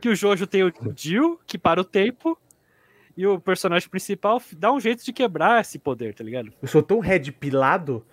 Que 0.00 0.08
o 0.08 0.14
Jojo 0.14 0.46
tem 0.46 0.62
o 0.62 0.72
Jill, 0.96 1.38
que 1.46 1.58
para 1.58 1.80
o 1.80 1.84
tempo, 1.84 2.38
e 3.16 3.26
o 3.26 3.38
personagem 3.38 3.88
principal 3.88 4.40
dá 4.56 4.72
um 4.72 4.80
jeito 4.80 5.04
de 5.04 5.12
quebrar 5.12 5.60
esse 5.60 5.78
poder, 5.78 6.14
tá 6.14 6.24
ligado? 6.24 6.52
Eu 6.62 6.68
sou 6.68 6.82
tão 6.82 7.00
red 7.00 7.30
pilado 7.32 8.04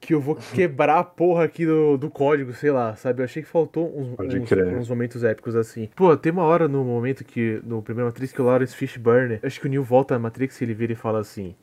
que 0.00 0.14
eu 0.14 0.20
vou 0.20 0.34
quebrar 0.54 0.98
a 0.98 1.04
porra 1.04 1.44
aqui 1.44 1.66
do, 1.66 1.98
do 1.98 2.10
código, 2.10 2.52
sei 2.54 2.70
lá, 2.70 2.96
sabe? 2.96 3.20
Eu 3.20 3.24
achei 3.24 3.42
que 3.42 3.48
faltou 3.48 3.86
uns, 3.94 4.08
uns, 4.18 4.50
uns 4.78 4.88
momentos 4.88 5.22
épicos 5.22 5.54
assim. 5.54 5.90
Pô, 5.94 6.16
tem 6.16 6.32
uma 6.32 6.44
hora 6.44 6.66
no 6.66 6.82
momento 6.82 7.22
que, 7.22 7.60
no 7.64 7.82
primeiro 7.82 8.06
Matrix, 8.06 8.32
que 8.32 8.40
o 8.40 8.44
Lawrence 8.44 8.74
Fishburne, 8.74 9.38
acho 9.42 9.60
que 9.60 9.66
o 9.66 9.70
Neo 9.70 9.84
volta 9.84 10.14
na 10.14 10.20
Matrix 10.20 10.60
e 10.60 10.64
ele 10.64 10.72
vira 10.72 10.94
e 10.94 10.96
fala 10.96 11.20
assim, 11.20 11.54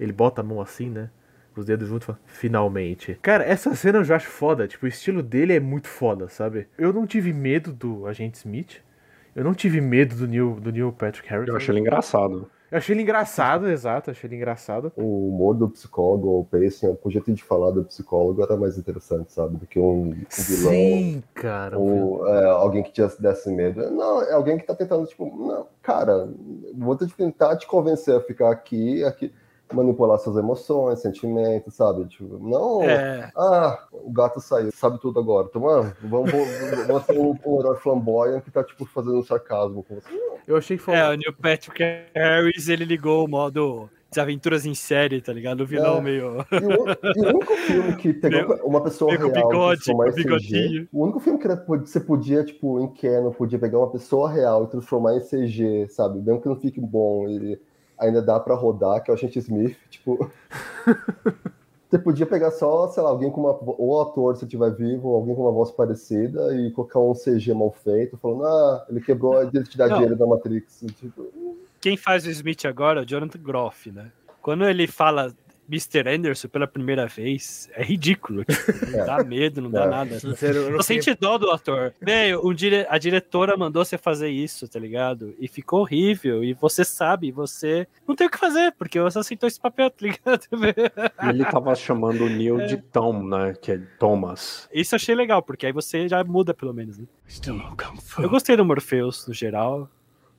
ele 0.00 0.12
bota 0.12 0.40
a 0.40 0.44
mão 0.44 0.60
assim, 0.60 0.88
né? 0.88 1.10
Os 1.54 1.66
dedos 1.66 1.86
juntos 1.86 2.04
e 2.04 2.06
fala, 2.06 2.18
finalmente. 2.24 3.18
Cara, 3.20 3.44
essa 3.44 3.74
cena 3.74 3.98
eu 3.98 4.04
já 4.04 4.16
acho 4.16 4.28
foda. 4.28 4.66
Tipo, 4.66 4.86
o 4.86 4.88
estilo 4.88 5.22
dele 5.22 5.52
é 5.52 5.60
muito 5.60 5.86
foda, 5.86 6.26
sabe? 6.28 6.66
Eu 6.78 6.94
não 6.94 7.06
tive 7.06 7.30
medo 7.30 7.74
do 7.74 8.06
Agente 8.06 8.38
Smith. 8.38 8.80
Eu 9.36 9.44
não 9.44 9.52
tive 9.52 9.78
medo 9.78 10.14
do 10.14 10.26
Neil, 10.26 10.58
do 10.58 10.72
Neil 10.72 10.90
Patrick 10.92 11.28
Harris. 11.28 11.48
Eu 11.48 11.56
achei 11.56 11.72
ele 11.72 11.80
engraçado. 11.80 12.50
Eu 12.72 12.78
achei 12.78 12.94
ele 12.94 13.02
engraçado, 13.02 13.68
exato, 13.68 14.10
achei 14.10 14.26
ele 14.26 14.36
engraçado. 14.36 14.90
O 14.96 15.28
humor 15.28 15.54
do 15.54 15.68
psicólogo, 15.68 16.40
o 16.40 16.44
pacing, 16.46 16.96
o 17.04 17.10
jeito 17.10 17.30
de 17.30 17.44
falar 17.44 17.70
do 17.70 17.84
psicólogo 17.84 18.42
era 18.42 18.56
mais 18.56 18.78
interessante, 18.78 19.30
sabe? 19.30 19.58
Do 19.58 19.66
que 19.66 19.78
um, 19.78 20.08
um 20.08 20.14
vilão. 20.30 20.72
Sim, 20.72 21.22
cara. 21.34 21.78
Ou 21.78 22.26
é, 22.26 22.46
alguém 22.46 22.82
que 22.82 22.90
te 22.90 23.02
desse 23.20 23.50
medo. 23.50 23.90
Não, 23.90 24.22
é 24.22 24.32
alguém 24.32 24.56
que 24.56 24.64
tá 24.64 24.74
tentando, 24.74 25.06
tipo, 25.06 25.26
não, 25.26 25.66
cara, 25.82 26.26
vou 26.74 26.96
tentar 26.96 27.58
te 27.58 27.66
convencer 27.66 28.16
a 28.16 28.22
ficar 28.22 28.50
aqui, 28.50 29.04
aqui, 29.04 29.30
manipular 29.74 30.18
suas 30.18 30.36
emoções, 30.36 31.00
sentimentos, 31.00 31.74
sabe? 31.74 32.04
Tipo, 32.06 32.38
não, 32.38 32.82
É, 32.82 33.30
ah, 33.36 33.78
o 33.92 34.10
gato 34.12 34.40
saiu, 34.40 34.70
sabe 34.72 35.00
tudo 35.00 35.18
agora. 35.20 35.46
Então, 35.50 35.68
ah, 35.68 35.92
vamos, 36.02 36.30
vamos, 36.86 37.04
ser 37.06 37.18
um, 37.18 37.36
um 37.46 37.60
herói 37.60 37.76
flamboyant 37.76 38.40
que 38.42 38.50
tá, 38.50 38.62
tipo, 38.64 38.84
fazendo 38.86 39.18
um 39.18 39.22
sarcasmo 39.22 39.82
com 39.82 39.94
você. 39.96 40.08
Eu 40.46 40.56
achei 40.56 40.76
que 40.76 40.82
foi. 40.82 40.94
é, 40.94 41.08
o 41.08 41.14
Neil 41.14 41.32
Patrick 41.40 41.82
Harris, 42.14 42.68
ele 42.68 42.84
ligou 42.84 43.24
o 43.24 43.28
modo 43.28 43.88
desaventuras 44.10 44.66
em 44.66 44.74
série, 44.74 45.22
tá 45.22 45.32
ligado? 45.32 45.62
O 45.62 45.66
vilão 45.66 45.96
É. 45.96 46.00
meio. 46.02 46.44
E 46.52 46.56
o, 46.56 46.88
e 47.16 47.20
o 47.22 47.28
único 47.36 47.56
filme 47.56 47.96
que 47.96 48.12
pegou 48.12 48.56
uma 48.62 48.82
pessoa 48.82 49.16
real 49.16 49.30
bigode, 49.32 49.80
e 49.80 49.84
CG, 49.94 50.14
bigodinho. 50.14 50.88
o 50.92 51.04
único 51.04 51.18
filme 51.18 51.38
que 51.38 51.46
era- 51.46 51.64
você 51.66 51.98
podia, 51.98 52.44
tipo, 52.44 52.78
em 52.80 52.88
Canon, 52.92 53.30
podia 53.30 53.58
pegar 53.58 53.78
uma 53.78 53.90
pessoa 53.90 54.30
real 54.30 54.64
e 54.64 54.66
transformar 54.66 55.14
em 55.16 55.20
CG, 55.20 55.86
sabe? 55.88 56.18
Mesmo 56.18 56.42
que 56.42 56.48
não 56.48 56.56
fique 56.56 56.78
bom, 56.78 57.26
ele 57.26 57.58
ainda 58.02 58.20
dá 58.20 58.38
pra 58.38 58.54
rodar, 58.54 59.02
que 59.02 59.10
é 59.10 59.14
o 59.14 59.16
Agente 59.16 59.38
Smith, 59.38 59.76
tipo... 59.90 60.30
Você 61.92 61.98
podia 61.98 62.24
pegar 62.24 62.50
só, 62.52 62.88
sei 62.88 63.02
lá, 63.02 63.10
alguém 63.10 63.30
com 63.30 63.42
uma. 63.42 63.58
Ou 63.76 64.00
ator, 64.00 64.34
se 64.34 64.46
estiver 64.46 64.70
vivo, 64.70 65.08
ou 65.08 65.16
alguém 65.16 65.34
com 65.34 65.42
uma 65.42 65.52
voz 65.52 65.70
parecida, 65.70 66.56
e 66.56 66.70
colocar 66.70 66.98
um 66.98 67.12
CG 67.12 67.52
mal 67.52 67.70
feito, 67.70 68.16
falando, 68.16 68.46
ah, 68.46 68.86
ele 68.88 68.98
quebrou 69.02 69.36
a 69.36 69.44
identidade 69.44 70.00
dele 70.00 70.14
da 70.14 70.26
Matrix. 70.26 70.86
Tipo, 70.98 71.30
Quem 71.82 71.98
faz 71.98 72.24
o 72.24 72.30
Smith 72.30 72.64
agora 72.64 73.00
é 73.00 73.02
o 73.02 73.06
Jonathan 73.06 73.38
Groff, 73.38 73.92
né? 73.92 74.10
Quando 74.40 74.64
ele 74.64 74.86
fala 74.86 75.34
Mr. 75.72 76.06
Anderson 76.06 76.48
pela 76.48 76.66
primeira 76.66 77.06
vez, 77.06 77.70
é 77.74 77.82
ridículo. 77.82 78.44
Tipo, 78.44 78.86
não 78.92 79.00
É. 79.00 79.04
dá 79.06 79.24
medo, 79.24 79.62
não 79.62 79.70
dá 79.70 79.84
É. 79.84 79.88
nada. 79.88 80.20
Sério, 80.36 80.60
eu 80.62 80.76
Eu 80.76 80.82
senti 80.82 81.14
dó 81.14 81.38
do 81.38 81.50
ator. 81.50 81.94
Velho, 82.00 82.46
um 82.46 82.52
dire... 82.52 82.86
a 82.90 82.98
diretora 82.98 83.56
mandou 83.56 83.82
você 83.84 83.96
fazer 83.96 84.28
isso, 84.28 84.68
tá 84.68 84.78
ligado? 84.78 85.34
E 85.38 85.48
ficou 85.48 85.80
horrível. 85.80 86.44
E 86.44 86.52
você 86.52 86.84
sabe, 86.84 87.30
você 87.32 87.86
não 88.06 88.14
tem 88.14 88.26
o 88.26 88.30
que 88.30 88.38
fazer, 88.38 88.72
porque 88.72 89.00
você 89.00 89.18
aceitou 89.18 89.46
esse 89.46 89.58
papel, 89.60 89.90
tá 89.90 89.96
ligado? 90.06 90.46
E 91.24 91.28
ele 91.30 91.44
tava 91.46 91.74
chamando 91.74 92.24
o 92.24 92.28
Neil 92.28 92.66
de 92.66 92.76
Tom, 92.76 93.22
né? 93.26 93.54
Que 93.60 93.72
é 93.72 93.78
Thomas. 93.98 94.68
Isso 94.72 94.94
eu 94.94 94.96
achei 94.96 95.14
legal, 95.14 95.42
porque 95.42 95.64
aí 95.66 95.72
você 95.72 96.06
já 96.08 96.22
muda, 96.22 96.52
pelo 96.52 96.74
menos, 96.74 96.98
né? 96.98 97.06
Eu 98.18 98.28
gostei 98.28 98.56
do 98.56 98.64
Morpheus, 98.64 99.26
no 99.26 99.32
geral. 99.32 99.88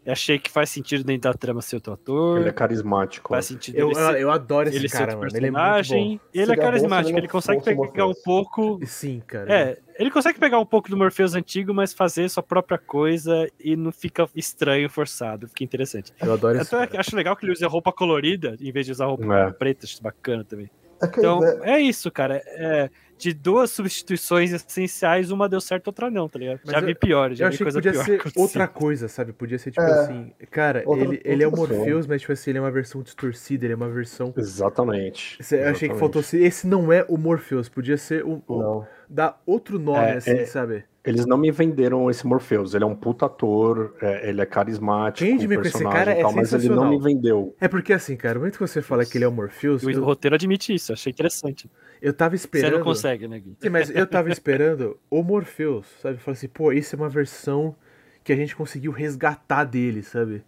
Eu 0.05 0.11
achei 0.11 0.37
que 0.37 0.51
faz 0.51 0.69
sentido 0.69 1.03
dentro 1.03 1.31
da 1.31 1.33
trama 1.33 1.61
ser 1.61 1.75
outro 1.77 1.93
ator. 1.93 2.39
Ele 2.39 2.49
é 2.49 2.51
carismático. 2.51 3.29
Faz 3.29 3.49
né? 3.49 3.53
sentido 3.55 3.77
Eu, 3.77 3.95
ser, 3.95 4.19
eu 4.19 4.29
adoro 4.31 4.67
esse 4.67 4.77
ele 4.77 4.89
cara, 4.89 5.15
mano. 5.15 5.27
Ele 5.33 5.47
é 5.47 5.51
muito 5.51 5.53
personagem. 5.63 6.17
bom. 6.17 6.19
Ele 6.33 6.51
é 6.51 6.55
carismático, 6.57 7.17
ele 7.17 7.27
consegue 7.27 7.61
pegar 7.63 8.05
um 8.07 8.13
pouco 8.13 8.79
Sim, 8.85 9.21
cara. 9.25 9.53
É, 9.53 9.77
ele 9.97 10.11
consegue 10.11 10.39
pegar 10.39 10.59
um 10.59 10.65
pouco 10.65 10.89
do 10.89 10.97
Morpheus 10.97 11.35
antigo, 11.35 11.73
mas 11.73 11.93
fazer 11.93 12.27
sua 12.29 12.43
própria 12.43 12.77
coisa 12.77 13.49
e 13.57 13.75
não 13.77 13.91
fica 13.93 14.27
estranho, 14.35 14.89
forçado. 14.89 15.47
Fica 15.47 15.63
interessante. 15.63 16.11
Eu 16.21 16.33
adoro 16.33 16.57
esse 16.59 16.75
Até 16.75 16.85
cara. 16.87 16.99
acho 16.99 17.15
legal 17.15 17.35
que 17.37 17.45
ele 17.45 17.53
usa 17.53 17.67
roupa 17.67 17.93
colorida 17.93 18.57
em 18.59 18.71
vez 18.73 18.85
de 18.85 18.91
usar 18.91 19.05
roupa 19.05 19.33
É. 19.33 19.51
preta, 19.51 19.85
acho 19.85 20.01
bacana 20.03 20.43
também. 20.43 20.69
é 21.01 21.05
Então, 21.05 21.37
ideia- 21.37 21.59
é 21.77 21.79
isso, 21.79 22.11
cara. 22.11 22.41
É, 22.45 22.89
de 23.23 23.33
duas 23.33 23.71
substituições 23.71 24.51
essenciais, 24.51 25.31
uma 25.31 25.47
deu 25.47 25.61
certo, 25.61 25.87
outra 25.87 26.11
não, 26.11 26.27
tá 26.27 26.37
ligado? 26.37 26.59
Mas 26.65 26.73
já 26.73 26.79
eu- 26.81 26.85
vi 26.85 26.93
piores, 26.95 27.37
já 27.37 27.45
Eu 27.45 27.49
vi 27.49 27.55
achei 27.55 27.57
que 27.65 27.71
coisa 27.71 27.77
podia 27.77 27.91
pior. 27.91 28.05
ser 28.05 28.31
outra 28.39 28.67
coisa, 28.67 29.07
sabe? 29.07 29.31
Podia 29.31 29.57
ser 29.57 29.71
tipo 29.71 29.81
É. 29.81 29.99
assim. 30.01 30.31
Cara, 30.51 30.83
Outra- 30.85 31.05
ele, 31.05 31.21
ele 31.23 31.43
é 31.43 31.47
o 31.47 31.57
outra. 31.57 31.75
Morpheus, 31.75 32.05
mas 32.05 32.21
tipo 32.21 32.33
assim, 32.33 32.51
ele 32.51 32.57
é 32.57 32.61
uma 32.61 32.71
versão 32.71 33.01
distorcida, 33.01 33.65
ele 33.65 33.73
é 33.73 33.75
uma 33.75 33.89
versão. 33.89 34.33
Exatamente. 34.35 35.37
Eu 35.39 35.45
achei 35.45 35.57
que 35.57 35.63
Exatamente. 35.95 35.99
faltou. 35.99 36.21
Esse 36.33 36.67
não 36.67 36.91
é 36.91 37.05
o 37.07 37.17
Morpheus, 37.17 37.69
podia 37.69 37.97
ser 37.97 38.25
um- 38.25 38.41
Não. 38.49 38.85
dar 39.09 39.41
outro 39.45 39.79
nome, 39.79 39.99
É, 40.05 40.13
assim, 40.17 40.31
é- 40.31 40.45
sabe? 40.45 40.83
Eles 41.05 41.25
não 41.25 41.37
me 41.37 41.51
venderam 41.51 42.09
esse 42.09 42.25
Morpheus. 42.25 42.73
Ele 42.73 42.85
é 42.85 42.87
um 42.87 42.95
puta 42.95 43.25
ator, 43.25 43.93
é, 44.01 44.29
ele 44.29 44.39
é 44.39 44.45
carismático, 44.45 45.25
Quem 45.27 45.37
com 45.37 45.61
esse 45.61 45.83
cara 45.83 46.17
e 46.17 46.21
tal, 46.21 46.31
é 46.31 46.35
mas 46.35 46.53
ele 46.53 46.69
não 46.69 46.89
me 46.89 46.97
vendeu. 46.97 47.53
É 47.59 47.67
porque 47.67 47.91
assim, 47.91 48.15
cara, 48.15 48.35
no 48.35 48.39
momento 48.39 48.53
que 48.53 48.61
você 48.61 48.81
fala 48.81 49.05
que 49.05 49.17
ele 49.17 49.25
é 49.25 49.27
o 49.27 49.31
Morpheus, 49.31 49.83
O 49.83 49.91
eu, 49.91 50.03
roteiro 50.03 50.35
admite 50.35 50.73
isso, 50.73 50.93
achei 50.93 51.11
interessante. 51.11 51.69
eu 52.01 52.13
tava 52.13 52.37
Você 52.37 52.45
esperando. 52.45 52.77
não 52.77 52.83
consegue, 52.83 53.27
né, 53.27 53.39
Gui? 53.39 53.57
Sim, 53.61 53.69
mas 53.69 53.89
eu 53.89 54.07
tava 54.07 54.29
esperando 54.29 54.97
o 55.09 55.21
Morpheus, 55.21 55.85
sabe? 56.01 56.17
Falei 56.19 56.37
assim, 56.37 56.47
pô, 56.47 56.71
isso 56.71 56.95
é 56.95 56.97
uma 56.97 57.09
versão 57.09 57.75
que 58.23 58.31
a 58.31 58.35
gente 58.35 58.55
conseguiu 58.55 58.91
resgatar 58.93 59.65
dele, 59.65 60.01
sabe? 60.03 60.41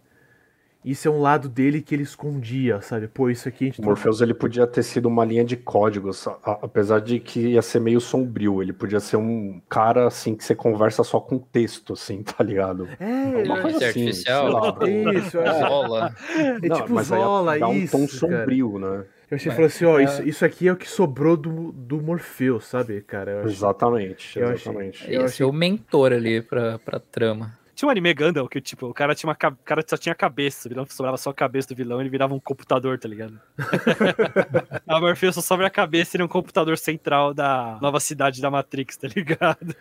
Isso 0.86 1.08
é 1.08 1.10
um 1.10 1.20
lado 1.20 1.48
dele 1.48 1.82
que 1.82 1.92
ele 1.94 2.04
escondia, 2.04 2.80
sabe? 2.80 3.08
Pô, 3.08 3.28
isso 3.28 3.48
aqui 3.48 3.64
a 3.64 3.66
gente 3.66 3.80
O 3.80 3.84
Morpheus 3.84 4.20
ele 4.20 4.32
podia 4.32 4.66
ter 4.68 4.84
sido 4.84 5.06
uma 5.06 5.24
linha 5.24 5.44
de 5.44 5.56
códigos, 5.56 6.28
apesar 6.44 7.00
de 7.00 7.18
que 7.18 7.40
ia 7.40 7.60
ser 7.62 7.80
meio 7.80 8.00
sombrio. 8.00 8.62
Ele 8.62 8.72
podia 8.72 9.00
ser 9.00 9.16
um 9.16 9.60
cara 9.68 10.06
assim 10.06 10.36
que 10.36 10.44
você 10.44 10.54
conversa 10.54 11.02
só 11.02 11.18
com 11.18 11.38
texto, 11.38 11.94
assim, 11.94 12.22
tá 12.24 12.44
ligado? 12.44 12.88
É, 13.00 13.42
Uma 13.44 13.60
coisa 13.62 13.76
Inteligência 13.78 13.88
assim, 13.88 14.46
artificial, 14.46 14.72
tipo, 14.78 14.86
Isso, 15.18 15.36
eu 15.38 15.42
achei- 15.42 15.60
Zola. 15.60 16.14
é 16.62 16.68
Não, 16.68 16.76
tipo 16.76 16.92
mas 16.94 17.10
aí 17.12 17.20
Zola, 17.20 17.58
dá 17.58 17.68
um 17.68 17.74
isso, 17.74 17.92
tom 17.98 18.06
cara. 18.06 18.18
sombrio, 18.40 18.78
né? 18.78 19.04
Eu 19.28 19.34
achei 19.34 19.50
que 19.50 19.56
falou 19.56 19.66
assim, 19.66 19.84
ó, 19.84 19.98
isso, 19.98 20.22
isso 20.22 20.44
aqui 20.44 20.68
é 20.68 20.72
o 20.72 20.76
que 20.76 20.88
sobrou 20.88 21.36
do, 21.36 21.72
do 21.72 22.00
Morpheus, 22.00 22.64
sabe, 22.64 23.00
cara? 23.00 23.32
Eu 23.32 23.38
achei- 23.40 23.50
Exatamente, 23.50 24.38
eu 24.38 24.44
achei- 24.50 24.54
exatamente. 24.70 25.12
Eu 25.12 25.24
Esse 25.24 25.42
é 25.42 25.46
o 25.46 25.52
mentor 25.52 26.12
ali 26.12 26.40
pra, 26.40 26.78
pra 26.78 27.00
trama. 27.00 27.52
Tinha 27.76 27.86
um 27.86 27.90
anime 27.90 28.14
Gundam 28.14 28.48
que, 28.48 28.58
tipo, 28.58 28.86
o 28.86 28.94
cara, 28.94 29.14
tinha 29.14 29.28
uma, 29.28 29.34
o 29.50 29.56
cara 29.64 29.84
só 29.86 29.98
tinha 29.98 30.14
cabeça, 30.14 30.66
o 30.66 30.70
vilão 30.70 30.86
sobrava 30.88 31.18
só 31.18 31.28
a 31.28 31.34
cabeça 31.34 31.68
do 31.68 31.74
vilão, 31.76 32.00
ele 32.00 32.08
virava 32.08 32.32
um 32.34 32.40
computador, 32.40 32.98
tá 32.98 33.06
ligado? 33.06 33.38
a 34.88 34.98
Morpheus 34.98 35.34
só 35.34 35.42
sobra 35.42 35.66
a 35.66 35.70
cabeça 35.70 36.14
e 36.14 36.14
ele 36.16 36.22
é 36.22 36.24
um 36.24 36.28
computador 36.28 36.78
central 36.78 37.34
da 37.34 37.78
nova 37.82 38.00
cidade 38.00 38.40
da 38.40 38.50
Matrix, 38.50 38.96
tá 38.96 39.08
ligado? 39.14 39.76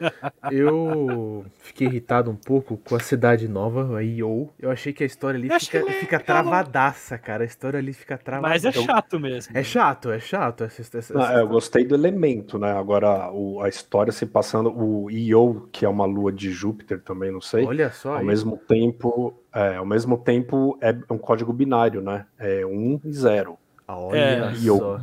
Eu 0.52 1.46
fiquei 1.60 1.88
irritado 1.88 2.30
um 2.30 2.36
pouco 2.36 2.78
com 2.78 2.96
a 2.96 3.00
cidade 3.00 3.48
nova, 3.48 3.98
a 3.98 4.04
IO. 4.04 4.50
Eu 4.60 4.72
achei 4.72 4.92
que 4.92 5.04
a 5.04 5.06
história 5.06 5.38
ali 5.38 5.48
Eu 5.50 5.56
achei 5.56 5.80
fica, 5.80 5.94
fica 5.94 6.18
legal. 6.18 6.44
travadaça, 6.44 7.18
cara. 7.18 7.44
A 7.44 7.48
história 7.48 7.78
ali 7.80 7.94
fica 7.94 8.18
travadaça. 8.18 8.68
Mas 8.68 8.76
é 8.76 8.82
chato 8.82 9.20
mesmo. 9.20 9.58
É 9.58 9.64
chato, 9.64 10.12
é 10.12 10.20
chato. 10.20 10.64
Essa, 10.66 10.98
essa- 10.98 11.14
Não, 11.14 11.22
essa- 11.24 11.34
é, 11.34 11.42
eu 11.42 11.48
gostei 11.48 11.86
do 11.86 11.96
elemento, 11.96 12.60
né? 12.60 12.72
Agora, 12.78 13.32
o- 13.32 13.62
a 13.62 13.70
história 13.70 14.12
se 14.12 14.26
passando, 14.26 14.70
o 14.78 15.10
Io, 15.10 15.70
que 15.72 15.86
é 15.86 15.90
uma 15.90 16.06
lua 16.06 16.32
de 16.32 16.52
Júpiter 16.52 17.00
também, 17.02 17.32
não 17.32 17.42
sei. 17.42 17.66
Olha 17.66 17.85
só 17.90 18.14
ao 18.14 18.18
aí. 18.20 18.26
mesmo 18.26 18.58
tempo, 18.58 19.34
é, 19.54 19.76
ao 19.76 19.86
mesmo 19.86 20.18
tempo 20.18 20.78
é 20.82 20.96
um 21.10 21.18
código 21.18 21.52
binário, 21.54 22.02
né? 22.02 22.26
É 22.38 22.66
um 22.66 23.00
e 23.04 23.14
zero. 23.14 23.58
Olha 23.88 24.18
É. 24.18 24.54
só. 24.56 25.00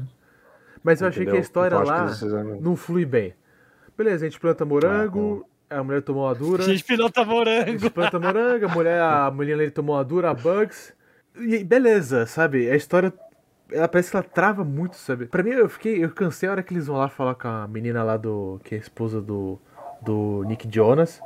Mas 0.82 1.00
eu 1.00 1.08
achei 1.08 1.24
que 1.24 1.36
a 1.36 1.38
história 1.40 1.76
Então, 1.76 1.86
lá 1.86 2.10
não 2.60 2.74
flui 2.76 3.04
bem. 3.04 3.34
Beleza, 3.96 4.26
a 4.26 4.28
gente 4.28 4.40
planta 4.40 4.64
morango, 4.64 5.46
a 5.70 5.82
mulher 5.84 6.02
tomou 6.02 6.24
uma 6.24 6.34
dura. 6.34 6.62
A 6.64 6.66
gente 6.66 6.82
pilota 6.84 7.20
A 7.20 7.24
morango. 7.24 7.70
gente 7.78 7.90
planta 7.90 8.18
morango, 8.18 8.64
a 8.66 8.68
mulher, 8.68 9.00
a 9.00 9.30
mulher 9.30 9.54
ali 9.54 9.70
tomou 9.70 9.94
uma 9.96 10.04
dura, 10.04 10.30
a 10.30 10.34
Bugs. 10.34 10.92
E 11.38 11.62
beleza, 11.62 12.26
sabe? 12.26 12.68
A 12.70 12.74
história. 12.76 13.12
Ela 13.70 13.88
parece 13.88 14.10
que 14.10 14.16
ela 14.16 14.24
trava 14.24 14.64
muito, 14.64 14.96
sabe? 14.96 15.26
Pra 15.26 15.42
mim, 15.42 15.50
eu 15.50 15.68
fiquei. 15.68 16.04
Eu 16.04 16.10
cansei 16.10 16.46
a 16.48 16.52
hora 16.52 16.62
que 16.62 16.74
eles 16.74 16.86
vão 16.88 16.96
lá 16.96 17.08
falar 17.08 17.34
com 17.36 17.48
a 17.48 17.66
menina 17.68 18.02
lá 18.02 18.16
do. 18.18 18.60
que 18.64 18.74
é 18.74 18.78
a 18.78 18.80
esposa 18.80 19.20
do. 19.22 19.58
do 20.02 20.42
Nick 20.46 20.68
Jonas. 20.70 21.20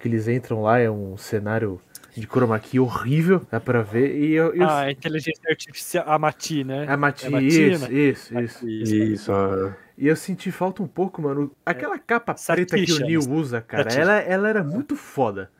Que 0.00 0.08
eles 0.08 0.26
entram 0.26 0.62
lá, 0.62 0.78
é 0.78 0.90
um 0.90 1.16
cenário 1.16 1.80
de 2.16 2.26
chroma 2.26 2.58
key 2.58 2.80
horrível, 2.80 3.46
dá 3.50 3.60
pra 3.60 3.82
ver. 3.82 4.16
E 4.16 4.32
eu. 4.32 4.54
eu 4.54 4.64
Ah, 4.66 4.80
a 4.80 4.90
inteligência 4.90 5.42
artificial, 5.48 6.04
a 6.08 6.18
Mati, 6.18 6.64
né? 6.64 6.86
a 6.88 6.96
Mati, 6.96 7.26
é 7.26 7.30
Mati, 7.30 7.46
isso, 7.46 7.84
né? 7.88 7.92
isso, 7.94 8.40
isso. 8.40 8.68
Isso, 8.68 9.32
é. 9.32 9.76
E 9.98 10.06
eu 10.08 10.16
senti 10.16 10.50
falta 10.50 10.82
um 10.82 10.88
pouco, 10.88 11.20
mano. 11.20 11.54
Aquela 11.64 11.98
capa 11.98 12.34
preta 12.34 12.74
que 12.76 12.82
o 12.84 12.86
Satisha, 12.86 13.04
Neil 13.04 13.20
usa, 13.30 13.60
cara, 13.60 13.82
Satisha. 13.84 14.00
ela, 14.00 14.18
ela 14.18 14.48
era 14.48 14.64
muito 14.64 14.96
foda. 14.96 15.50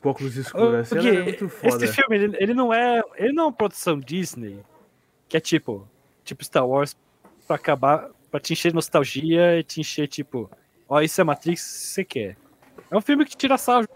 Com 0.00 0.08
óculos 0.08 0.36
escuros, 0.36 0.74
assim, 0.74 0.94
ela 0.94 1.02
Porque 1.02 1.16
era 1.16 1.24
muito 1.24 1.48
foda. 1.48 1.84
esse 1.84 1.94
filme, 1.94 2.16
ele, 2.16 2.36
ele 2.40 2.54
não 2.54 2.72
é. 2.72 3.02
Ele 3.16 3.32
não 3.32 3.44
é 3.44 3.46
uma 3.46 3.52
produção 3.52 4.00
Disney 4.00 4.58
que 5.28 5.36
é 5.36 5.40
tipo. 5.40 5.86
Tipo 6.24 6.42
Star 6.44 6.66
Wars 6.66 6.96
pra 7.46 7.56
acabar. 7.56 8.08
pra 8.30 8.40
te 8.40 8.54
encher 8.54 8.70
de 8.70 8.74
nostalgia 8.74 9.58
e 9.58 9.62
te 9.62 9.80
encher, 9.80 10.08
tipo, 10.08 10.50
ó, 10.88 11.00
isso 11.02 11.20
é 11.20 11.24
Matrix, 11.24 11.60
você 11.62 12.04
quer. 12.04 12.36
É 12.90 12.96
um 12.96 13.00
filme 13.00 13.24
que 13.24 13.36
tira 13.36 13.56
sarro 13.58 13.86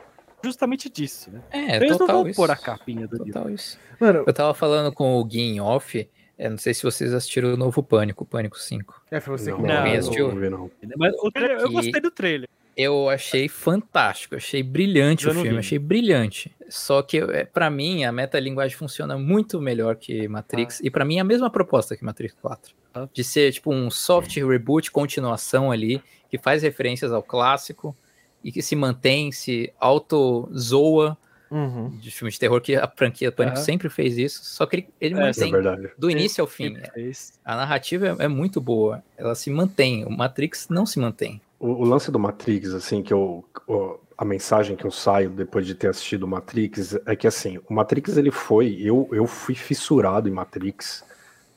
justamente 0.42 0.88
disso, 0.88 1.30
né? 1.30 1.40
É, 1.50 1.76
Eles 1.76 1.90
não 1.92 1.98
total 1.98 2.16
vão 2.22 2.28
isso. 2.28 2.36
pôr 2.36 2.50
a 2.50 2.56
capinha 2.56 3.06
do 3.06 3.16
livro. 3.18 3.32
Total 3.32 3.50
isso. 3.50 3.78
Mano, 4.00 4.24
Eu 4.26 4.32
tava 4.32 4.54
falando 4.54 4.92
com 4.92 5.18
o 5.18 5.24
Gui 5.24 5.40
em 5.40 5.60
off, 5.60 6.08
É, 6.38 6.48
não 6.48 6.56
sei 6.56 6.72
se 6.72 6.82
vocês 6.82 7.12
assistiram 7.12 7.52
o 7.52 7.56
novo 7.56 7.82
Pânico, 7.82 8.24
Pânico 8.24 8.58
5. 8.58 9.02
É, 9.10 9.20
foi 9.20 9.36
você 9.36 9.50
Não, 9.50 9.58
que 9.58 9.62
Não, 9.66 9.74
não, 9.74 9.84
não, 9.84 9.92
assistiu? 9.98 10.34
não 10.34 10.50
não. 10.50 10.70
Mas 10.96 11.12
o 11.22 11.30
trailer, 11.30 11.58
eu 11.58 11.70
gostei 11.70 12.00
do 12.00 12.10
trailer. 12.10 12.48
Eu 12.74 13.10
achei 13.10 13.46
fantástico, 13.46 14.36
achei 14.36 14.62
brilhante 14.62 15.26
Eu 15.26 15.32
o 15.32 15.34
não 15.34 15.42
filme, 15.42 15.56
vi. 15.58 15.60
achei 15.66 15.78
brilhante. 15.78 16.50
Só 16.70 17.02
que, 17.02 17.18
é, 17.18 17.44
pra 17.44 17.68
mim, 17.68 18.04
a 18.04 18.12
metalinguagem 18.12 18.74
funciona 18.74 19.18
muito 19.18 19.60
melhor 19.60 19.96
que 19.96 20.26
Matrix. 20.28 20.80
E 20.80 20.88
pra 20.90 21.04
mim 21.04 21.18
é 21.18 21.20
a 21.20 21.24
mesma 21.24 21.50
proposta 21.50 21.94
que 21.94 22.02
Matrix 22.04 22.34
4. 22.40 22.74
Ah. 22.94 23.06
De 23.12 23.22
ser, 23.22 23.52
tipo, 23.52 23.70
um 23.70 23.90
soft 23.90 24.34
reboot, 24.36 24.90
continuação 24.90 25.70
ali, 25.70 26.02
que 26.30 26.38
faz 26.38 26.62
referências 26.62 27.12
ao 27.12 27.22
clássico 27.22 27.94
e 28.42 28.50
que 28.52 28.62
se 28.62 28.74
mantém, 28.76 29.30
se 29.32 29.72
auto-zoa 29.78 31.16
Uhum. 31.50 31.88
de 31.98 32.12
filme 32.12 32.30
de 32.30 32.38
terror, 32.38 32.60
que 32.60 32.76
a 32.76 32.86
franquia 32.86 33.32
Pânico 33.32 33.56
Aham. 33.56 33.64
sempre 33.64 33.88
fez 33.88 34.16
isso. 34.16 34.40
Só 34.44 34.64
que 34.66 34.76
ele, 34.76 34.88
ele 35.00 35.14
É, 35.16 35.18
É 35.18 35.26
mantém 35.26 35.50
verdade. 35.50 35.90
do 35.98 36.08
início 36.08 36.40
ao 36.42 36.46
fim. 36.46 36.76
Fez. 36.94 37.32
A 37.44 37.56
narrativa 37.56 38.06
é, 38.20 38.24
é 38.26 38.28
muito 38.28 38.60
boa. 38.60 39.02
Ela 39.18 39.34
se 39.34 39.50
mantém. 39.50 40.04
O 40.04 40.10
Matrix 40.10 40.68
não 40.68 40.86
se 40.86 41.00
mantém. 41.00 41.40
O, 41.58 41.66
o 41.66 41.84
lance 41.84 42.08
do 42.12 42.20
Matrix, 42.20 42.72
assim, 42.72 43.02
que 43.02 43.12
eu. 43.12 43.44
o- 43.66 43.98
a 44.16 44.24
mensagem 44.24 44.76
que 44.76 44.84
eu 44.84 44.90
saio 44.92 45.28
depois 45.30 45.66
de 45.66 45.74
ter 45.74 45.88
assistido 45.88 46.22
o 46.24 46.28
Matrix 46.28 46.94
é 47.06 47.16
que, 47.16 47.26
assim, 47.26 47.58
o 47.68 47.72
Matrix 47.74 48.16
ele 48.16 48.30
foi. 48.30 48.76
Eu, 48.78 49.08
eu 49.10 49.26
fui 49.26 49.54
fissurado 49.56 50.28
em 50.28 50.32
Matrix. 50.32 51.02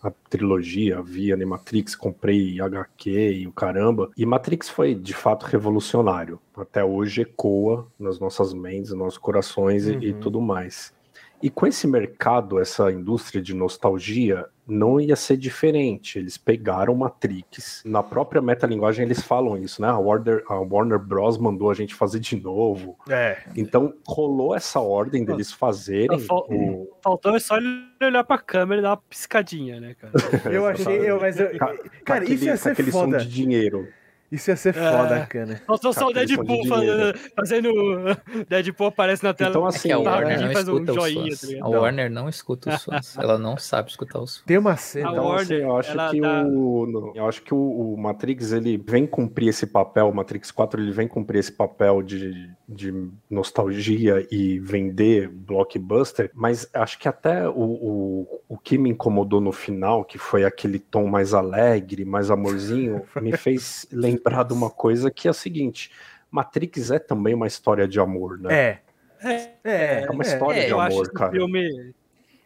A 0.03 0.11
trilogia, 0.29 1.01
vi 1.01 1.31
Animatrix, 1.31 1.95
comprei 1.95 2.59
HQ 2.59 3.09
e 3.09 3.47
o 3.47 3.53
caramba. 3.53 4.11
E 4.17 4.25
Matrix 4.25 4.67
foi 4.69 4.93
de 4.93 5.13
fato 5.13 5.45
revolucionário. 5.45 6.39
Até 6.57 6.83
hoje 6.83 7.21
ecoa 7.21 7.87
nas 7.97 8.19
nossas 8.19 8.53
mentes, 8.53 8.89
nos 8.91 8.99
nossos 8.99 9.17
corações 9.17 9.87
e- 9.87 9.97
e 10.01 10.11
Uhum. 10.11 10.19
tudo 10.19 10.41
mais. 10.41 10.93
E 11.41 11.49
com 11.49 11.65
esse 11.65 11.87
mercado, 11.87 12.59
essa 12.59 12.91
indústria 12.91 13.41
de 13.41 13.53
nostalgia, 13.53 14.45
não 14.67 14.99
ia 14.99 15.15
ser 15.15 15.37
diferente. 15.37 16.17
Eles 16.19 16.37
pegaram 16.37 16.95
Matrix. 16.95 17.81
Na 17.85 18.01
própria 18.01 18.41
metalinguagem 18.41 19.05
eles 19.05 19.21
falam 19.21 19.57
isso, 19.57 19.81
né? 19.81 19.87
A 19.89 19.97
Warner, 19.97 20.43
a 20.47 20.55
Warner 20.55 20.99
Bros. 20.99 21.37
mandou 21.37 21.69
a 21.69 21.73
gente 21.73 21.93
fazer 21.93 22.19
de 22.19 22.35
novo. 22.41 22.97
É. 23.09 23.39
Então 23.55 23.93
rolou 24.07 24.55
essa 24.55 24.79
ordem 24.79 25.25
deles 25.25 25.51
fazerem. 25.51 26.19
Fal- 26.19 26.47
o- 26.49 26.89
Faltou 27.03 27.37
só 27.39 27.57
ele 27.57 27.83
olhar 28.01 28.23
pra 28.23 28.37
câmera 28.37 28.79
e 28.79 28.83
dar 28.83 28.89
uma 28.91 28.97
piscadinha, 28.97 29.79
né, 29.81 29.95
cara? 29.99 30.13
Eu 30.53 30.65
achei, 30.67 31.09
eu, 31.09 31.19
mas 31.19 31.39
eu, 31.39 31.57
Ca- 31.57 31.75
cara, 32.05 32.23
isso 32.25 32.45
ia 32.45 32.55
ser 32.57 32.71
aquele 32.71 32.91
som 32.91 33.05
foda. 33.05 33.17
de 33.17 33.27
dinheiro. 33.27 33.87
Isso 34.33 34.49
ia 34.49 34.55
ser 34.55 34.69
É. 34.75 34.91
foda, 34.91 35.25
cara. 35.27 35.61
Faltou 35.67 35.93
só 35.93 35.99
o 36.07 36.11
são 36.11 36.13
de 36.13 36.25
Deadpool 36.35 36.67
fazendo, 36.67 37.19
fazendo. 37.35 37.71
Deadpool 38.49 38.87
aparece 38.87 39.23
na 39.23 39.33
tela. 39.33 39.51
Então, 39.51 39.65
É 39.65 39.69
assim, 39.69 39.87
que 39.89 39.93
a 39.93 39.95
é, 39.95 39.97
Warner 39.99 40.41
não 40.41 40.51
faz 40.53 40.67
um 40.67 40.73
escuta 40.73 40.91
os 40.91 40.97
joinha, 40.97 41.37
fãs. 41.37 41.49
tá 41.59 41.65
A. 41.65 41.69
Warner 41.69 42.09
não 42.11 42.27
escuta 42.29 42.69
os 42.75 42.83
fãs. 42.83 43.17
Ela 43.21 43.37
não 43.37 43.57
sabe 43.57 43.91
escutar 43.91 44.19
os 44.19 44.37
fãs. 44.37 44.45
Tem 44.45 44.57
uma 44.57 44.75
cena. 44.75 45.11
Então, 45.11 45.31
assim, 45.33 45.53
Warner, 45.53 45.59
eu 45.67 45.77
acho 45.77 45.91
que 46.09 46.21
dá- 46.21 46.43
o 46.43 46.85
no- 46.87 47.11
eu 47.15 47.27
acho 47.27 47.41
que 47.43 47.53
o, 47.53 47.93
o 47.93 47.97
Matrix 48.01 48.51
ele 48.51 48.77
vem 48.77 49.05
cumprir 49.05 49.49
esse 49.49 49.67
papel, 49.67 50.09
o 50.09 50.15
Matrix 50.15 50.49
4 50.51 50.81
ele 50.81 50.91
vem 50.91 51.07
cumprir 51.07 51.37
esse 51.39 51.51
papel 51.51 52.01
de, 52.01 52.49
de 52.73 53.09
nostalgia 53.29 54.27
e 54.31 54.59
vender 54.59 55.29
blockbuster, 55.29 56.29
mas 56.33 56.67
acho 56.73 56.97
que 56.99 57.07
até 57.07 57.47
o, 57.47 57.53
o, 57.55 58.41
o 58.49 58.57
que 58.57 58.77
me 58.77 58.89
incomodou 58.89 59.39
no 59.39 59.51
final, 59.51 60.03
que 60.03 60.17
foi 60.17 60.43
aquele 60.43 60.79
tom 60.79 61.07
mais 61.07 61.33
alegre, 61.33 62.03
mais 62.05 62.29
amorzinho, 62.31 63.03
me 63.21 63.31
fez 63.37 63.85
lembrar 63.91 64.43
de 64.43 64.53
uma 64.53 64.69
coisa 64.69 65.09
que 65.11 65.27
é 65.27 65.31
a 65.31 65.33
seguinte, 65.33 65.91
Matrix 66.31 66.89
é 66.91 66.99
também 66.99 67.33
uma 67.35 67.47
história 67.47 67.87
de 67.87 67.99
amor, 67.99 68.39
né? 68.39 68.53
É. 68.53 68.79
É, 69.25 69.51
É, 69.63 70.05
É 70.05 70.11
uma 70.11 70.23
história 70.23 70.61
É, 70.61 70.65
de 70.65 70.73
amor, 70.73 71.03
esse 71.03 71.13
cara. 71.13 71.31
filme. 71.31 71.93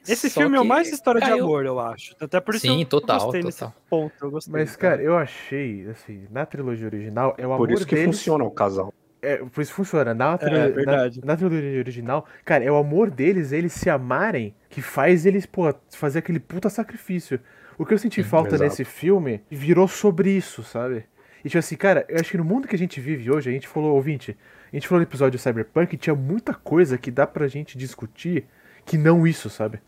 Esse 0.07 0.29
Só 0.29 0.39
filme 0.41 0.55
é 0.55 0.61
o 0.61 0.65
mais 0.65 0.87
história 0.89 1.19
de 1.19 1.27
caiu- 1.27 1.43
amor, 1.43 1.65
eu 1.65 1.79
acho. 1.79 2.15
Até 2.21 2.39
por 2.39 2.55
isso 2.55 2.65
Sim, 2.67 2.81
eu 2.81 2.85
total, 2.87 3.19
gostei 3.19 3.41
total. 3.41 3.67
nesse 3.69 3.89
ponto. 3.89 4.13
Eu 4.21 4.31
gostei. 4.31 4.53
Mas, 4.53 4.75
cara, 4.75 5.01
eu 5.01 5.17
achei, 5.17 5.85
assim, 5.89 6.27
na 6.31 6.45
trilogia 6.45 6.85
original, 6.87 7.33
é 7.37 7.45
o 7.45 7.51
amor 7.51 7.67
Por 7.67 7.73
isso 7.73 7.85
que 7.85 7.95
deles. 7.95 8.05
funciona 8.15 8.43
o 8.45 8.51
casal. 8.51 8.93
É, 9.21 9.37
por 9.37 9.61
isso 9.61 9.73
funciona. 9.73 10.13
Na, 10.13 10.37
tri- 10.37 10.53
É, 10.55 10.85
na, 10.85 11.09
na 11.23 11.35
trilogia 11.37 11.79
original, 11.79 12.25
cara, 12.45 12.63
é 12.63 12.71
o 12.71 12.75
amor 12.77 13.09
deles, 13.09 13.51
eles 13.51 13.73
se 13.73 13.89
amarem, 13.89 14.55
que 14.69 14.81
faz 14.81 15.25
eles, 15.25 15.45
pô, 15.45 15.73
fazer 15.91 16.19
aquele 16.19 16.39
puta 16.39 16.69
sacrifício. 16.69 17.39
O 17.77 17.85
que 17.85 17.93
eu 17.93 17.97
senti 17.97 18.23
falta 18.23 18.55
exato. 18.55 18.63
nesse 18.63 18.83
filme 18.83 19.41
virou 19.49 19.87
sobre 19.87 20.31
isso, 20.31 20.63
sabe? 20.63 21.05
E 21.43 21.49
tipo 21.49 21.59
assim, 21.59 21.75
cara, 21.75 22.05
eu 22.09 22.19
acho 22.19 22.31
que 22.31 22.37
no 22.37 22.43
mundo 22.43 22.67
que 22.67 22.75
a 22.75 22.79
gente 22.79 22.99
vive 22.99 23.29
hoje, 23.31 23.49
a 23.49 23.53
gente 23.53 23.67
falou, 23.67 23.95
ouvinte, 23.95 24.35
a 24.71 24.75
gente 24.75 24.87
falou 24.87 24.99
no 24.99 25.07
episódio 25.07 25.39
Cyberpunk 25.39 25.87
que 25.91 25.97
tinha 25.97 26.15
muita 26.15 26.53
coisa 26.53 26.97
que 26.97 27.11
dá 27.11 27.25
pra 27.27 27.47
gente 27.47 27.77
discutir 27.77 28.45
que 28.85 28.97
não 28.97 29.27
isso, 29.27 29.49
sabe? 29.49 29.79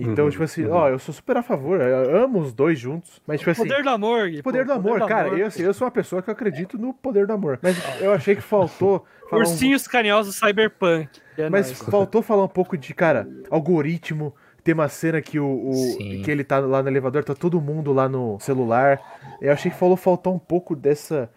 Então, 0.00 0.26
Uhum, 0.26 0.30
tipo 0.30 0.42
assim, 0.44 0.64
uhum. 0.64 0.72
ó, 0.72 0.88
eu 0.88 0.98
sou 0.98 1.12
super 1.12 1.36
a 1.36 1.42
favor, 1.42 1.80
eu 1.80 2.24
amo 2.24 2.38
os 2.40 2.52
dois 2.52 2.78
juntos, 2.78 3.20
mas 3.26 3.40
tipo 3.40 3.50
assim. 3.50 3.62
Poder 3.62 3.82
do 3.82 3.88
amor, 3.90 4.28
Gui, 4.30 4.42
Poder 4.42 4.64
pô, 4.66 4.72
do 4.72 4.78
amor, 4.78 5.06
cara, 5.08 5.28
eu, 5.28 5.46
assim, 5.46 5.62
eu 5.62 5.74
sou 5.74 5.86
uma 5.86 5.90
pessoa 5.90 6.22
que 6.22 6.30
eu 6.30 6.32
acredito 6.32 6.78
no 6.78 6.94
poder 6.94 7.26
do 7.26 7.32
amor. 7.32 7.58
Mas 7.62 7.76
eu 8.00 8.12
achei 8.12 8.36
que 8.36 8.42
faltou. 8.42 9.04
falar 9.28 9.42
um- 9.42 9.44
Ursinhos 9.44 9.86
carinhosos 9.88 10.36
Cyberpunk. 10.36 11.08
É 11.36 11.50
mas 11.50 11.66
nóis. 11.66 11.82
faltou 11.90 12.22
falar 12.22 12.44
um 12.44 12.48
pouco 12.48 12.76
de, 12.78 12.94
cara, 12.94 13.28
algoritmo. 13.50 14.34
Tem 14.64 14.74
uma 14.74 14.88
cena 14.88 15.20
que 15.22 15.38
o, 15.40 15.46
o- 15.70 15.96
que 16.24 16.30
ele 16.30 16.44
tá 16.44 16.58
lá 16.58 16.82
no 16.82 16.88
elevador, 16.88 17.24
tá 17.24 17.34
todo 17.34 17.60
mundo 17.60 17.92
lá 17.92 18.08
no 18.08 18.38
celular. 18.40 19.00
Eu 19.40 19.52
achei 19.52 19.70
que 19.70 19.76
falou 19.76 19.96
faltar 19.96 20.32
um 20.32 20.38
pouco 20.38 20.76
dessa 20.76 21.30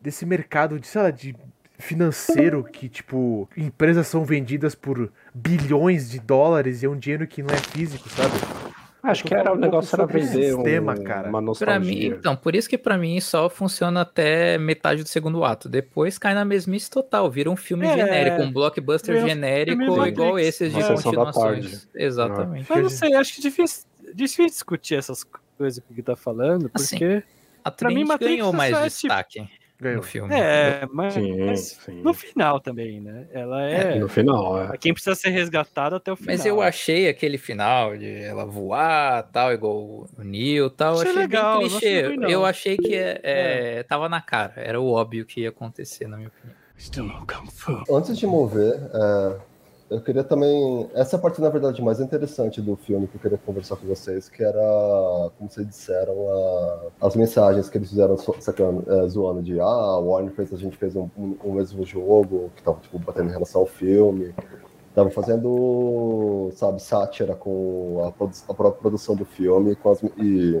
desse 0.00 0.24
mercado 0.24 0.80
de, 0.80 0.86
sei 0.86 1.02
lá, 1.02 1.10
de 1.10 1.36
financeiro 1.80 2.62
que 2.64 2.88
tipo 2.88 3.48
empresas 3.56 4.06
são 4.06 4.24
vendidas 4.24 4.74
por 4.74 5.10
bilhões 5.34 6.10
de 6.10 6.18
dólares 6.20 6.82
e 6.82 6.86
é 6.86 6.88
um 6.88 6.96
dinheiro 6.96 7.26
que 7.26 7.42
não 7.42 7.54
é 7.54 7.58
físico, 7.58 8.08
sabe? 8.10 8.32
Acho 9.02 9.24
que 9.24 9.34
era 9.34 9.50
o 9.50 9.54
um 9.54 9.58
negócio 9.58 9.96
era 9.96 10.04
vender 10.04 10.52
sistema, 10.52 10.92
um, 10.92 11.02
cara. 11.02 11.28
uma 11.30 11.38
Pra 11.38 11.40
nostalgia. 11.40 11.80
mim, 11.80 12.04
então, 12.18 12.36
por 12.36 12.54
isso 12.54 12.68
que 12.68 12.76
pra 12.76 12.98
mim 12.98 13.18
só 13.18 13.48
funciona 13.48 14.02
até 14.02 14.58
metade 14.58 15.02
do 15.02 15.08
segundo 15.08 15.42
ato. 15.42 15.70
Depois 15.70 16.18
cai 16.18 16.34
na 16.34 16.44
mesmice 16.44 16.90
total, 16.90 17.30
vira 17.30 17.50
um 17.50 17.56
filme 17.56 17.86
É, 17.86 17.96
genérico, 17.96 18.42
um 18.42 18.52
blockbuster 18.52 19.26
genérico 19.26 20.06
igual 20.06 20.38
esses 20.38 20.70
de 20.74 20.80
da 20.80 20.94
continuações. 20.94 21.70
tarde. 21.70 21.88
Exatamente. 21.94 22.66
Mas 22.68 22.82
não 22.82 22.90
sei, 22.90 23.14
acho 23.14 23.32
que 23.34 23.40
é 23.40 23.42
difícil, 23.44 23.84
difícil 24.14 24.46
discutir 24.46 24.96
essas 24.96 25.24
coisas 25.56 25.82
que 25.94 26.02
tá 26.02 26.14
falando, 26.14 26.70
Assim, 26.74 26.98
porque. 26.98 27.22
A 27.64 27.70
Pra 27.70 27.88
mim, 27.88 28.04
Matrix 28.04 28.32
ganhou 28.36 28.52
é 28.52 28.56
mais 28.56 28.78
destaque 28.82 29.48
Ganhou. 29.80 29.96
no 29.96 30.02
filme. 30.02 30.34
É, 30.34 30.86
mas, 30.92 31.14
Sim, 31.14 31.44
mas 31.46 31.60
sim. 31.84 32.02
no 32.02 32.12
final 32.12 32.60
também, 32.60 33.00
né? 33.00 33.26
Ela 33.32 33.62
é. 33.62 33.98
No 33.98 34.08
final, 34.08 34.60
é. 34.62 34.76
Quem 34.76 34.92
precisa 34.92 35.14
ser 35.14 35.30
resgatado 35.30 35.96
até 35.96 36.12
o 36.12 36.16
final. 36.16 36.36
Mas 36.36 36.44
eu 36.44 36.60
achei 36.60 37.08
aquele 37.08 37.38
final 37.38 37.96
de 37.96 38.22
ela 38.22 38.44
voar, 38.44 39.22
tal, 39.32 39.52
igual 39.52 39.76
o 39.76 40.08
Neo, 40.18 40.68
tal, 40.68 40.94
Achei 40.94 41.08
achei, 41.08 41.22
legal, 41.22 41.58
bem 41.60 41.70
não 41.70 41.78
clichê. 41.78 42.06
ruim, 42.06 42.16
não. 42.18 42.28
eu 42.28 42.44
achei 42.44 42.76
que 42.76 42.94
é, 42.94 43.20
é, 43.22 43.82
tava 43.84 44.08
na 44.08 44.20
cara, 44.20 44.54
era 44.56 44.80
o 44.80 44.90
óbvio 44.92 45.24
que 45.24 45.42
ia 45.42 45.48
acontecer, 45.48 46.06
na 46.06 46.16
minha 46.16 46.28
opinião. 46.28 46.58
Antes 47.90 48.18
de 48.18 48.26
mover, 48.26 48.74
é, 48.74 49.36
eu 49.90 50.00
queria 50.00 50.22
também. 50.24 50.88
Essa 50.94 51.18
parte, 51.18 51.40
na 51.40 51.48
verdade, 51.48 51.82
mais 51.82 52.00
interessante 52.00 52.60
do 52.62 52.76
filme 52.76 53.06
que 53.08 53.16
eu 53.16 53.20
queria 53.20 53.38
conversar 53.38 53.76
com 53.76 53.86
vocês, 53.86 54.28
que 54.28 54.42
era, 54.42 54.60
como 55.36 55.50
vocês 55.50 55.66
disseram, 55.66 56.14
a- 56.30 57.06
as 57.06 57.16
mensagens 57.16 57.68
que 57.68 57.76
eles 57.78 57.90
fizeram 57.90 58.16
sacando, 58.40 58.84
é, 58.92 59.06
zoando 59.08 59.42
de 59.42 59.58
ah, 59.60 59.64
a 59.64 59.98
Warner 59.98 60.32
fez, 60.32 60.52
a 60.52 60.56
gente 60.56 60.76
fez 60.76 60.94
um, 60.96 61.08
um- 61.18 61.52
mesmo 61.52 61.84
jogo, 61.84 62.50
que 62.56 62.62
tava 62.62 62.78
tipo, 62.80 62.98
batendo 62.98 63.28
em 63.28 63.32
relação 63.32 63.60
ao 63.62 63.66
filme. 63.66 64.32
Tava 64.94 65.10
fazendo, 65.10 66.50
sabe, 66.54 66.82
sátira 66.82 67.34
com 67.36 68.02
a, 68.04 68.08
a 68.50 68.54
própria 68.54 68.80
produção 68.80 69.14
do 69.14 69.24
filme 69.24 69.76
com 69.76 69.90
as, 69.90 70.02
e 70.18 70.60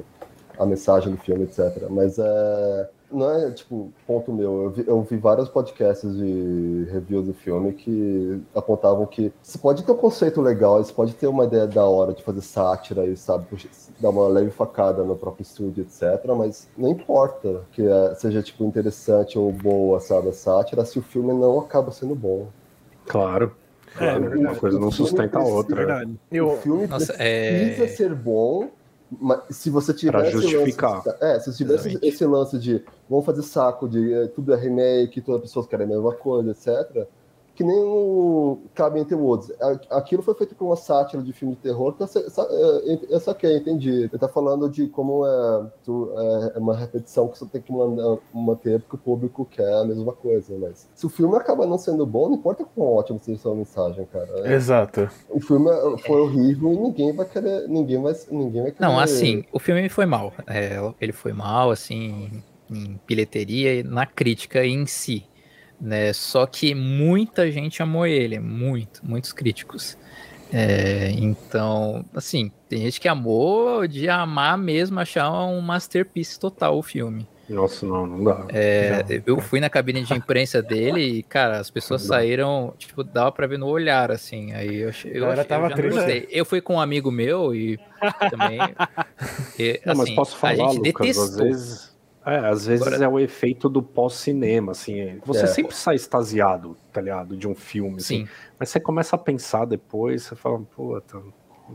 a 0.58 0.64
mensagem 0.66 1.10
do 1.12 1.18
filme, 1.18 1.44
etc. 1.44 1.86
Mas 1.90 2.18
é, 2.18 2.88
não 3.12 3.30
é, 3.30 3.50
tipo, 3.50 3.92
ponto 4.06 4.32
meu. 4.32 4.64
Eu 4.64 4.70
vi, 4.70 4.84
eu 4.86 5.02
vi 5.02 5.16
vários 5.16 5.48
podcasts 5.48 6.16
de 6.16 6.86
review 6.90 7.22
do 7.22 7.34
filme 7.34 7.72
que 7.72 8.40
apontavam 8.54 9.06
que 9.06 9.32
você 9.42 9.58
pode 9.58 9.82
ter 9.82 9.92
um 9.92 9.96
conceito 9.96 10.40
legal, 10.40 10.82
você 10.82 10.92
pode 10.92 11.14
ter 11.14 11.26
uma 11.26 11.44
ideia 11.44 11.66
da 11.66 11.84
hora 11.84 12.12
de 12.12 12.22
fazer 12.22 12.40
sátira 12.40 13.04
e, 13.06 13.16
sabe, 13.16 13.46
dar 13.98 14.10
uma 14.10 14.28
leve 14.28 14.50
facada 14.50 15.02
no 15.02 15.16
próprio 15.16 15.42
estúdio, 15.42 15.82
etc. 15.82 16.24
Mas 16.36 16.68
não 16.76 16.88
importa 16.88 17.62
que 17.72 17.86
é, 17.86 18.14
seja, 18.14 18.42
tipo, 18.42 18.64
interessante 18.64 19.38
ou 19.38 19.52
boa, 19.52 20.00
sabe, 20.00 20.28
a 20.28 20.32
sátira, 20.32 20.84
se 20.84 20.98
o 20.98 21.02
filme 21.02 21.32
não 21.32 21.58
acaba 21.60 21.90
sendo 21.90 22.14
bom. 22.14 22.48
Claro. 23.06 23.54
É, 23.98 24.16
uma 24.16 24.54
coisa 24.54 24.78
não 24.78 24.90
sustenta 24.90 25.38
a 25.38 25.42
outra. 25.42 25.74
Verdade. 25.74 26.16
O 26.40 26.56
filme 26.58 26.86
Nossa, 26.86 27.12
precisa 27.12 27.84
é- 27.84 27.88
ser 27.88 28.14
bom, 28.14 28.68
mas 29.10 29.40
se 29.50 29.70
você 29.70 29.92
tiver 29.94 30.12
Pra 30.12 30.30
justificar. 30.30 31.02
lance, 31.04 31.24
é, 31.24 31.40
se 31.40 31.56
tivesse 31.56 31.88
Exatamente. 31.88 32.06
esse 32.06 32.24
lance 32.26 32.58
de 32.58 32.84
vamos 33.08 33.24
fazer 33.26 33.42
saco 33.42 33.88
de 33.88 34.12
eh, 34.12 34.26
tudo 34.28 34.52
é 34.52 34.56
remake, 34.56 35.20
todas 35.20 35.42
as 35.42 35.48
pessoas 35.48 35.66
querem 35.66 35.86
a 35.86 35.88
mesma 35.88 36.12
coisa, 36.14 36.50
etc. 36.50 37.06
que 37.60 37.64
nem 37.64 37.78
o 37.78 38.58
Cabin 38.74 39.04
the 39.04 39.14
Woods. 39.14 39.52
Aquilo 39.90 40.22
foi 40.22 40.32
feito 40.32 40.54
com 40.54 40.64
uma 40.64 40.76
sátira 40.76 41.22
de 41.22 41.30
filme 41.30 41.54
de 41.54 41.60
terror, 41.60 41.94
então 41.94 42.08
eu 43.10 43.20
saquei, 43.20 43.58
entendi. 43.58 44.04
Ele 44.04 44.18
tá 44.18 44.28
falando 44.28 44.66
de 44.70 44.86
como 44.86 45.26
é, 45.26 45.66
tu, 45.84 46.10
é, 46.16 46.58
uma 46.58 46.74
repetição 46.74 47.28
que 47.28 47.38
você 47.38 47.44
tem 47.44 47.60
que 47.60 47.70
mandar, 47.70 48.16
manter 48.32 48.80
porque 48.80 48.96
o 48.96 48.98
público 48.98 49.44
quer 49.44 49.74
a 49.74 49.84
mesma 49.84 50.14
coisa, 50.14 50.56
mas 50.58 50.88
se 50.94 51.04
o 51.04 51.10
filme 51.10 51.36
acaba 51.36 51.66
não 51.66 51.76
sendo 51.76 52.06
bom, 52.06 52.30
não 52.30 52.36
importa 52.36 52.64
quão 52.64 52.94
ótimo 52.94 53.20
seja 53.20 53.50
a 53.50 53.54
mensagem, 53.54 54.06
cara. 54.06 54.48
É, 54.48 54.54
Exato. 54.54 55.10
O 55.28 55.38
filme 55.38 55.68
foi 56.06 56.18
horrível 56.18 56.72
e 56.72 56.76
ninguém 56.78 57.12
vai 57.12 57.26
querer, 57.26 57.68
ninguém 57.68 58.00
vai, 58.00 58.14
ninguém 58.30 58.62
vai 58.62 58.72
querer. 58.72 58.86
Não, 58.86 58.98
assim, 58.98 59.44
o 59.52 59.58
filme 59.58 59.86
foi 59.90 60.06
mal. 60.06 60.32
É, 60.46 60.78
ele 60.98 61.12
foi 61.12 61.34
mal, 61.34 61.70
assim, 61.70 62.42
em 62.70 62.98
bilheteria 63.06 63.74
e 63.74 63.82
na 63.82 64.06
crítica 64.06 64.64
em 64.64 64.86
si 64.86 65.26
né? 65.80 66.12
Só 66.12 66.46
que 66.46 66.74
muita 66.74 67.50
gente 67.50 67.82
amou 67.82 68.06
ele, 68.06 68.38
muito, 68.38 69.00
muitos 69.02 69.32
críticos. 69.32 69.96
É, 70.52 71.10
então, 71.12 72.04
assim, 72.14 72.50
tem 72.68 72.80
gente 72.82 73.00
que 73.00 73.08
amou 73.08 73.86
de 73.86 74.08
amar 74.08 74.58
mesmo, 74.58 74.98
achar 74.98 75.30
um 75.30 75.60
masterpiece 75.60 76.38
total 76.38 76.76
o 76.76 76.82
filme. 76.82 77.26
Nossa, 77.48 77.84
não, 77.84 78.06
não 78.06 78.24
dá. 78.24 78.46
É, 78.50 79.02
não. 79.02 79.22
Eu 79.26 79.40
fui 79.40 79.58
na 79.58 79.68
cabine 79.68 80.02
de 80.02 80.14
imprensa 80.14 80.62
dele 80.62 81.00
e, 81.00 81.22
cara, 81.24 81.58
as 81.58 81.68
pessoas 81.68 82.02
saíram, 82.02 82.72
tipo, 82.78 83.02
dava 83.02 83.32
pra 83.32 83.46
ver 83.46 83.58
no 83.58 83.66
olhar, 83.66 84.12
assim. 84.12 84.52
Aí 84.52 84.76
eu, 84.76 84.92
eu, 85.04 85.24
eu, 85.24 85.44
tava 85.44 85.68
eu 85.68 85.74
triste. 85.74 86.28
Eu 86.30 86.44
fui 86.44 86.60
com 86.60 86.76
um 86.76 86.80
amigo 86.80 87.10
meu 87.10 87.54
e 87.54 87.78
também. 88.30 88.58
E, 89.58 89.78
não, 89.84 89.94
mas 89.94 90.06
assim, 90.06 90.14
posso 90.14 90.36
falar, 90.38 90.52
a 90.52 90.56
gente 90.56 90.76
Lucas, 90.78 91.06
detestou. 91.06 91.24
às 91.24 91.36
vezes 91.36 91.89
é, 92.30 92.48
às 92.48 92.66
vezes 92.66 92.86
Agora... 92.86 93.04
é 93.04 93.08
o 93.08 93.18
efeito 93.18 93.68
do 93.68 93.82
pós-cinema, 93.82 94.72
assim. 94.72 95.18
Você 95.24 95.44
é. 95.44 95.46
sempre 95.46 95.74
sai 95.74 95.96
extasiado, 95.96 96.76
tá 96.92 97.00
ligado? 97.00 97.36
De 97.36 97.48
um 97.48 97.54
filme, 97.54 97.96
assim. 97.96 98.26
Sim. 98.26 98.28
Mas 98.58 98.68
você 98.68 98.78
começa 98.78 99.16
a 99.16 99.18
pensar 99.18 99.64
depois, 99.64 100.22
você 100.22 100.36
fala, 100.36 100.60
puta. 100.60 101.18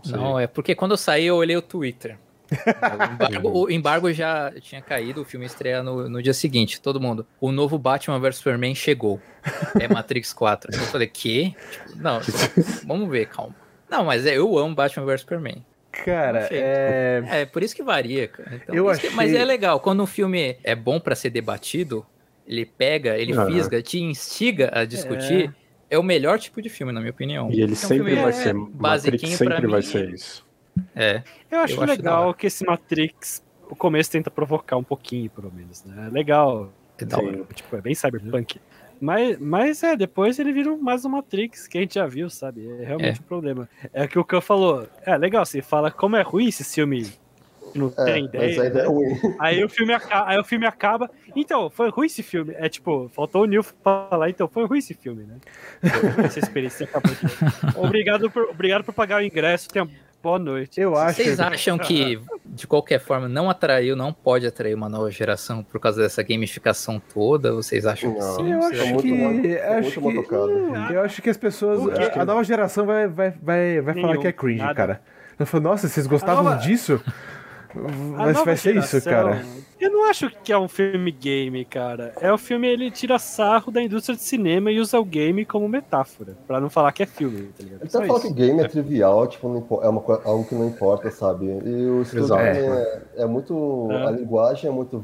Não, 0.06 0.18
não, 0.18 0.40
é 0.40 0.48
porque 0.48 0.76
quando 0.76 0.92
eu 0.92 0.98
saí 0.98 1.26
eu 1.26 1.36
olhei 1.36 1.56
o 1.56 1.62
Twitter. 1.62 2.18
o, 2.52 3.14
embargo, 3.14 3.50
o, 3.50 3.72
embargo, 3.72 4.14
já 4.14 4.52
tinha 4.62 4.82
caído, 4.82 5.22
o 5.22 5.26
filme 5.26 5.46
estreia 5.46 5.82
no, 5.82 6.08
no 6.08 6.22
dia 6.22 6.34
seguinte. 6.34 6.80
Todo 6.80 7.02
mundo, 7.02 7.26
o 7.42 7.52
novo 7.52 7.78
Batman 7.78 8.20
vs 8.20 8.38
Superman 8.38 8.76
chegou. 8.76 9.20
É 9.80 9.88
Matrix 9.88 10.32
4. 10.34 10.74
Eu 10.74 10.80
falei, 10.82 11.08
que? 11.08 11.56
Tipo, 11.72 11.98
não, 11.98 12.20
vamos 12.86 13.10
ver, 13.10 13.28
calma. 13.28 13.56
Não, 13.90 14.06
mas 14.06 14.26
é, 14.26 14.38
eu 14.38 14.58
amo 14.58 14.76
Batman 14.76 15.06
vs 15.06 15.22
Superman. 15.22 15.66
Cara, 16.04 16.48
é... 16.52 17.24
é 17.30 17.46
por 17.46 17.64
isso 17.64 17.76
que 17.76 17.84
varia, 17.84 18.28
cara. 18.28 18.56
Então, 18.56 18.76
eu 18.76 18.90
achei... 18.90 19.10
que... 19.10 19.16
Mas 19.16 19.34
é 19.34 19.46
legal, 19.46 19.80
quando 19.80 20.04
um 20.04 20.06
filme 20.06 20.58
é 20.64 20.76
bom 20.76 21.00
para 21.00 21.16
ser 21.16 21.30
debatido, 21.30 22.06
ele 22.48 22.66
pega, 22.66 23.18
ele 23.18 23.36
uhum. 23.36 23.46
fisga, 23.46 23.82
te 23.82 24.00
instiga 24.00 24.70
a 24.74 24.86
discutir, 24.86 25.54
é... 25.90 25.96
é. 25.96 26.00
o 26.00 26.04
melhor 26.04 26.40
tipo 26.40 26.62
de 26.62 26.70
filme, 26.70 26.92
na 26.92 27.00
minha 27.00 27.12
opinião. 27.12 27.50
E 27.50 27.62
ele 27.62 27.74
então, 27.74 27.90
sempre 27.90 28.16
vai 28.16 28.34
ser 28.34 28.54
basiquinho 28.54 29.38
sempre 29.38 29.68
vai 29.68 29.82
ser 29.82 30.14
isso. 30.14 30.46
É. 30.96 31.24
Eu 31.50 31.60
acho 31.60 31.82
eu 31.82 31.86
legal 31.86 32.30
acho 32.30 32.38
que 32.38 32.48
esse 32.48 32.66
Matrix, 32.66 33.44
o 33.70 33.76
começo 33.76 34.12
tenta 34.12 34.30
provocar 34.30 34.78
um 34.78 34.84
pouquinho, 34.84 35.30
pelo 35.30 35.52
menos, 35.52 35.84
né? 35.86 36.08
É 36.08 36.10
legal. 36.12 36.74
É. 37.00 37.54
Tipo, 37.54 37.76
é 37.76 37.82
bem 37.82 37.96
cyberpunk. 37.96 38.60
Mas, 39.00 39.38
mas 39.40 39.84
é, 39.84 39.96
depois 39.96 40.40
ele 40.40 40.54
vira 40.54 40.76
mais 40.78 41.06
um 41.06 41.10
Matrix, 41.10 41.68
que 41.68 41.78
a 41.78 41.82
gente 41.82 41.96
já 41.96 42.08
viu, 42.08 42.30
sabe? 42.30 42.68
É 42.82 42.86
realmente 42.86 43.20
é. 43.20 43.22
um 43.22 43.28
problema. 43.28 43.70
É 43.94 44.06
o 44.06 44.08
que 44.08 44.20
o 44.20 44.24
Khan 44.24 44.42
falou. 44.42 44.88
É 45.06 45.18
legal, 45.18 45.46
você 45.46 45.62
fala 45.62 45.92
como 45.92 46.16
é 46.16 46.22
ruim 46.22 46.48
esse 46.48 46.64
filme. 46.64 47.12
Não 47.76 47.92
é, 47.98 48.06
tem 48.06 48.26
ideia. 48.26 48.70
Né? 48.70 48.82
É 48.82 49.36
aí, 49.38 49.64
o 49.64 49.68
filme 49.68 49.94
acaba, 49.94 50.30
aí 50.30 50.40
o 50.40 50.44
filme 50.44 50.66
acaba. 50.66 51.12
Então, 51.36 51.70
foi 51.70 51.90
ruim 51.90 52.06
esse 52.06 52.24
filme. 52.24 52.54
É 52.58 52.70
tipo, 52.70 53.10
faltou 53.10 53.44
o 53.44 53.46
Neil 53.46 53.64
falar, 53.64 54.30
então, 54.30 54.48
foi 54.48 54.66
ruim 54.66 54.80
esse 54.80 54.94
filme, 54.94 55.24
né? 55.24 55.36
Essa 56.24 56.40
experiência 56.40 56.86
acabou. 56.86 57.12
Obrigado 57.76 58.32
por, 58.32 58.44
obrigado 58.50 58.84
por 58.86 58.94
pagar 58.94 59.22
o 59.22 59.26
ingresso. 59.26 59.68
Tenha 59.70 59.90
boa 60.26 60.40
noite. 60.40 60.82
Eu 60.82 60.98
acho. 60.98 61.22
Vocês 61.22 61.40
acham 61.40 61.78
que, 61.78 62.20
de 62.44 62.66
qualquer 62.66 63.00
forma, 63.00 63.30
não 63.30 63.48
atraiu, 63.48 63.96
não 63.96 64.12
pode 64.12 64.48
atrair 64.48 64.74
uma 64.74 64.90
nova 64.90 65.12
geração 65.12 65.64
por 65.64 65.80
causa 65.80 66.02
dessa 66.02 66.24
gamificação 66.24 67.00
toda? 67.14 67.54
Vocês 67.54 67.86
acham 67.86 68.12
não, 68.12 68.18
que 68.18 68.24
sim? 68.24 68.52
Eu 68.52 68.64
acho 68.64 68.86
muito, 68.88 69.02
que. 69.04 69.12
Muito, 69.14 69.48
acho 69.48 70.02
muito 70.02 70.24
que 70.24 70.34
eu 70.94 71.02
acho 71.04 71.22
que 71.22 71.30
as 71.30 71.38
pessoas. 71.38 71.80
A, 71.96 72.22
a, 72.22 72.26
nova 72.26 72.44
geração 72.44 72.88
vai, 72.88 73.08
vai, 73.08 73.36
vai, 73.40 73.82
vai 73.82 74.02
falar 74.02 74.18
que 74.18 74.28
é 74.28 74.32
cringe, 74.32 74.64
nada. 74.64 74.74
cara. 74.74 75.02
Eu 75.38 75.46
falo, 75.46 75.64
nossa, 75.64 75.88
vocês 75.88 76.08
gostavam 76.08 76.44
nova... 76.44 76.56
disso? 76.56 77.00
Mas 77.76 78.44
vai 78.44 78.58
ser 78.58 78.76
isso, 78.78 79.02
cara. 79.04 79.44
Eu 79.80 79.92
não 79.92 80.06
acho 80.06 80.30
que 80.44 80.54
é 80.54 80.58
um 80.58 80.68
filme 80.68 81.12
game, 81.12 81.66
cara. 81.66 82.14
É 82.22 82.32
o 82.32 82.38
filme, 82.38 82.68
ele 82.68 82.90
tira 82.90 83.20
sarro 83.20 83.72
da 83.72 83.82
indústria 83.82 84.16
de 84.16 84.24
cinema 84.24 84.72
e 84.72 84.80
usa 84.80 85.00
o 85.00 85.04
game 85.04 85.46
como 85.46 85.68
metáfora. 85.68 86.36
Pra 86.48 86.62
não 86.62 86.70
falar 86.70 86.92
que 86.94 87.04
é 87.04 87.06
filme, 87.06 87.50
tá 87.58 87.64
ligado? 87.64 87.82
Então 87.84 88.06
fala 88.06 88.22
que 88.22 88.34
game 88.34 88.62
é 88.62 88.68
trivial, 88.68 89.28
tipo, 89.28 89.50
não, 89.50 89.84
é 89.84 89.90
uma, 89.90 90.02
algo 90.24 90.46
que 90.46 90.56
não 90.56 90.68
importa, 90.68 91.12
sabe? 91.12 91.46
E 91.46 91.86
o 91.88 92.02
estilo 92.02 92.34
é, 92.36 93.02
é, 93.18 93.26
muito. 93.26 93.88
É. 93.92 94.08
A 94.08 94.12
linguagem 94.12 94.70
é 94.70 94.74
muito 94.74 95.04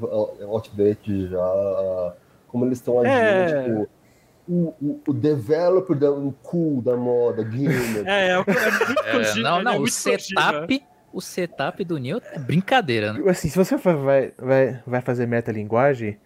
outdated 0.50 1.30
já. 1.30 2.14
Como 2.48 2.66
eles 2.66 2.78
estão 2.78 3.00
agindo, 3.00 3.14
é. 3.14 3.64
tipo. 3.64 3.90
O, 4.50 4.74
o, 4.82 5.02
o, 5.08 5.14
developer 5.14 5.96
da, 5.96 6.12
o 6.12 6.34
cool 6.44 6.82
da 6.82 6.98
moda, 6.98 7.44
gamer. 7.44 8.04
É, 8.06 8.30
é, 8.30 8.32
é 8.32 8.36
muito 8.36 9.02
é, 9.06 9.36
Não, 9.36 9.62
não, 9.62 9.74
é 9.74 9.80
o 9.80 9.88
setup 9.88 10.84
o 11.14 11.22
setup 11.22 11.84
do 11.84 11.98
Neo 11.98 12.22
é 12.32 12.40
brincadeira, 12.40 13.14
né? 13.14 13.22
Assim, 13.30 13.50
se 13.50 13.58
você 13.58 13.76
vai, 13.78 14.34
vai, 14.38 14.82
vai 14.86 15.02
fazer 15.02 15.26
metalinguagem, 15.26 16.18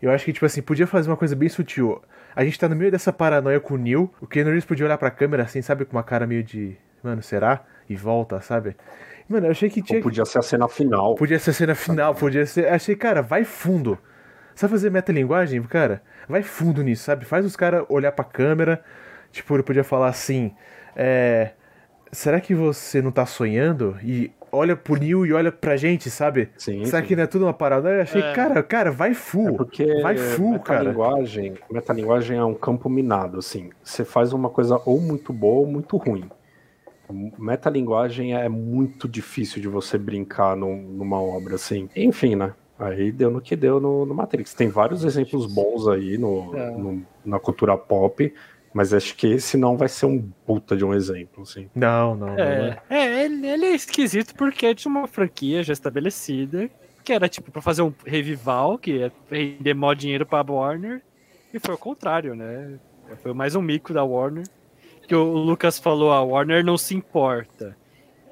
eu 0.00 0.10
acho 0.10 0.24
que, 0.24 0.32
tipo 0.32 0.46
assim, 0.46 0.62
podia 0.62 0.86
fazer 0.86 1.10
uma 1.10 1.16
coisa 1.16 1.36
bem 1.36 1.48
sutil. 1.48 2.02
A 2.34 2.44
gente 2.44 2.58
tá 2.58 2.68
no 2.68 2.74
meio 2.76 2.90
dessa 2.90 3.12
paranoia 3.12 3.60
com 3.60 3.74
o 3.74 3.78
Neil, 3.78 4.12
o 4.20 4.26
Keanu 4.26 4.50
Reeves 4.50 4.64
podia 4.64 4.86
olhar 4.86 4.98
pra 4.98 5.10
câmera 5.10 5.42
assim, 5.44 5.62
sabe, 5.62 5.84
com 5.84 5.96
uma 5.96 6.02
cara 6.02 6.26
meio 6.26 6.42
de, 6.42 6.76
mano, 7.02 7.22
será? 7.22 7.64
E 7.88 7.96
volta, 7.96 8.40
sabe? 8.40 8.76
Mano, 9.28 9.46
eu 9.46 9.50
achei 9.50 9.68
que 9.68 9.82
tinha. 9.82 9.98
Ou 9.98 10.02
podia 10.02 10.24
ser 10.24 10.38
a 10.38 10.42
cena 10.42 10.68
final. 10.68 11.14
Podia 11.14 11.38
ser 11.38 11.50
a 11.50 11.54
cena 11.54 11.74
final, 11.74 12.14
podia 12.14 12.46
ser. 12.46 12.68
Achei, 12.68 12.96
cara, 12.96 13.22
vai 13.22 13.44
fundo. 13.44 13.98
Sabe 14.54 14.70
fazer 14.70 14.90
metalinguagem, 14.90 15.62
cara? 15.62 16.02
Vai 16.28 16.42
fundo 16.42 16.82
nisso, 16.82 17.04
sabe? 17.04 17.24
Faz 17.24 17.44
os 17.44 17.56
caras 17.56 17.84
olhar 17.88 18.12
pra 18.12 18.24
câmera. 18.24 18.82
Tipo, 19.30 19.54
ele 19.54 19.62
podia 19.62 19.84
falar 19.84 20.08
assim. 20.08 20.54
É 20.94 21.52
será 22.12 22.40
que 22.40 22.54
você 22.54 23.00
não 23.00 23.10
tá 23.10 23.24
sonhando? 23.24 23.96
E 24.04 24.30
olha 24.52 24.76
pro 24.76 24.96
Neil 24.96 25.24
e 25.24 25.32
olha 25.32 25.50
pra 25.50 25.76
gente, 25.76 26.10
sabe? 26.10 26.50
Sim. 26.58 26.84
Será 26.84 27.00
sim. 27.00 27.08
que 27.08 27.16
não 27.16 27.22
é 27.22 27.26
tudo 27.26 27.46
uma 27.46 27.54
parada? 27.54 27.88
Eu 27.90 28.02
achei, 28.02 28.22
é. 28.22 28.32
cara, 28.34 28.62
cara, 28.62 28.92
vai 28.92 29.14
full. 29.14 29.48
É 29.48 29.52
porque 29.52 30.02
vai 30.02 30.16
full, 30.16 30.52
metalinguagem, 30.52 31.54
cara. 31.54 31.66
Metalinguagem 31.70 32.36
é 32.36 32.44
um 32.44 32.54
campo 32.54 32.88
minado, 32.88 33.38
assim. 33.38 33.70
Você 33.82 34.04
faz 34.04 34.32
uma 34.32 34.50
coisa 34.50 34.80
ou 34.84 35.00
muito 35.00 35.32
boa 35.32 35.60
ou 35.60 35.66
muito 35.66 35.96
ruim. 35.96 36.28
Metalinguagem 37.38 38.34
é 38.34 38.48
muito 38.48 39.08
difícil 39.08 39.60
de 39.60 39.68
você 39.68 39.98
brincar 39.98 40.56
numa 40.56 41.20
obra 41.20 41.56
assim. 41.56 41.88
Enfim, 41.96 42.36
né? 42.36 42.54
Aí 42.78 43.12
deu 43.12 43.30
no 43.30 43.40
que 43.40 43.54
deu 43.54 43.78
no, 43.78 44.06
no 44.06 44.14
Matrix. 44.14 44.54
Tem 44.54 44.68
vários 44.68 45.04
exemplos 45.04 45.46
bons 45.46 45.86
aí 45.88 46.16
no, 46.16 46.56
é. 46.56 46.70
no 46.70 47.02
na 47.24 47.38
cultura 47.38 47.76
pop 47.76 48.32
mas 48.72 48.94
acho 48.94 49.14
que 49.14 49.26
esse 49.26 49.56
não 49.56 49.76
vai 49.76 49.88
ser 49.88 50.06
um 50.06 50.30
puta 50.46 50.76
de 50.76 50.84
um 50.84 50.94
exemplo, 50.94 51.42
assim. 51.42 51.68
Não, 51.74 52.16
não. 52.16 52.38
É, 52.38 52.80
não 52.88 52.96
é. 52.96 53.06
é 53.06 53.24
ele, 53.24 53.46
ele, 53.46 53.66
é 53.66 53.74
esquisito 53.74 54.34
porque 54.34 54.66
é 54.66 54.74
de 54.74 54.86
uma 54.88 55.06
franquia 55.06 55.62
já 55.62 55.72
estabelecida, 55.72 56.70
que 57.04 57.12
era 57.12 57.28
tipo 57.28 57.50
pra 57.50 57.60
fazer 57.60 57.82
um 57.82 57.92
revival, 58.06 58.78
que 58.78 59.02
é 59.02 59.12
render 59.30 59.74
maior 59.74 59.94
dinheiro 59.94 60.24
pra 60.24 60.44
Warner, 60.46 61.02
e 61.52 61.58
foi 61.58 61.74
o 61.74 61.78
contrário, 61.78 62.34
né? 62.34 62.78
Foi 63.22 63.34
mais 63.34 63.54
um 63.54 63.60
mico 63.60 63.92
da 63.92 64.02
Warner. 64.02 64.46
Que 65.06 65.14
o 65.14 65.24
Lucas 65.24 65.78
falou, 65.78 66.12
a 66.12 66.22
Warner 66.22 66.64
não 66.64 66.78
se 66.78 66.94
importa. 66.94 67.76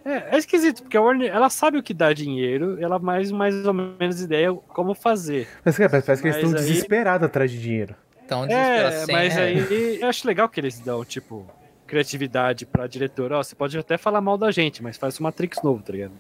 É, 0.05 0.37
é 0.37 0.39
esquisito, 0.39 0.83
porque 0.83 0.97
a 0.97 1.03
Warner, 1.03 1.31
ela 1.31 1.51
sabe 1.51 1.77
o 1.77 1.83
que 1.83 1.93
dá 1.93 2.13
dinheiro, 2.15 2.79
ela 2.81 2.99
mais, 2.99 3.31
mais 3.31 3.67
ou 3.67 3.75
menos 3.75 4.23
ideia 4.23 4.55
como 4.55 4.95
fazer. 4.95 5.47
Mas, 5.63 5.77
cara, 5.77 5.91
parece 5.91 6.23
que 6.23 6.29
eles 6.29 6.37
estão 6.37 6.51
aí... 6.51 6.57
desesperados 6.57 7.27
atrás 7.27 7.51
de 7.51 7.61
dinheiro 7.61 7.95
tão 8.31 8.45
É, 8.45 9.05
mas 9.11 9.37
é. 9.37 9.43
aí 9.43 9.99
eu 10.01 10.09
acho 10.09 10.27
legal 10.27 10.49
que 10.49 10.61
eles 10.61 10.79
dão, 10.79 11.05
tipo, 11.05 11.45
criatividade 11.85 12.65
pra 12.65 12.87
diretor. 12.87 13.33
Ó, 13.33 13.43
você 13.43 13.57
pode 13.57 13.77
até 13.77 13.99
falar 13.99 14.21
mal 14.21 14.39
da 14.39 14.53
gente, 14.53 14.83
mas 14.83 14.97
faz 14.97 15.19
o 15.19 15.23
Matrix 15.25 15.61
novo, 15.63 15.83
tá 15.83 15.93
ligado? 15.93 16.13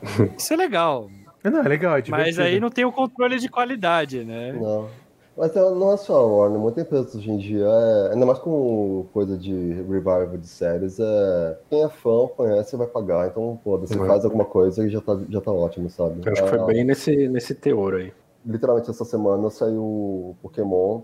Isso 0.38 0.54
é 0.54 0.56
legal. 0.56 1.10
Não, 1.44 1.60
é 1.60 1.68
legal, 1.68 1.96
é 1.98 2.02
Mas 2.08 2.38
aí 2.38 2.58
não 2.58 2.70
tem 2.70 2.84
o 2.84 2.92
controle 2.92 3.38
de 3.38 3.48
qualidade, 3.48 4.24
né? 4.24 4.52
Não. 4.52 4.88
Mas 5.36 5.54
não 5.54 5.92
é 5.92 5.96
só 5.96 6.16
a 6.16 6.26
Warner, 6.26 6.58
muita 6.58 6.80
empresa 6.80 7.16
hoje 7.16 7.30
em 7.30 7.36
dia, 7.36 7.64
é, 7.64 8.12
ainda 8.12 8.26
mais 8.26 8.40
com 8.40 9.06
coisa 9.12 9.38
de 9.38 9.52
revival 9.52 10.36
de 10.36 10.48
séries, 10.48 10.98
é, 10.98 11.58
quem 11.70 11.84
é 11.84 11.88
fã 11.88 12.26
conhece 12.26 12.76
vai 12.76 12.88
pagar, 12.88 13.28
então, 13.28 13.56
pô, 13.62 13.78
você 13.78 13.96
uhum. 13.96 14.04
faz 14.08 14.24
alguma 14.24 14.44
coisa 14.44 14.84
e 14.84 14.90
já 14.90 15.00
tá, 15.00 15.16
já 15.30 15.40
tá 15.40 15.52
ótimo, 15.52 15.88
sabe? 15.90 16.22
Eu 16.26 16.32
acho 16.32 16.42
que 16.42 16.48
foi 16.48 16.58
é, 16.58 16.64
bem 16.64 16.84
nesse, 16.84 17.28
nesse 17.28 17.54
teor 17.54 17.94
aí. 17.94 18.12
Literalmente 18.44 18.90
essa 18.90 19.04
semana 19.04 19.48
saiu 19.48 19.80
o 19.80 20.36
Pokémon, 20.42 21.02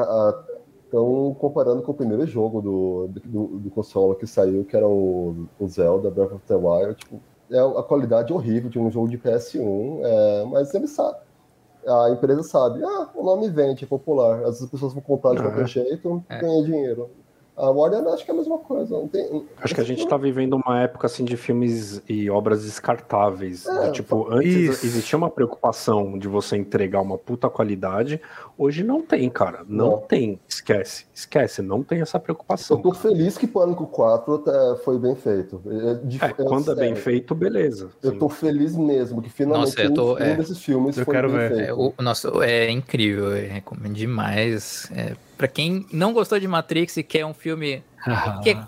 estão 0.00 1.34
comparando 1.38 1.82
com 1.82 1.92
o 1.92 1.94
primeiro 1.94 2.26
jogo 2.26 2.60
do, 2.60 3.08
do, 3.24 3.46
do, 3.58 3.70
console 3.70 4.16
que 4.16 4.26
saiu, 4.26 4.64
que 4.64 4.76
era 4.76 4.86
o, 4.86 5.46
o 5.58 5.68
Zelda 5.68 6.10
Breath 6.10 6.32
of 6.32 6.46
the 6.46 6.54
Wild. 6.54 6.94
Tipo, 6.96 7.20
é 7.50 7.58
a 7.58 7.82
qualidade 7.82 8.32
horrível 8.32 8.70
de 8.70 8.78
um 8.78 8.90
jogo 8.90 9.08
de 9.08 9.18
PS1, 9.18 10.00
é, 10.02 10.44
mas 10.44 10.72
ele 10.74 10.86
sabe. 10.86 11.18
A 11.86 12.10
empresa 12.10 12.42
sabe, 12.42 12.82
ah, 12.82 13.10
o 13.14 13.22
nome 13.22 13.50
vende, 13.50 13.84
é 13.84 13.86
popular. 13.86 14.44
As 14.44 14.64
pessoas 14.66 14.94
vão 14.94 15.02
comprar 15.02 15.34
de 15.34 15.42
qualquer 15.42 15.68
jeito, 15.68 16.24
é. 16.28 16.38
ganha 16.38 16.62
dinheiro. 16.62 17.10
A 17.56 17.70
Warner 17.70 18.04
acho 18.12 18.24
que 18.24 18.30
é 18.30 18.34
a 18.34 18.36
mesma 18.36 18.58
coisa. 18.58 18.94
Não 18.96 19.06
tem, 19.06 19.44
acho 19.62 19.74
que 19.74 19.80
a 19.80 19.84
gente 19.84 20.06
tá 20.08 20.16
vivendo 20.16 20.54
uma 20.54 20.80
época 20.82 21.06
assim 21.06 21.24
de 21.24 21.36
filmes 21.36 22.02
e 22.08 22.28
obras 22.28 22.64
descartáveis. 22.64 23.64
É, 23.66 23.86
de, 23.86 23.92
tipo, 23.92 24.26
antes 24.32 24.54
isso. 24.54 24.86
existia 24.86 25.16
uma 25.16 25.30
preocupação 25.30 26.18
de 26.18 26.26
você 26.26 26.56
entregar 26.56 27.00
uma 27.00 27.16
puta 27.16 27.48
qualidade. 27.48 28.20
Hoje 28.58 28.82
não 28.82 29.00
tem, 29.02 29.30
cara. 29.30 29.64
Não, 29.68 29.90
Não. 29.92 29.98
tem. 29.98 30.40
Esquece. 30.48 31.06
Esquece. 31.14 31.62
Não 31.62 31.82
tem 31.82 32.00
essa 32.00 32.16
Eu 32.16 32.20
preocupação. 32.22 32.80
tô 32.82 32.92
feliz 32.92 33.38
que 33.38 33.46
Pânico 33.46 33.86
4 33.86 34.42
é, 34.48 34.76
foi 34.84 34.98
bem 34.98 35.14
feito. 35.14 35.62
É, 35.66 35.94
de- 35.94 36.24
É, 36.24 36.28
quando 36.32 36.72
é 36.72 36.74
bem 36.74 36.94
feito, 36.96 37.34
beleza. 37.34 37.90
Eu 38.02 38.12
Sim. 38.12 38.18
tô 38.18 38.28
feliz 38.28 38.76
mesmo 38.76 39.22
que 39.22 39.30
finalmente 39.30 39.66
Nossa, 39.76 39.82
eu 39.82 39.94
tô- 39.94 40.14
um, 40.14 40.18
é. 40.18 40.34
desses 40.36 40.58
filmes 40.58 40.96
Eu 40.98 41.04
foi 41.04 41.14
quero 41.14 41.28
bem 41.28 41.38
ver. 41.38 41.54
feito. 41.54 41.68
É, 41.70 41.72
o, 41.72 41.92
nossa, 42.00 42.30
é 42.44 42.68
incrível, 42.70 43.36
eu 43.36 43.48
recomendo 43.52 43.94
demais. 43.94 44.90
É, 44.94 45.14
para 45.36 45.48
quem 45.48 45.86
não 45.92 46.12
gostou 46.12 46.38
de 46.38 46.46
Matrix 46.48 46.96
e 46.96 47.02
quer 47.02 47.24
um 47.26 47.34
filme 47.34 47.82
que 48.42 48.50
é 48.50 48.58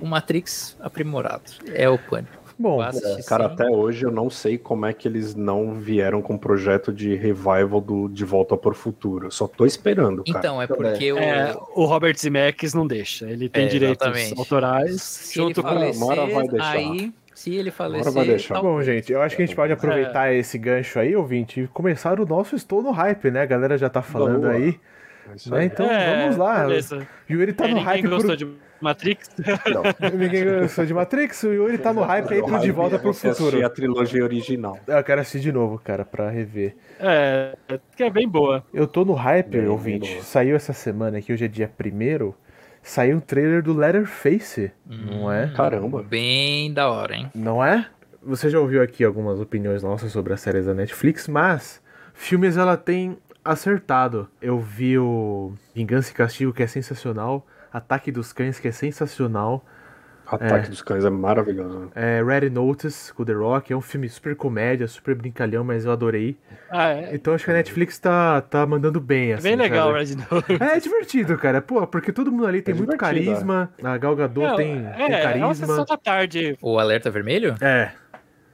o 0.00 0.06
Matrix 0.06 0.76
aprimorado, 0.80 1.44
é 1.74 1.88
o 1.88 1.98
Pânico. 1.98 2.42
Bom, 2.56 2.78
Cara, 3.26 3.48
sim. 3.48 3.52
até 3.54 3.68
hoje 3.68 4.04
eu 4.06 4.12
não 4.12 4.30
sei 4.30 4.56
como 4.56 4.86
é 4.86 4.92
que 4.92 5.08
eles 5.08 5.34
não 5.34 5.74
vieram 5.74 6.22
com 6.22 6.34
um 6.34 6.38
projeto 6.38 6.92
de 6.92 7.12
revival 7.16 7.80
do 7.80 8.08
De 8.08 8.24
Volta 8.24 8.56
para 8.56 8.70
o 8.70 8.74
Futuro. 8.74 9.26
Eu 9.26 9.30
só 9.32 9.48
tô 9.48 9.66
esperando, 9.66 10.22
cara. 10.22 10.38
Então, 10.38 10.62
é 10.62 10.66
porque 10.68 11.12
o, 11.12 11.18
É, 11.18 11.52
o 11.74 11.84
Robert 11.84 12.16
Zemeckis 12.16 12.72
não 12.72 12.86
deixa. 12.86 13.28
Ele 13.28 13.48
tem 13.48 13.64
É, 13.64 13.66
direitos 13.66 14.06
exatamente. 14.06 14.38
autorais 14.38 15.02
se 15.02 15.40
ele 15.40 15.48
junto 15.48 15.62
com. 15.64 15.68
fale- 15.68 15.90
uma 15.96 16.06
hora 16.06 16.20
vai 16.26 16.30
falecer, 16.46 16.50
deixar. 16.52 16.70
aí, 16.70 17.12
se 17.34 17.54
ele 17.56 17.70
falecer, 17.72 18.12
vai 18.12 18.24
deixar. 18.24 18.62
Bom, 18.62 18.80
gente, 18.82 19.12
eu 19.12 19.20
acho 19.20 19.34
que 19.34 19.42
a 19.42 19.46
gente 19.46 19.56
pode 19.56 19.72
aproveitar 19.72 20.32
esse 20.32 20.56
gancho 20.56 21.00
aí, 21.00 21.16
ouvinte, 21.16 21.62
e 21.62 21.66
começar 21.66 22.20
o 22.20 22.24
nosso 22.24 22.54
Estou 22.54 22.80
no 22.84 22.92
Hype, 22.92 23.32
né? 23.32 23.42
A 23.42 23.46
galera 23.46 23.76
já 23.76 23.90
tá 23.90 24.00
falando 24.00 24.42
Boa. 24.42 24.52
aí. 24.52 24.78
É 25.26 25.50
Né? 25.50 25.64
Então 25.64 25.86
É, 25.90 26.22
vamos 26.22 26.36
lá. 26.36 26.60
beleza. 26.66 27.06
O 27.28 27.32
Yuri 27.32 27.52
tá 27.52 27.64
É, 27.64 27.68
no 27.68 27.74
ninguém 27.76 27.84
hype 27.94 28.08
gostou 28.08 28.36
pro... 28.36 28.36
de 28.36 28.48
Matrix? 28.80 29.30
Não. 29.72 29.82
Ninguém 30.18 30.60
gostou 30.60 30.84
de 30.84 30.92
Matrix, 30.92 31.42
o 31.44 31.52
Yuri 31.52 31.78
tá 31.78 31.92
no 31.92 32.02
hype 32.02 32.34
aí 32.34 32.42
pro 32.42 32.58
De 32.58 32.70
Volta 32.70 32.98
pro 32.98 33.14
Futuro. 33.14 33.64
a 33.64 33.70
trilogia 33.70 34.22
original. 34.22 34.78
Eu 34.86 35.02
quero 35.02 35.20
assistir 35.22 35.40
de 35.40 35.52
novo, 35.52 35.78
cara, 35.82 36.04
pra 36.04 36.28
rever. 36.28 36.76
É, 37.00 37.56
que 37.96 38.02
é 38.02 38.10
bem 38.10 38.28
boa. 38.28 38.62
Eu 38.74 38.86
tô 38.86 39.04
no 39.04 39.14
hype, 39.14 39.48
Bem, 39.58 39.68
ouvinte. 39.68 40.12
bem. 40.12 40.22
Saiu 40.22 40.54
essa 40.54 40.72
semana 40.74 41.16
aqui, 41.18 41.32
hoje 41.32 41.44
é 41.46 41.48
dia 41.48 41.68
primeiro. 41.74 42.34
Saiu 42.82 43.16
o 43.16 43.20
trailer 43.22 43.62
do 43.62 43.72
Letterface, 43.72 44.70
não 44.86 45.32
é? 45.32 45.50
Caramba. 45.56 46.02
Bem 46.02 46.70
da 46.70 46.90
hora, 46.90 47.14
hein? 47.16 47.30
Não 47.34 47.64
é? 47.64 47.86
Você 48.22 48.50
já 48.50 48.60
ouviu 48.60 48.82
aqui 48.82 49.02
algumas 49.02 49.40
opiniões 49.40 49.82
nossas 49.82 50.12
sobre 50.12 50.34
as 50.34 50.40
séries 50.42 50.66
da 50.66 50.74
Netflix, 50.74 51.26
mas 51.26 51.80
filmes 52.12 52.58
ela 52.58 52.76
tem 52.76 53.16
acertado. 53.44 54.28
Eu 54.40 54.58
vi 54.58 54.98
o 54.98 55.52
Vingança 55.74 56.10
e 56.10 56.14
Castigo, 56.14 56.52
que 56.52 56.62
é 56.62 56.66
sensacional. 56.66 57.46
Ataque 57.72 58.10
dos 58.12 58.32
Cães, 58.32 58.58
que 58.58 58.68
é 58.68 58.72
sensacional. 58.72 59.64
Ataque 60.26 60.70
dos 60.70 60.80
Cães 60.80 61.04
é 61.04 61.10
maravilhoso. 61.10 61.78
né? 61.80 61.88
É, 61.94 62.22
Red 62.24 62.48
Notice, 62.48 63.12
com 63.12 63.24
The 63.24 63.34
Rock. 63.34 63.72
É 63.72 63.76
um 63.76 63.80
filme 63.82 64.08
super 64.08 64.34
comédia, 64.34 64.86
super 64.88 65.14
brincalhão, 65.14 65.62
mas 65.62 65.84
eu 65.84 65.92
adorei. 65.92 66.36
Ah, 66.70 66.88
é. 66.88 67.14
Então 67.14 67.34
acho 67.34 67.44
que 67.44 67.50
a 67.50 67.54
Netflix 67.54 67.98
tá, 67.98 68.40
tá 68.40 68.64
mandando 68.66 69.00
bem, 69.00 69.32
É 69.32 69.34
assim. 69.34 69.48
bem 69.48 69.56
legal, 69.56 69.92
sabe? 69.92 69.98
Red 70.04 70.16
Notice. 70.30 70.62
É, 70.62 70.76
é 70.76 70.80
divertido, 70.80 71.36
cara. 71.36 71.60
Pô, 71.60 71.86
porque 71.86 72.10
todo 72.12 72.32
mundo 72.32 72.46
ali 72.46 72.62
tem 72.62 72.74
muito 72.74 72.92
divertido, 72.92 73.26
carisma. 73.26 73.70
A 73.82 73.98
Gal 73.98 74.16
Gadot 74.16 74.46
Não, 74.48 74.56
tem, 74.56 74.86
é, 74.86 75.32
tem 75.32 75.42
é 75.42 75.44
uma 75.44 75.54
sessão 75.54 75.76
carisma. 75.84 75.84
da 75.86 75.96
tarde. 75.98 76.58
O 76.62 76.78
Alerta 76.78 77.10
Vermelho? 77.10 77.54
É. 77.60 77.92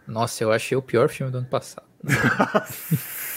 Nossa, 0.09 0.43
eu 0.43 0.51
achei 0.51 0.77
o 0.77 0.83
pior 0.83 1.09
filme 1.09 1.31
do 1.31 1.39
ano 1.39 1.47
passado. 1.47 1.87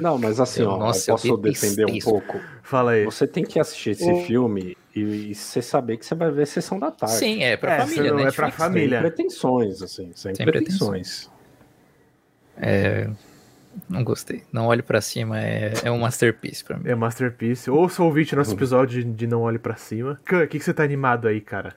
Não, 0.00 0.18
mas 0.18 0.38
assim, 0.40 0.62
Eu- 0.62 0.70
ó, 0.70 0.78
nossa, 0.78 1.10
eu 1.10 1.14
eu 1.14 1.18
posso 1.18 1.36
detestei 1.38 1.70
defender 1.70 1.92
um 1.92 1.98
pouco. 2.00 2.40
Fala 2.62 2.92
aí. 2.92 3.04
Você 3.04 3.26
tem 3.26 3.44
que 3.44 3.58
assistir 3.60 3.90
esse 3.90 4.10
O- 4.10 4.22
filme 4.24 4.76
e, 4.94 5.00
e 5.30 5.34
você 5.34 5.60
saber 5.62 5.96
que 5.96 6.06
você 6.06 6.14
vai 6.14 6.30
ver 6.30 6.46
Sessão 6.46 6.78
da 6.78 6.90
Tarde. 6.90 7.16
Sim, 7.16 7.42
é 7.42 7.56
pra 7.56 7.76
É, 7.76 7.80
família, 7.80 8.10
não 8.12 8.22
né? 8.22 8.28
é 8.28 8.32
pra 8.32 8.50
família. 8.50 9.00
Sem 9.00 9.10
pretensões, 9.10 9.82
assim, 9.82 10.10
sem, 10.14 10.34
Sem 10.34 10.46
pretensões. 10.46 11.30
É, 12.56 13.08
não 13.88 14.02
gostei. 14.02 14.42
Não 14.52 14.66
olhe 14.66 14.82
pra 14.82 15.00
cima, 15.00 15.38
é, 15.40 15.72
é 15.84 15.90
um 15.90 15.98
masterpiece 15.98 16.64
pra 16.64 16.78
mim. 16.78 16.88
É 16.88 16.94
Masterpiece. 16.94 17.70
Ouça 17.70 18.02
o 18.02 18.06
ouvinte 18.06 18.34
nosso 18.34 18.52
episódio 18.54 19.04
de, 19.04 19.10
de 19.12 19.26
Não 19.26 19.42
Olhe 19.42 19.58
Pra 19.58 19.76
Cima. 19.76 20.18
Khan, 20.24 20.44
o 20.44 20.48
que, 20.48 20.58
que 20.58 20.64
você 20.64 20.72
tá 20.72 20.82
animado 20.82 21.28
aí, 21.28 21.40
cara? 21.40 21.74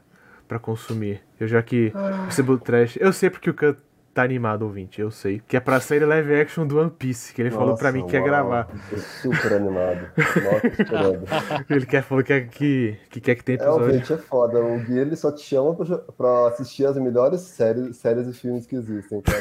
Pra 0.47 0.57
consumir. 0.57 1.21
Eu 1.39 1.47
já 1.47 1.61
que 1.61 1.91
você 2.29 2.41
botou 2.41 2.65
trash. 2.65 2.97
Eu 2.99 3.11
sei 3.13 3.29
porque 3.29 3.49
o 3.49 3.53
Khan 3.53 3.75
tá 4.19 4.23
animado, 4.25 4.63
ouvinte. 4.63 4.99
Eu 4.99 5.09
sei. 5.11 5.41
Que 5.47 5.55
é 5.57 5.59
pra 5.59 5.79
sair 5.79 6.03
live 6.05 6.33
action 6.41 6.67
do 6.67 6.77
One 6.79 6.89
Piece. 6.91 7.33
Que 7.33 7.41
ele 7.41 7.51
falou 7.51 7.75
pra 7.75 7.91
mim 7.91 8.05
que 8.05 8.13
ia 8.15 8.19
uau. 8.19 8.27
gravar. 8.29 8.67
Tô 8.89 8.97
super 8.97 9.53
animado. 9.53 10.09
Nossa, 10.17 10.67
esperando. 10.67 11.23
Ele 11.69 11.85
quer, 11.85 12.03
falou 12.03 12.23
que, 12.23 12.33
é- 12.33 12.41
que, 12.41 12.97
que 13.09 13.21
quer 13.21 13.35
que 13.35 13.43
tenha 13.43 13.57
É, 13.57 13.61
episódio. 13.61 13.85
ouvinte, 13.87 14.13
é 14.13 14.17
foda. 14.17 14.59
O 14.59 14.79
Gui 14.79 14.97
ele 14.99 15.15
só 15.15 15.31
te 15.31 15.41
chama 15.41 15.73
pra, 15.75 15.97
pra 15.99 16.47
assistir 16.47 16.85
as 16.85 16.97
melhores 16.97 17.41
séries, 17.41 17.95
séries 17.97 18.27
e 18.27 18.33
filmes 18.33 18.65
que 18.65 18.75
existem, 18.75 19.21
cara. 19.21 19.39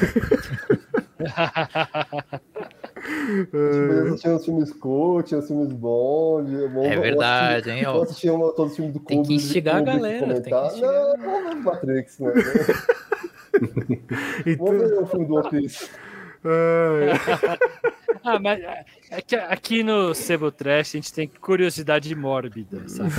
Tipo, 3.28 3.56
assistia 4.08 4.30
uns 4.32 4.44
filmes 4.44 4.72
cult, 4.72 5.34
uns 5.34 5.46
filmes 5.46 5.72
bons. 5.72 6.46
de- 6.48 6.68
bom, 6.68 6.84
É 6.84 6.96
verdade, 6.96 7.70
hein, 7.70 7.86
ó. 7.86 7.92
Todos 7.94 8.12
os 8.12 8.20
filmes 8.20 8.92
do 8.92 9.00
Tem 9.00 9.16
Clube. 9.18 9.28
que 9.28 9.34
instigar 9.34 9.76
a 9.76 9.80
galera, 9.80 10.40
tem 10.40 10.52
que 10.52 10.66
instigar 10.66 10.94
a 10.94 11.16
Não, 11.16 11.54
Matrix, 11.62 12.18
né? 12.20 12.32
Então- 14.46 14.66
Vamos 14.66 14.90
ver 14.90 15.02
o 15.02 15.06
filme 15.06 15.26
do 15.26 15.34
One 15.36 15.50
Piece. 15.50 15.90
Ai, 16.44 17.58
Ah, 18.24 18.38
mas 18.38 18.60
é- 18.60 18.84
é 19.10 19.20
que 19.22 19.34
aqui 19.36 19.82
no 19.82 20.14
Sebo 20.14 20.50
Trash 20.50 20.88
a 20.94 20.98
gente 20.98 21.12
tem 21.12 21.28
curiosidade 21.40 22.14
mórbida, 22.14 22.88
sabe? 22.88 23.12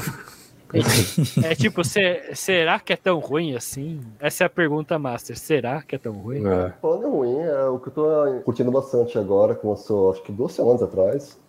É 1.43 1.55
tipo, 1.55 1.83
se- 1.83 2.35
será 2.35 2.79
que 2.79 2.93
é 2.93 2.95
tão 2.95 3.17
ruim 3.19 3.55
assim? 3.55 4.01
Essa 4.19 4.43
é 4.43 4.47
a 4.47 4.49
pergunta 4.49 4.99
master. 4.99 5.35
Será 5.37 5.81
que 5.81 5.95
é 5.95 5.97
tão 5.97 6.13
ruim? 6.13 6.45
É. 6.45 6.73
Falando 6.81 7.07
em 7.07 7.09
ruim, 7.09 7.39
é 7.39 7.63
o 7.65 7.79
que 7.79 7.87
eu 7.87 7.93
tô 7.93 8.41
curtindo 8.45 8.71
bastante 8.71 9.17
agora, 9.17 9.55
começou 9.55 10.11
acho 10.11 10.21
que 10.21 10.31
duas 10.31 10.51
semanas 10.51 10.83
atrás. 10.83 11.39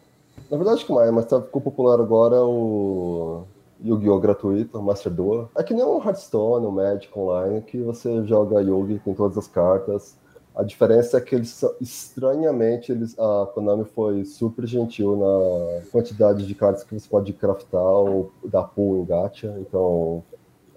Na 0.51 0.57
verdade, 0.57 0.79
acho 0.79 0.87
que 0.87 0.93
mais, 0.93 1.11
mas 1.13 1.27
tá, 1.27 1.41
ficou 1.43 1.61
popular 1.61 2.01
agora 2.01 2.37
o 2.43 3.45
Yu-Gi-Oh! 3.85 4.21
gratuito, 4.21 4.81
Master 4.83 5.13
Duel. 5.13 5.49
É 5.57 5.63
que 5.63 5.75
nem 5.75 5.85
um 5.85 6.03
Hearthstone, 6.03 6.67
um 6.67 6.71
Magic 6.71 7.17
Online, 7.19 7.63
que 7.63 7.79
você 7.83 8.25
joga 8.25 8.61
Yu-Gi 8.61 9.01
com 9.05 9.15
todas 9.15 9.39
as 9.39 9.49
cartas. 9.49 10.19
A 10.55 10.63
diferença 10.63 11.17
é 11.17 11.21
que 11.21 11.35
eles 11.35 11.51
são, 11.51 11.73
estranhamente, 11.81 12.91
eles, 12.91 13.17
a 13.19 13.49
Konami 13.55 13.85
foi 13.85 14.25
super 14.25 14.67
gentil 14.67 15.17
na 15.17 15.91
quantidade 15.91 16.47
de 16.47 16.55
cartas 16.55 16.83
que 16.83 16.99
você 16.99 17.09
pode 17.09 17.33
craftar 17.33 17.81
ou 17.81 18.33
dar 18.45 18.65
pull 18.65 18.99
em 18.99 19.05
gacha. 19.05 19.57
Então, 19.61 20.25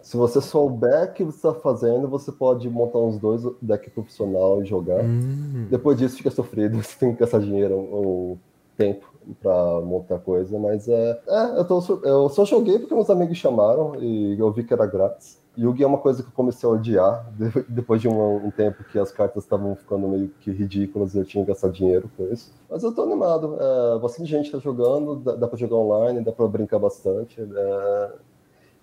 se 0.01 0.15
você 0.15 0.39
souber 0.41 1.05
o 1.05 1.13
que 1.13 1.23
você 1.23 1.37
está 1.37 1.53
fazendo, 1.53 2.07
você 2.07 2.31
pode 2.31 2.69
montar 2.69 2.99
uns 2.99 3.17
dois 3.17 3.41
decks 3.61 3.91
profissional 3.91 4.61
e 4.61 4.65
jogar. 4.65 5.03
hum. 5.03 5.67
Depois 5.69 5.97
disso 5.97 6.17
fica 6.17 6.29
sofrido, 6.29 6.77
você 6.83 6.97
tem 6.99 7.13
que 7.13 7.21
gastar 7.21 7.39
dinheiro 7.39 7.75
ou 7.75 8.37
tempo 8.77 9.05
pra 9.41 9.81
montar 9.81 10.19
coisa, 10.19 10.57
mas 10.59 10.87
é. 10.87 11.21
É, 11.27 11.59
eu, 11.59 11.65
tô, 11.65 11.81
eu 12.03 12.29
só 12.29 12.45
joguei 12.45 12.79
porque 12.79 12.93
meus 12.93 13.09
amigos 13.09 13.37
chamaram 13.37 13.95
e 13.99 14.37
eu 14.39 14.51
vi 14.51 14.63
que 14.63 14.73
era 14.73 14.85
grátis. 14.85 15.41
Yugi 15.57 15.83
é 15.83 15.87
uma 15.87 15.99
coisa 15.99 16.23
que 16.23 16.29
eu 16.29 16.33
comecei 16.33 16.67
a 16.67 16.71
odiar 16.71 17.31
de- 17.33 17.63
depois 17.69 18.01
de 18.01 18.07
um, 18.07 18.47
um 18.47 18.49
tempo 18.49 18.83
que 18.85 18.97
as 18.97 19.11
cartas 19.11 19.43
estavam 19.43 19.75
ficando 19.75 20.07
meio 20.07 20.29
que 20.39 20.51
ridículas 20.51 21.13
e 21.13 21.19
eu 21.19 21.25
tinha 21.25 21.43
que 21.45 21.51
gastar 21.51 21.69
dinheiro 21.69 22.09
com 22.17 22.25
isso. 22.33 22.51
Mas 22.67 22.81
eu 22.83 22.91
tô 22.93 23.03
animado. 23.03 23.55
É, 23.59 23.99
bastante 23.99 24.27
gente 24.29 24.51
tá 24.51 24.57
jogando, 24.57 25.15
dá, 25.17 25.35
dá 25.35 25.47
pra 25.47 25.57
jogar 25.57 25.75
online, 25.75 26.21
dá 26.21 26.31
pra 26.31 26.47
brincar 26.47 26.79
bastante. 26.79 27.39
É, 27.39 28.11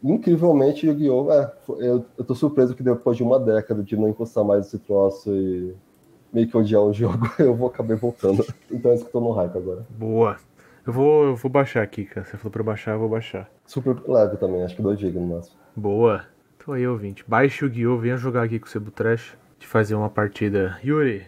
incrivelmente, 0.03 0.87
Yu-Gi-Oh! 0.87 1.33
É, 1.33 1.53
eu, 1.81 2.05
eu 2.17 2.25
tô 2.25 2.35
surpreso 2.35 2.75
que 2.75 2.83
depois 2.83 3.17
de 3.17 3.23
uma 3.23 3.39
década 3.39 3.83
de 3.83 3.97
não 3.97 4.09
encostar 4.09 4.45
mais 4.45 4.67
esse 4.67 4.79
troço 4.79 5.31
e 5.35 5.75
meio 6.33 6.49
que 6.49 6.57
odiar 6.57 6.83
o 6.83 6.93
jogo, 6.93 7.31
eu 7.39 7.55
vou 7.55 7.69
acabar 7.69 7.97
voltando. 7.97 8.45
Então 8.71 8.91
é 8.91 8.95
isso 8.95 9.05
que 9.05 9.09
eu 9.09 9.13
tô 9.13 9.21
no 9.21 9.33
hype 9.33 9.57
agora. 9.57 9.87
Boa. 9.91 10.37
Eu 10.87 10.93
vou, 10.93 11.25
eu 11.25 11.37
vou 11.37 11.51
baixar 11.51 11.83
aqui, 11.83 12.05
cara. 12.05 12.27
Você 12.27 12.37
falou 12.37 12.51
pra 12.51 12.61
eu 12.61 12.67
baixar, 12.67 12.93
eu 12.93 12.99
vou 12.99 13.09
baixar. 13.09 13.51
Super 13.67 13.97
leve 14.09 14.37
também, 14.39 14.63
acho 14.63 14.75
que 14.75 14.83
2 14.83 14.99
GB 14.99 15.19
no 15.19 15.37
máximo. 15.37 15.57
Boa. 15.77 16.25
Então 16.57 16.75
aí, 16.75 16.87
ouvinte. 16.87 17.25
Baixe 17.27 17.65
o 17.65 17.69
Yu-Gi-Oh! 17.69 17.99
Venha 17.99 18.17
jogar 18.17 18.43
aqui 18.43 18.59
com 18.59 18.67
o 18.67 18.69
Cebu 18.69 18.91
Trash. 18.91 19.37
De 19.59 19.67
fazer 19.67 19.95
uma 19.95 20.09
partida. 20.09 20.79
Yuri, 20.83 21.27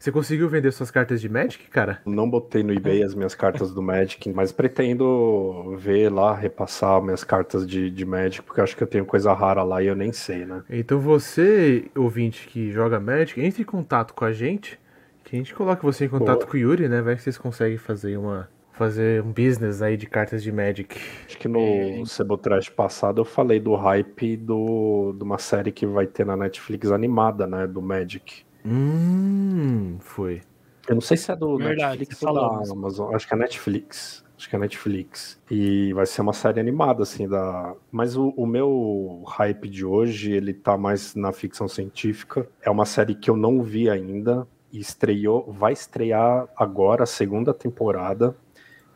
você 0.00 0.10
conseguiu 0.10 0.48
vender 0.48 0.72
suas 0.72 0.90
cartas 0.90 1.20
de 1.20 1.28
Magic, 1.28 1.68
cara? 1.68 2.00
Não 2.06 2.28
botei 2.28 2.62
no 2.62 2.72
eBay 2.72 3.02
as 3.02 3.14
minhas 3.14 3.34
cartas 3.34 3.70
do 3.70 3.82
Magic, 3.82 4.30
mas 4.30 4.50
pretendo 4.50 5.76
ver 5.76 6.10
lá, 6.10 6.34
repassar 6.34 7.02
minhas 7.02 7.22
cartas 7.22 7.66
de, 7.66 7.90
de 7.90 8.06
Magic, 8.06 8.40
porque 8.42 8.60
eu 8.60 8.64
acho 8.64 8.74
que 8.74 8.82
eu 8.82 8.86
tenho 8.86 9.04
coisa 9.04 9.30
rara 9.34 9.62
lá 9.62 9.82
e 9.82 9.88
eu 9.88 9.94
nem 9.94 10.10
sei, 10.10 10.46
né? 10.46 10.62
Então 10.70 10.98
você, 10.98 11.84
ouvinte 11.94 12.48
que 12.48 12.72
joga 12.72 12.98
Magic, 12.98 13.38
entre 13.42 13.60
em 13.60 13.66
contato 13.66 14.14
com 14.14 14.24
a 14.24 14.32
gente. 14.32 14.80
Que 15.22 15.36
a 15.36 15.38
gente 15.38 15.54
coloca 15.54 15.82
você 15.82 16.06
em 16.06 16.08
contato 16.08 16.38
Boa. 16.38 16.50
com 16.50 16.56
o 16.56 16.60
Yuri, 16.60 16.88
né? 16.88 17.02
Vai 17.02 17.14
que 17.14 17.22
vocês 17.22 17.36
conseguem 17.36 17.76
fazer 17.76 18.16
uma. 18.16 18.48
Fazer 18.72 19.22
um 19.22 19.30
business 19.30 19.82
aí 19.82 19.98
de 19.98 20.06
cartas 20.06 20.42
de 20.42 20.50
Magic. 20.50 20.98
Acho 21.26 21.36
que 21.36 21.46
no 21.46 22.06
Cebotrash 22.06 22.70
passado 22.70 23.20
eu 23.20 23.24
falei 23.26 23.60
do 23.60 23.74
hype 23.74 24.38
do, 24.38 25.12
de 25.14 25.22
uma 25.22 25.36
série 25.36 25.70
que 25.70 25.84
vai 25.84 26.06
ter 26.06 26.24
na 26.24 26.34
Netflix 26.34 26.90
animada, 26.90 27.46
né? 27.46 27.66
Do 27.66 27.82
Magic. 27.82 28.48
Hum, 28.64 29.98
foi. 30.00 30.42
Eu 30.88 30.94
não 30.94 31.00
sei 31.00 31.16
se 31.16 31.30
é 31.30 31.36
do 31.36 31.56
Verdade, 31.56 32.00
Netflix 32.00 32.22
ou 32.22 32.34
da. 32.34 32.72
Amazon. 32.72 33.14
Acho 33.14 33.28
que 33.28 33.34
é 33.34 33.36
Netflix. 33.36 34.24
Acho 34.36 34.48
que 34.48 34.56
é 34.56 34.58
Netflix. 34.58 35.38
E 35.50 35.92
vai 35.92 36.06
ser 36.06 36.22
uma 36.22 36.32
série 36.32 36.60
animada, 36.60 37.02
assim, 37.02 37.28
da. 37.28 37.74
Mas 37.92 38.16
o, 38.16 38.30
o, 38.36 38.46
meu 38.46 39.22
hype 39.26 39.68
de 39.68 39.84
hoje, 39.84 40.32
ele 40.32 40.54
tá 40.54 40.78
mais 40.78 41.14
na 41.14 41.30
ficção 41.30 41.68
científica. 41.68 42.48
É 42.62 42.70
uma 42.70 42.86
série 42.86 43.14
que 43.14 43.28
eu 43.28 43.36
não 43.36 43.62
vi 43.62 43.90
ainda. 43.90 44.46
E 44.72 44.78
estreou, 44.78 45.52
vai 45.52 45.72
estrear 45.72 46.48
agora 46.56 47.02
a 47.02 47.06
segunda 47.06 47.52
temporada. 47.52 48.34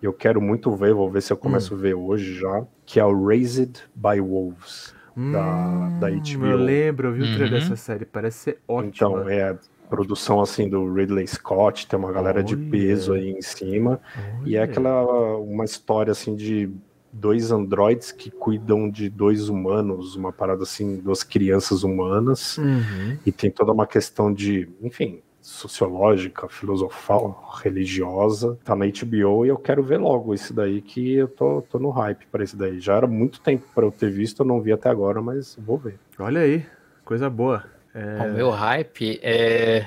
Eu 0.00 0.12
quero 0.12 0.40
muito 0.40 0.70
ver, 0.70 0.94
vou 0.94 1.10
ver 1.10 1.20
se 1.20 1.32
eu 1.32 1.36
começo 1.36 1.74
hum. 1.74 1.78
a 1.78 1.80
ver 1.80 1.94
hoje 1.94 2.34
já. 2.34 2.66
Que 2.86 2.98
é 2.98 3.04
o 3.04 3.26
Raised 3.26 3.80
by 3.94 4.20
Wolves. 4.20 4.93
Hum, 5.16 5.32
da, 5.32 5.88
da 6.00 6.10
HBO. 6.10 6.46
Eu 6.46 6.56
lembro, 6.56 7.08
eu 7.08 7.12
vi 7.12 7.22
o 7.22 7.36
trailer 7.36 7.52
uhum. 7.52 7.68
dessa 7.68 7.76
série, 7.76 8.04
parece 8.04 8.38
ser 8.38 8.58
ótimo. 8.66 8.90
Então, 8.94 9.28
é 9.28 9.56
produção 9.88 10.40
assim 10.40 10.68
do 10.68 10.92
Ridley 10.92 11.26
Scott, 11.26 11.86
tem 11.86 11.98
uma 11.98 12.10
galera 12.10 12.42
de 12.42 12.56
peso 12.56 13.12
aí 13.12 13.30
em 13.30 13.42
cima. 13.42 14.00
E 14.44 14.56
é 14.56 14.62
aquela 14.62 15.36
uma 15.36 15.64
história 15.64 16.10
assim 16.10 16.34
de 16.34 16.70
dois 17.12 17.52
androides 17.52 18.10
que 18.10 18.30
cuidam 18.30 18.90
de 18.90 19.08
dois 19.08 19.48
humanos, 19.48 20.16
uma 20.16 20.32
parada 20.32 20.64
assim, 20.64 20.96
duas 20.96 21.22
crianças 21.22 21.84
humanas. 21.84 22.58
Uhum. 22.58 23.18
E 23.24 23.30
tem 23.30 23.50
toda 23.50 23.72
uma 23.72 23.86
questão 23.86 24.32
de, 24.32 24.68
enfim, 24.82 25.22
sociológica, 25.44 26.48
filosofal, 26.48 27.52
religiosa. 27.62 28.58
Tá 28.64 28.74
na 28.74 28.86
HBO 28.86 29.44
e 29.44 29.50
eu 29.50 29.58
quero 29.58 29.82
ver 29.82 29.98
logo 29.98 30.32
isso 30.32 30.54
daí 30.54 30.80
que 30.80 31.16
eu 31.16 31.28
tô, 31.28 31.60
tô 31.60 31.78
no 31.78 31.90
hype 31.90 32.24
para 32.32 32.42
isso 32.42 32.56
daí. 32.56 32.80
Já 32.80 32.96
era 32.96 33.06
muito 33.06 33.40
tempo 33.40 33.66
para 33.74 33.84
eu 33.84 33.92
ter 33.92 34.10
visto, 34.10 34.40
eu 34.40 34.46
não 34.46 34.62
vi 34.62 34.72
até 34.72 34.88
agora, 34.88 35.20
mas 35.20 35.54
vou 35.58 35.76
ver. 35.76 35.98
Olha 36.18 36.40
aí, 36.40 36.64
coisa 37.04 37.28
boa. 37.28 37.62
É... 37.94 38.26
O 38.26 38.32
meu 38.32 38.50
hype 38.50 39.20
é, 39.22 39.86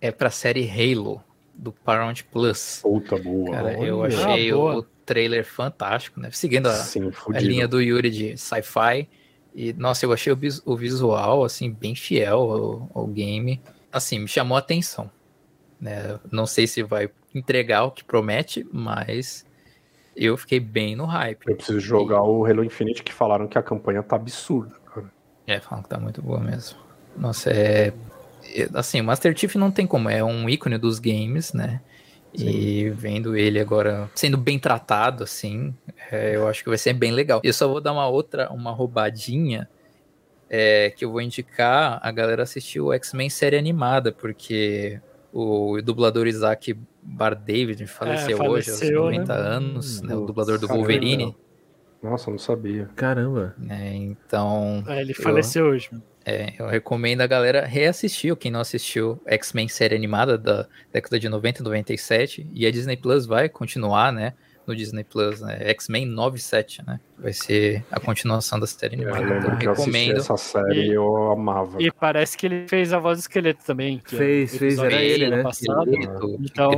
é 0.00 0.10
pra 0.10 0.28
série 0.28 0.68
Halo, 0.68 1.22
do 1.54 1.70
Paramount 1.70 2.24
Plus. 2.32 2.80
Puta 2.82 3.16
boa. 3.16 3.52
Cara, 3.52 3.78
eu 3.78 4.02
achei 4.02 4.50
ah, 4.50 4.56
o, 4.56 4.78
o, 4.78 4.82
trailer 5.06 5.44
fantástico, 5.44 6.18
né? 6.18 6.30
Seguindo 6.32 6.66
a, 6.66 6.72
Sim, 6.72 7.12
a 7.32 7.38
linha 7.38 7.68
do 7.68 7.80
Yuri 7.80 8.10
de 8.10 8.36
sci-fi. 8.36 9.08
E, 9.54 9.72
nossa, 9.74 10.04
eu 10.04 10.12
achei 10.12 10.32
o, 10.32 10.38
o, 10.64 10.76
visual, 10.76 11.44
assim, 11.44 11.70
bem 11.70 11.94
fiel 11.94 12.40
ao, 12.40 12.90
ao 12.92 13.06
game. 13.06 13.60
Assim, 13.94 14.18
me 14.18 14.28
chamou 14.28 14.56
a 14.56 14.58
atenção. 14.58 15.08
Né? 15.80 16.18
Não 16.32 16.46
sei 16.46 16.66
se 16.66 16.82
vai 16.82 17.08
entregar 17.32 17.84
o 17.84 17.92
que 17.92 18.02
promete, 18.02 18.66
mas 18.72 19.46
eu 20.16 20.36
fiquei 20.36 20.58
bem 20.58 20.96
no 20.96 21.04
hype. 21.04 21.46
Eu 21.46 21.56
preciso 21.56 21.78
jogar 21.78 22.16
e... 22.16 22.20
o 22.20 22.44
Halo 22.44 22.64
Infinite, 22.64 23.04
que 23.04 23.12
falaram 23.12 23.46
que 23.46 23.56
a 23.56 23.62
campanha 23.62 24.02
tá 24.02 24.16
absurda, 24.16 24.74
cara. 24.92 25.10
É, 25.46 25.60
falam 25.60 25.82
que 25.82 25.88
tá 25.88 25.98
muito 25.98 26.20
boa 26.20 26.40
mesmo. 26.40 26.78
Nossa, 27.16 27.50
é. 27.50 27.92
Assim, 28.74 29.00
o 29.00 29.04
Master 29.04 29.36
Chief 29.36 29.54
não 29.54 29.70
tem 29.70 29.86
como, 29.86 30.10
é 30.10 30.22
um 30.22 30.48
ícone 30.48 30.76
dos 30.76 30.98
games, 30.98 31.52
né? 31.52 31.80
Sim. 32.34 32.48
E 32.48 32.90
vendo 32.90 33.36
ele 33.36 33.60
agora 33.60 34.10
sendo 34.14 34.36
bem 34.36 34.58
tratado, 34.58 35.22
assim, 35.22 35.72
é, 36.10 36.34
eu 36.34 36.48
acho 36.48 36.62
que 36.62 36.68
vai 36.68 36.78
ser 36.78 36.92
bem 36.92 37.12
legal. 37.12 37.40
Eu 37.44 37.52
só 37.52 37.68
vou 37.68 37.80
dar 37.80 37.92
uma 37.92 38.08
outra, 38.08 38.52
uma 38.52 38.72
roubadinha, 38.72 39.68
é, 40.48 40.90
que 40.90 41.04
eu 41.04 41.10
vou 41.10 41.20
indicar 41.20 41.98
a 42.02 42.10
galera 42.12 42.42
assistir 42.42 42.80
o 42.80 42.92
X-Men 42.92 43.30
série 43.30 43.56
animada, 43.56 44.12
porque 44.12 45.00
o 45.32 45.80
dublador 45.82 46.26
Isaac 46.26 46.78
Bar 47.02 47.34
David 47.34 47.86
faleceu, 47.86 48.36
é, 48.36 48.38
faleceu 48.38 48.50
hoje, 48.50 48.94
aos 48.94 49.04
90 49.04 49.34
né? 49.34 49.40
anos, 49.40 50.00
né, 50.02 50.14
o 50.14 50.24
dublador 50.24 50.58
do 50.58 50.68
Wolverine. 50.68 51.36
Nossa, 52.02 52.30
não 52.30 52.38
sabia. 52.38 52.88
Caramba. 52.94 53.54
É, 53.68 53.94
então. 53.94 54.84
É, 54.86 55.00
ele 55.00 55.14
faleceu 55.14 55.66
eu... 55.66 55.72
hoje. 55.72 55.90
É, 56.26 56.54
eu 56.58 56.66
recomendo 56.66 57.20
a 57.20 57.26
galera 57.26 57.66
reassistir, 57.66 58.34
quem 58.36 58.50
não 58.50 58.60
assistiu 58.60 59.20
X-Men 59.26 59.68
série 59.68 59.94
animada 59.94 60.38
da 60.38 60.66
década 60.90 61.18
de 61.18 61.28
90 61.28 61.60
e 61.60 61.64
97, 61.64 62.50
e 62.52 62.66
a 62.66 62.70
Disney 62.70 62.96
Plus 62.96 63.26
vai 63.26 63.48
continuar, 63.48 64.10
né, 64.10 64.32
no 64.66 64.74
Disney 64.74 65.04
Plus, 65.04 65.40
né, 65.40 65.58
X-Men 65.70 66.06
97, 66.06 66.82
né, 66.86 67.00
vai 67.18 67.32
ser 67.32 67.84
a 67.90 68.00
continuação 68.00 68.58
da 68.58 68.66
série 68.66 68.94
animada. 68.94 69.22
Eu 69.22 69.38
então, 69.38 69.56
que 69.56 69.66
recomendo. 69.66 70.16
essa 70.16 70.36
série 70.36 70.88
e, 70.88 70.92
eu 70.92 71.32
amava. 71.32 71.82
E 71.82 71.90
parece 71.90 72.36
que 72.36 72.46
ele 72.46 72.68
fez 72.68 72.92
a 72.92 72.98
voz 72.98 73.18
do 73.18 73.20
esqueleto 73.20 73.64
também. 73.64 74.00
fez, 74.04 74.54
é 74.54 74.58
fez, 74.58 74.78
era 74.78 75.02
ele, 75.02 75.30
né? 75.30 75.42
Passado. 75.42 75.90
Esqueleto, 75.90 76.38
então, 76.40 76.70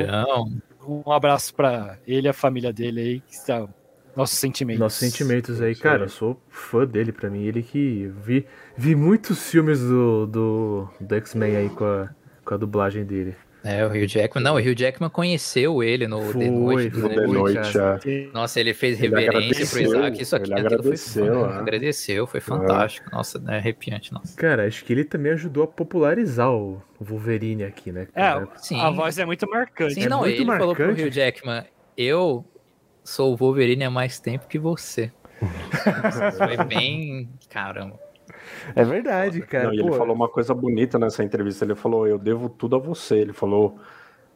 um 0.87 1.11
abraço 1.13 1.55
para 1.55 1.99
ele 2.07 2.27
e 2.27 2.31
a 2.31 2.33
família 2.33 2.73
dele 2.73 3.01
aí, 3.01 3.21
que 3.21 3.35
está 3.35 3.69
nossos 4.17 4.39
sentimentos. 4.39 4.81
Nossos 4.81 4.99
sentimentos 4.99 5.61
aí, 5.61 5.75
cara. 5.75 6.05
Eu 6.05 6.09
sou 6.09 6.41
fã 6.49 6.87
dele, 6.87 7.13
pra 7.13 7.29
mim. 7.29 7.45
Ele 7.45 7.63
que 7.63 8.11
vi, 8.25 8.47
vi 8.75 8.95
muitos 8.97 9.51
filmes 9.51 9.79
do, 9.79 10.27
do, 10.27 10.89
do 10.99 11.15
X-Men 11.17 11.57
aí 11.57 11.69
com 11.69 11.85
a, 11.85 12.09
com 12.43 12.55
a 12.55 12.57
dublagem 12.57 13.05
dele. 13.05 13.37
É, 13.67 13.85
o 13.85 13.89
Hugh 13.89 14.07
Jackman. 14.07 14.45
Não, 14.45 14.55
o 14.55 14.59
Hugh 14.59 14.77
Jackman 14.77 15.11
conheceu 15.11 15.83
ele 15.83 16.07
no 16.07 16.23
foi, 16.23 16.45
The 16.45 16.51
Noite. 16.51 16.97
No 16.97 17.09
The 17.09 17.27
Noite, 17.27 17.79
é. 17.79 18.29
Nossa, 18.33 18.61
ele 18.61 18.73
fez 18.73 19.03
ele 19.03 19.09
reverência 19.09 19.67
pro 19.67 19.81
Isaac. 19.81 20.23
Isso 20.23 20.37
aqui 20.37 20.53
ele 20.53 20.61
agradeceu, 20.61 21.27
foi, 21.27 21.51
é. 21.51 21.59
agradeceu, 21.59 22.27
foi 22.29 22.41
fantástico. 22.41 23.09
É. 23.11 23.17
Nossa, 23.17 23.43
é 23.49 23.57
arrepiante, 23.57 24.13
nossa. 24.13 24.37
Cara, 24.37 24.67
acho 24.67 24.85
que 24.85 24.93
ele 24.93 25.03
também 25.05 25.33
ajudou 25.33 25.65
a 25.65 25.67
popularizar 25.67 26.49
o 26.49 26.81
Wolverine 27.01 27.65
aqui, 27.65 27.91
né? 27.91 28.07
Cara? 28.15 28.45
É, 28.45 28.59
sim. 28.59 28.81
a 28.81 28.89
voz 28.91 29.19
é 29.19 29.25
muito 29.25 29.49
marcante. 29.51 29.95
Sim, 29.95 30.05
é 30.05 30.09
não, 30.09 30.25
ele 30.25 30.45
marcante. 30.45 30.59
falou 30.61 30.75
pro 30.77 30.93
Hugh 30.93 31.11
Jackman, 31.11 31.65
eu 31.97 32.45
sou 33.03 33.33
o 33.33 33.37
Wolverine 33.37 33.83
há 33.83 33.91
mais 33.91 34.21
tempo 34.21 34.47
que 34.47 34.61
você. 34.61 35.11
foi 36.39 36.65
bem. 36.65 37.29
Caramba. 37.51 38.06
É 38.75 38.85
verdade, 38.85 39.41
cara. 39.43 39.69
Não, 39.69 39.73
ele 39.73 39.93
falou 39.93 40.15
uma 40.15 40.29
coisa 40.29 40.55
bonita 40.55 40.99
nessa 40.99 41.23
entrevista. 41.23 41.65
Ele 41.65 41.75
falou: 41.75 42.07
Eu 42.07 42.19
devo 42.19 42.49
tudo 42.49 42.77
a 42.77 42.79
você. 42.79 43.17
Ele 43.17 43.33
falou 43.33 43.79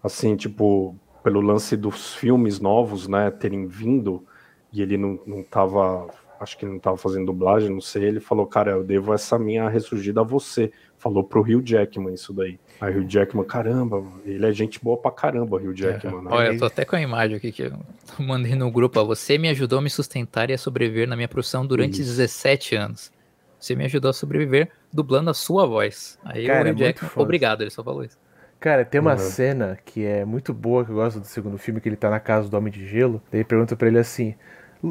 assim, 0.02 0.36
tipo, 0.36 0.96
pelo 1.22 1.40
lance 1.40 1.76
dos 1.76 2.14
filmes 2.14 2.60
novos, 2.60 3.06
né, 3.06 3.30
terem 3.30 3.66
vindo 3.66 4.24
e 4.72 4.82
ele 4.82 4.96
não, 4.96 5.18
não 5.26 5.42
tava. 5.42 6.08
Acho 6.38 6.56
que 6.56 6.64
não 6.64 6.78
tava 6.78 6.96
fazendo 6.96 7.26
dublagem, 7.26 7.68
não 7.68 7.82
sei. 7.82 8.04
Ele 8.04 8.20
falou, 8.20 8.46
cara, 8.46 8.70
eu 8.70 8.82
devo 8.82 9.12
essa 9.12 9.38
minha 9.38 9.68
ressurgida 9.68 10.22
a 10.22 10.24
você. 10.24 10.72
Falou 10.96 11.22
pro 11.22 11.42
Rio 11.42 11.60
Jackman 11.62 12.14
isso 12.14 12.32
daí. 12.32 12.58
Aí 12.80 12.96
o 12.96 13.06
Jackman, 13.06 13.44
caramba, 13.44 14.02
ele 14.24 14.46
é 14.46 14.52
gente 14.52 14.82
boa 14.82 14.96
pra 14.96 15.10
caramba, 15.10 15.56
o 15.56 15.58
Rio 15.58 15.76
Jackman. 15.76 16.18
É. 16.18 16.22
Né? 16.22 16.30
Olha, 16.30 16.48
eu 16.48 16.58
tô 16.58 16.64
até 16.64 16.86
com 16.86 16.96
a 16.96 17.00
imagem 17.00 17.36
aqui 17.36 17.52
que 17.52 17.64
eu 17.64 17.78
mandei 18.18 18.54
no 18.54 18.70
grupo. 18.70 18.98
Ó, 18.98 19.04
você 19.04 19.36
me 19.36 19.50
ajudou 19.50 19.80
a 19.80 19.82
me 19.82 19.90
sustentar 19.90 20.48
e 20.48 20.54
a 20.54 20.58
sobreviver 20.58 21.06
na 21.06 21.14
minha 21.14 21.28
profissão 21.28 21.66
durante 21.66 22.00
Isso. 22.00 22.16
17 22.16 22.74
anos. 22.74 23.12
Você 23.60 23.76
me 23.76 23.84
ajudou 23.84 24.10
a 24.10 24.14
sobreviver 24.14 24.70
dublando 24.92 25.30
a 25.30 25.34
sua 25.34 25.66
voz. 25.66 26.18
Aí 26.24 26.46
Cara, 26.46 26.70
o 26.70 26.74
Rio 26.74 26.84
é 26.84 26.86
Jackman, 26.86 27.10
obrigado, 27.16 27.60
ele 27.60 27.70
só 27.70 27.84
falou 27.84 28.02
isso. 28.02 28.18
Cara, 28.58 28.84
tem 28.84 29.00
uma 29.00 29.12
uhum. 29.12 29.18
cena 29.18 29.78
que 29.84 30.04
é 30.04 30.24
muito 30.24 30.52
boa, 30.52 30.84
que 30.84 30.90
eu 30.90 30.96
gosto 30.96 31.20
do 31.20 31.26
segundo 31.26 31.56
filme, 31.56 31.80
que 31.80 31.88
ele 31.88 31.96
tá 31.96 32.10
na 32.10 32.20
casa 32.20 32.48
do 32.48 32.56
Homem 32.56 32.72
de 32.72 32.86
Gelo. 32.86 33.22
Daí 33.30 33.44
pergunta 33.44 33.76
pra 33.76 33.88
ele 33.88 33.98
assim: 33.98 34.34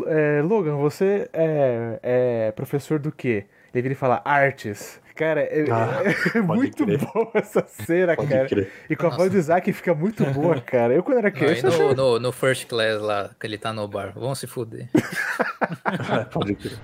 é, 0.07 0.41
Logan, 0.41 0.75
você 0.77 1.29
é, 1.33 1.99
é 2.01 2.51
professor 2.51 2.97
do 2.97 3.11
quê? 3.11 3.45
Ele 3.73 3.81
vira 3.83 3.93
e 3.93 3.95
fala 3.95 4.21
artes. 4.25 4.99
Cara, 5.15 5.41
é, 5.41 5.65
ah, 5.69 6.01
é 6.33 6.41
muito 6.41 6.85
crer. 6.85 6.97
boa 6.97 7.29
essa 7.33 7.63
cena, 7.67 8.15
pode 8.15 8.29
cara. 8.29 8.47
Crer. 8.47 8.71
E 8.89 8.95
com 8.95 9.07
a 9.07 9.09
voz 9.09 9.29
do 9.29 9.37
Isaac 9.37 9.71
fica 9.73 9.93
muito 9.93 10.25
boa, 10.27 10.59
cara. 10.61 10.93
Eu, 10.93 11.03
quando 11.03 11.17
era 11.17 11.29
criança. 11.29 11.69
Não, 11.69 11.89
no, 11.89 11.93
no, 11.93 12.19
no, 12.19 12.31
First 12.31 12.67
Class 12.67 13.01
lá, 13.01 13.29
que 13.39 13.45
ele 13.45 13.57
tá 13.57 13.73
no 13.73 13.87
bar. 13.87 14.13
Vamos 14.15 14.39
se 14.39 14.47
fuder. 14.47 14.87
pode 16.31 16.55
crer. 16.55 16.79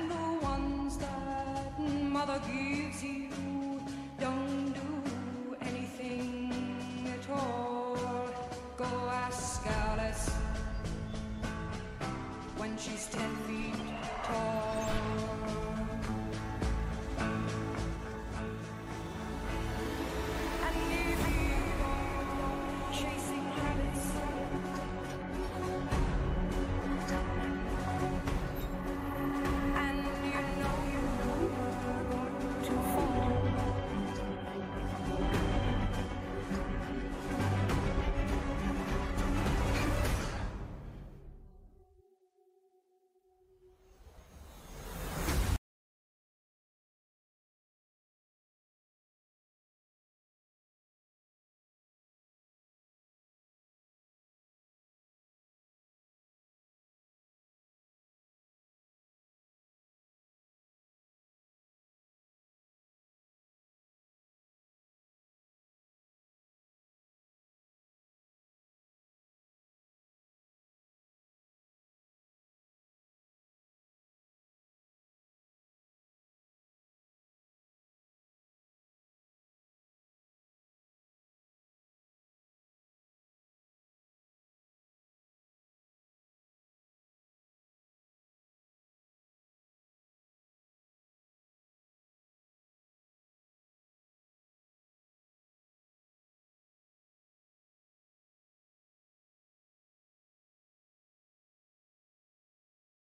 and 0.00 0.10
the 0.10 0.46
ones 0.46 0.96
that 0.96 1.78
mother 1.78 2.40
gives 2.46 3.02
you 3.02 3.28
don't 4.18 4.72
do 4.72 5.56
anything 5.60 6.52
at 7.06 7.30
all. 7.30 7.96
Go 8.76 8.90
ask 9.26 9.66
Alice 9.66 10.30
when 12.56 12.76
she's 12.78 13.06
ten 13.08 13.30
feet. 13.46 13.59